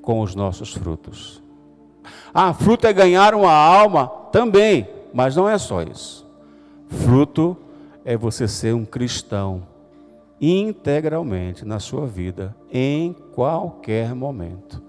com 0.00 0.20
os 0.20 0.34
nossos 0.34 0.72
frutos? 0.72 1.42
Ah, 2.32 2.52
fruto 2.54 2.86
é 2.86 2.92
ganhar 2.92 3.34
uma 3.34 3.52
alma 3.52 4.08
também, 4.30 4.88
mas 5.12 5.34
não 5.34 5.48
é 5.48 5.58
só 5.58 5.82
isso. 5.82 6.26
Fruto 6.88 7.56
é 8.06 8.16
você 8.16 8.46
ser 8.46 8.72
um 8.72 8.84
cristão 8.84 9.66
integralmente 10.40 11.64
na 11.64 11.80
sua 11.80 12.06
vida, 12.06 12.54
em 12.72 13.12
qualquer 13.34 14.14
momento. 14.14 14.80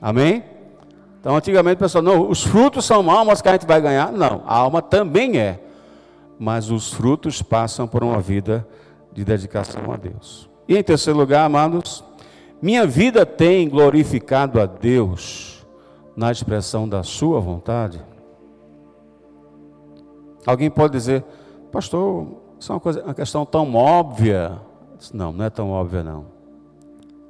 Amém? 0.00 0.44
Então, 1.18 1.34
antigamente 1.34 1.76
o 1.76 1.78
pessoal, 1.78 2.04
não, 2.04 2.28
os 2.28 2.44
frutos 2.44 2.84
são 2.84 3.10
almas 3.10 3.40
que 3.40 3.48
a 3.48 3.52
gente 3.52 3.66
vai 3.66 3.80
ganhar. 3.80 4.12
Não, 4.12 4.42
a 4.46 4.56
alma 4.56 4.82
também 4.82 5.38
é. 5.38 5.58
Mas 6.38 6.70
os 6.70 6.92
frutos 6.92 7.40
passam 7.40 7.88
por 7.88 8.04
uma 8.04 8.20
vida 8.20 8.68
de 9.10 9.24
dedicação 9.24 9.90
a 9.90 9.96
Deus. 9.96 10.50
E 10.68 10.76
em 10.76 10.82
terceiro 10.82 11.18
lugar, 11.18 11.46
amados, 11.46 12.04
minha 12.60 12.86
vida 12.86 13.24
tem 13.24 13.70
glorificado 13.70 14.60
a 14.60 14.66
Deus 14.66 15.66
na 16.14 16.30
expressão 16.30 16.86
da 16.86 17.02
sua 17.02 17.40
vontade? 17.40 18.04
Alguém 20.46 20.70
pode 20.70 20.92
dizer, 20.92 21.24
pastor, 21.70 22.26
isso 22.58 22.72
é 22.72 22.74
uma, 22.74 22.80
coisa, 22.80 23.02
uma 23.04 23.14
questão 23.14 23.46
tão 23.46 23.74
óbvia. 23.74 24.60
Não, 25.12 25.32
não 25.32 25.44
é 25.44 25.50
tão 25.50 25.70
óbvia 25.70 26.02
não. 26.02 26.26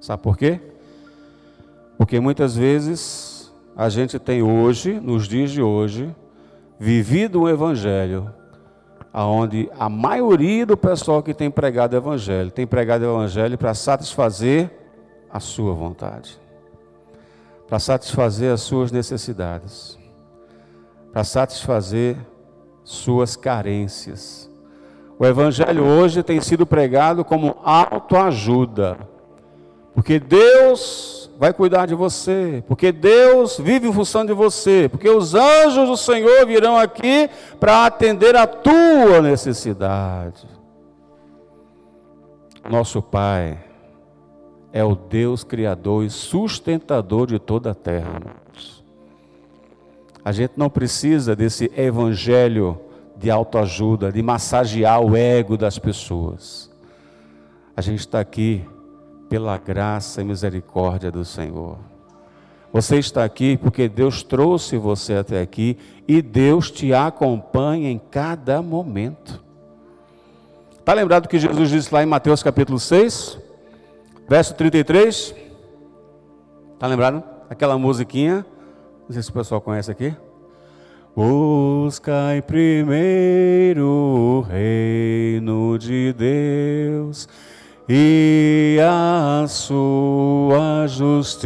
Sabe 0.00 0.22
por 0.22 0.36
quê? 0.36 0.60
Porque 1.96 2.20
muitas 2.20 2.56
vezes 2.56 3.52
a 3.76 3.88
gente 3.88 4.18
tem 4.18 4.42
hoje, 4.42 5.00
nos 5.00 5.28
dias 5.28 5.50
de 5.50 5.62
hoje, 5.62 6.14
vivido 6.78 7.42
um 7.42 7.48
evangelho 7.48 8.32
aonde 9.12 9.68
a 9.78 9.88
maioria 9.88 10.64
do 10.64 10.76
pessoal 10.76 11.22
que 11.22 11.34
tem 11.34 11.50
pregado 11.50 11.94
o 11.94 11.96
evangelho, 11.96 12.50
tem 12.50 12.66
pregado 12.66 13.04
o 13.04 13.08
evangelho 13.08 13.58
para 13.58 13.74
satisfazer 13.74 14.70
a 15.30 15.40
sua 15.40 15.74
vontade. 15.74 16.38
Para 17.66 17.78
satisfazer 17.78 18.52
as 18.52 18.60
suas 18.60 18.92
necessidades. 18.92 19.98
Para 21.12 21.24
satisfazer 21.24 22.16
suas 22.90 23.36
carências 23.36 24.48
o 25.18 25.26
Evangelho 25.26 25.84
hoje 25.84 26.22
tem 26.22 26.40
sido 26.40 26.64
pregado 26.64 27.24
como 27.24 27.56
autoajuda, 27.64 28.96
porque 29.92 30.20
Deus 30.20 31.28
vai 31.36 31.52
cuidar 31.52 31.86
de 31.86 31.94
você, 31.94 32.62
porque 32.68 32.92
Deus 32.92 33.58
vive 33.58 33.88
em 33.88 33.92
função 33.92 34.24
de 34.24 34.32
você, 34.32 34.88
porque 34.88 35.10
os 35.10 35.34
anjos 35.34 35.88
do 35.88 35.96
Senhor 35.96 36.46
virão 36.46 36.76
aqui 36.76 37.28
para 37.58 37.84
atender 37.84 38.36
a 38.36 38.46
tua 38.46 39.20
necessidade. 39.20 40.46
Nosso 42.70 43.02
Pai 43.02 43.58
é 44.72 44.84
o 44.84 44.94
Deus 44.94 45.42
Criador 45.42 46.04
e 46.04 46.10
sustentador 46.10 47.26
de 47.26 47.40
toda 47.40 47.72
a 47.72 47.74
terra. 47.74 48.20
A 50.24 50.32
gente 50.32 50.52
não 50.56 50.68
precisa 50.68 51.34
desse 51.34 51.70
Evangelho 51.76 52.80
de 53.16 53.30
autoajuda, 53.30 54.12
de 54.12 54.22
massagear 54.22 55.00
o 55.00 55.16
ego 55.16 55.56
das 55.56 55.78
pessoas. 55.78 56.70
A 57.76 57.80
gente 57.80 58.00
está 58.00 58.20
aqui 58.20 58.64
pela 59.28 59.58
graça 59.58 60.20
e 60.20 60.24
misericórdia 60.24 61.10
do 61.10 61.24
Senhor. 61.24 61.78
Você 62.72 62.98
está 62.98 63.24
aqui 63.24 63.56
porque 63.56 63.88
Deus 63.88 64.22
trouxe 64.22 64.76
você 64.76 65.14
até 65.14 65.40
aqui 65.40 65.76
e 66.06 66.20
Deus 66.20 66.70
te 66.70 66.92
acompanha 66.92 67.90
em 67.90 67.98
cada 67.98 68.60
momento. 68.60 69.42
Está 70.78 70.92
lembrado 70.92 71.28
que 71.28 71.38
Jesus 71.38 71.70
disse 71.70 71.92
lá 71.92 72.02
em 72.02 72.06
Mateus 72.06 72.42
capítulo 72.42 72.78
6, 72.78 73.38
verso 74.28 74.54
33? 74.54 75.34
Está 76.74 76.86
lembrado? 76.86 77.22
Aquela 77.50 77.76
musiquinha, 77.78 78.44
não 79.08 79.14
sei 79.14 79.22
se 79.22 79.30
o 79.30 79.32
pessoal 79.32 79.60
conhece 79.60 79.90
aqui. 79.90 80.14
Buscai 81.16 82.42
primeiro 82.42 83.86
o 83.86 84.40
reino 84.42 85.78
de 85.78 86.12
Deus 86.12 87.26
e 87.88 88.78
a 88.82 89.46
sua 89.48 90.86
justiça, 90.86 91.42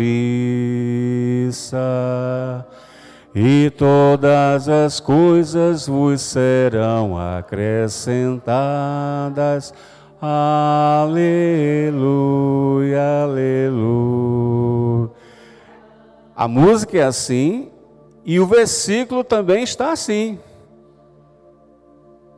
e 3.32 3.70
todas 3.78 4.68
as 4.68 4.98
coisas 4.98 5.86
vos 5.86 6.20
serão 6.20 7.16
acrescentadas. 7.16 9.72
Aleluia, 10.20 11.12
aleluia. 13.22 15.21
A 16.34 16.48
música 16.48 16.98
é 16.98 17.02
assim 17.02 17.70
e 18.24 18.40
o 18.40 18.46
versículo 18.46 19.22
também 19.22 19.62
está 19.62 19.92
assim. 19.92 20.38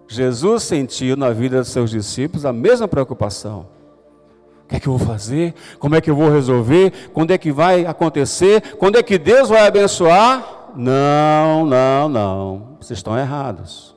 Jesus 0.08 0.62
sentiu 0.64 1.16
na 1.16 1.30
vida 1.30 1.58
dos 1.58 1.68
seus 1.68 1.90
discípulos 1.90 2.44
a 2.44 2.52
mesma 2.52 2.88
preocupação. 2.88 3.66
O 4.64 4.68
que 4.68 4.76
é 4.76 4.80
que 4.80 4.86
eu 4.86 4.96
vou 4.96 5.06
fazer? 5.06 5.54
Como 5.78 5.94
é 5.94 6.00
que 6.00 6.10
eu 6.10 6.16
vou 6.16 6.30
resolver? 6.30 7.10
Quando 7.12 7.32
é 7.32 7.38
que 7.38 7.52
vai 7.52 7.84
acontecer? 7.84 8.76
Quando 8.76 8.96
é 8.96 9.02
que 9.02 9.18
Deus 9.18 9.48
vai 9.48 9.66
abençoar? 9.66 10.72
Não, 10.74 11.66
não, 11.66 12.08
não. 12.08 12.76
Vocês 12.80 12.98
estão 12.98 13.16
errados. 13.16 13.94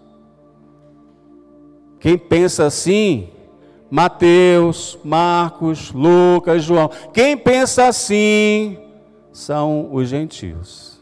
Quem 2.00 2.18
pensa 2.18 2.66
assim, 2.66 3.30
Mateus, 3.90 5.00
Marcos, 5.04 5.92
Lucas, 5.92 6.64
João, 6.64 6.92
quem 7.14 7.36
pensa 7.36 7.88
assim 7.88 8.78
são 9.38 9.94
os 9.94 10.10
gentios. 10.10 11.00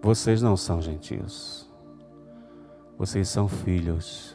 Vocês 0.00 0.40
não 0.40 0.56
são 0.56 0.80
gentios. 0.80 1.68
Vocês 2.96 3.28
são 3.28 3.46
filhos. 3.46 4.34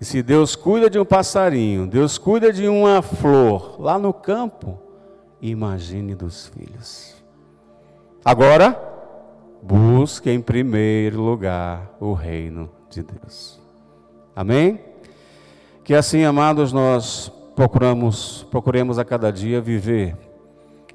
E 0.00 0.04
se 0.04 0.20
Deus 0.20 0.56
cuida 0.56 0.90
de 0.90 0.98
um 0.98 1.04
passarinho, 1.04 1.86
Deus 1.86 2.18
cuida 2.18 2.52
de 2.52 2.66
uma 2.66 3.00
flor 3.00 3.80
lá 3.80 3.96
no 3.96 4.12
campo, 4.12 4.76
imagine 5.40 6.16
dos 6.16 6.48
filhos. 6.48 7.14
Agora, 8.24 8.76
busque 9.62 10.28
em 10.28 10.40
primeiro 10.40 11.20
lugar 11.20 11.94
o 12.00 12.12
reino 12.12 12.68
de 12.90 13.04
Deus. 13.04 13.60
Amém? 14.34 14.80
Que 15.84 15.94
assim, 15.94 16.24
amados, 16.24 16.72
nós 16.72 17.30
procuramos, 17.54 18.46
procuremos 18.50 18.98
a 18.98 19.04
cada 19.04 19.30
dia 19.30 19.60
viver 19.60 20.16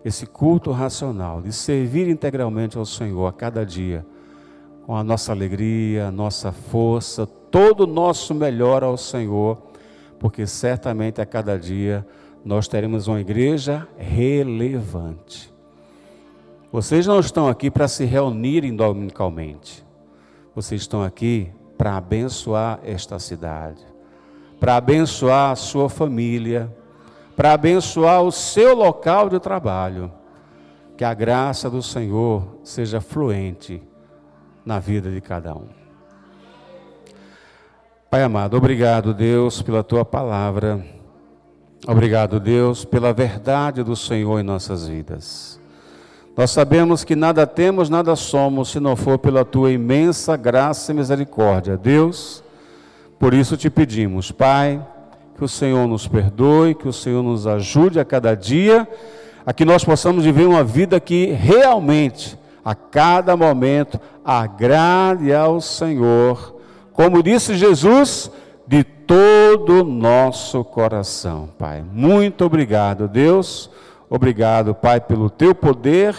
esse 0.03 0.25
culto 0.25 0.71
racional, 0.71 1.41
de 1.41 1.51
servir 1.51 2.07
integralmente 2.07 2.77
ao 2.77 2.85
Senhor 2.85 3.27
a 3.27 3.33
cada 3.33 3.65
dia, 3.65 4.05
com 4.85 4.95
a 4.95 5.03
nossa 5.03 5.31
alegria, 5.31 6.07
a 6.07 6.11
nossa 6.11 6.51
força, 6.51 7.25
todo 7.25 7.81
o 7.81 7.87
nosso 7.87 8.33
melhor 8.33 8.83
ao 8.83 8.95
Senhor, 8.95 9.57
porque 10.19 10.47
certamente 10.47 11.19
a 11.19 11.25
cada 11.25 11.59
dia 11.59 12.07
nós 12.43 12.67
teremos 12.67 13.07
uma 13.07 13.19
igreja 13.19 13.87
relevante. 13.97 15.53
Vocês 16.71 17.05
não 17.05 17.19
estão 17.19 17.47
aqui 17.47 17.69
para 17.69 17.87
se 17.87 18.05
reunirem 18.05 18.75
dominicalmente. 18.75 19.85
Vocês 20.55 20.81
estão 20.81 21.03
aqui 21.03 21.51
para 21.77 21.97
abençoar 21.97 22.79
esta 22.83 23.19
cidade, 23.19 23.85
para 24.59 24.75
abençoar 24.75 25.51
a 25.51 25.55
sua 25.55 25.89
família, 25.89 26.73
para 27.35 27.53
abençoar 27.53 28.21
o 28.23 28.31
seu 28.31 28.75
local 28.75 29.29
de 29.29 29.39
trabalho. 29.39 30.11
Que 30.97 31.03
a 31.03 31.13
graça 31.13 31.69
do 31.69 31.83
Senhor 31.83 32.57
seja 32.63 32.99
fluente 32.99 33.83
na 34.65 34.79
vida 34.79 35.11
de 35.11 35.21
cada 35.21 35.53
um. 35.55 35.67
Pai 38.09 38.23
amado, 38.23 38.57
obrigado, 38.57 39.13
Deus, 39.13 39.61
pela 39.61 39.83
tua 39.83 40.03
palavra. 40.03 40.83
Obrigado, 41.85 42.39
Deus, 42.39 42.83
pela 42.83 43.13
verdade 43.13 43.83
do 43.83 43.95
Senhor 43.95 44.39
em 44.39 44.43
nossas 44.43 44.87
vidas. 44.87 45.59
Nós 46.35 46.51
sabemos 46.51 47.03
que 47.03 47.15
nada 47.15 47.47
temos, 47.47 47.89
nada 47.89 48.15
somos, 48.15 48.69
se 48.69 48.79
não 48.79 48.95
for 48.95 49.17
pela 49.17 49.43
tua 49.43 49.71
imensa 49.71 50.37
graça 50.37 50.91
e 50.91 50.95
misericórdia. 50.95 51.75
Deus, 51.77 52.43
por 53.19 53.33
isso 53.33 53.57
te 53.57 53.69
pedimos, 53.69 54.31
Pai, 54.31 54.85
que 55.37 55.43
o 55.43 55.47
Senhor 55.47 55.87
nos 55.87 56.07
perdoe, 56.07 56.75
que 56.75 56.87
o 56.87 56.93
Senhor 56.93 57.23
nos 57.23 57.45
ajude 57.47 57.99
a 57.99 58.05
cada 58.05 58.35
dia, 58.35 58.87
a 59.45 59.53
que 59.53 59.65
nós 59.65 59.83
possamos 59.83 60.23
viver 60.23 60.45
uma 60.45 60.63
vida 60.63 60.99
que 60.99 61.27
realmente, 61.27 62.37
a 62.63 62.75
cada 62.75 63.37
momento, 63.37 63.99
agrade 64.23 65.33
ao 65.33 65.61
Senhor 65.61 66.57
como 66.97 67.21
disse 67.21 67.55
Jesus, 67.55 68.31
de 68.65 68.83
todo 68.83 69.81
o 69.81 69.83
nosso 69.83 70.63
coração, 70.63 71.47
Pai. 71.55 71.83
Muito 71.93 72.43
obrigado, 72.43 73.07
Deus. 73.07 73.69
Obrigado, 74.09 74.73
Pai, 74.73 74.99
pelo 74.99 75.29
teu 75.29 75.53
poder, 75.53 76.15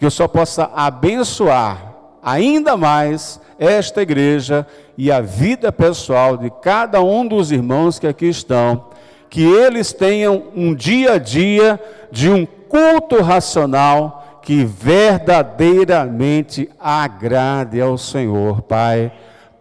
que 0.00 0.04
eu 0.04 0.10
só 0.10 0.26
possa 0.26 0.68
abençoar 0.74 1.94
ainda 2.20 2.76
mais 2.76 3.40
esta 3.58 4.02
igreja 4.02 4.64
e 4.96 5.10
a 5.10 5.20
vida 5.20 5.72
pessoal 5.72 6.36
de 6.36 6.48
cada 6.62 7.02
um 7.02 7.26
dos 7.26 7.50
irmãos 7.50 7.98
que 7.98 8.06
aqui 8.06 8.26
estão, 8.26 8.84
que 9.28 9.42
eles 9.42 9.92
tenham 9.92 10.44
um 10.54 10.72
dia 10.74 11.14
a 11.14 11.18
dia 11.18 11.80
de 12.10 12.30
um 12.30 12.46
culto 12.46 13.20
racional 13.22 14.40
que 14.42 14.64
verdadeiramente 14.64 16.70
agrade 16.78 17.80
ao 17.80 17.98
Senhor, 17.98 18.62
Pai 18.62 19.10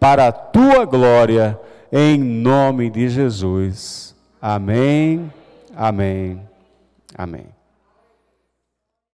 para 0.05 0.27
a 0.27 0.31
tua 0.31 0.85
glória, 0.85 1.59
em 1.91 2.15
nome 2.17 2.91
de 2.91 3.09
Jesus. 3.09 4.15
Amém, 4.39 5.33
amém, 5.75 6.39
amém. 7.17 7.54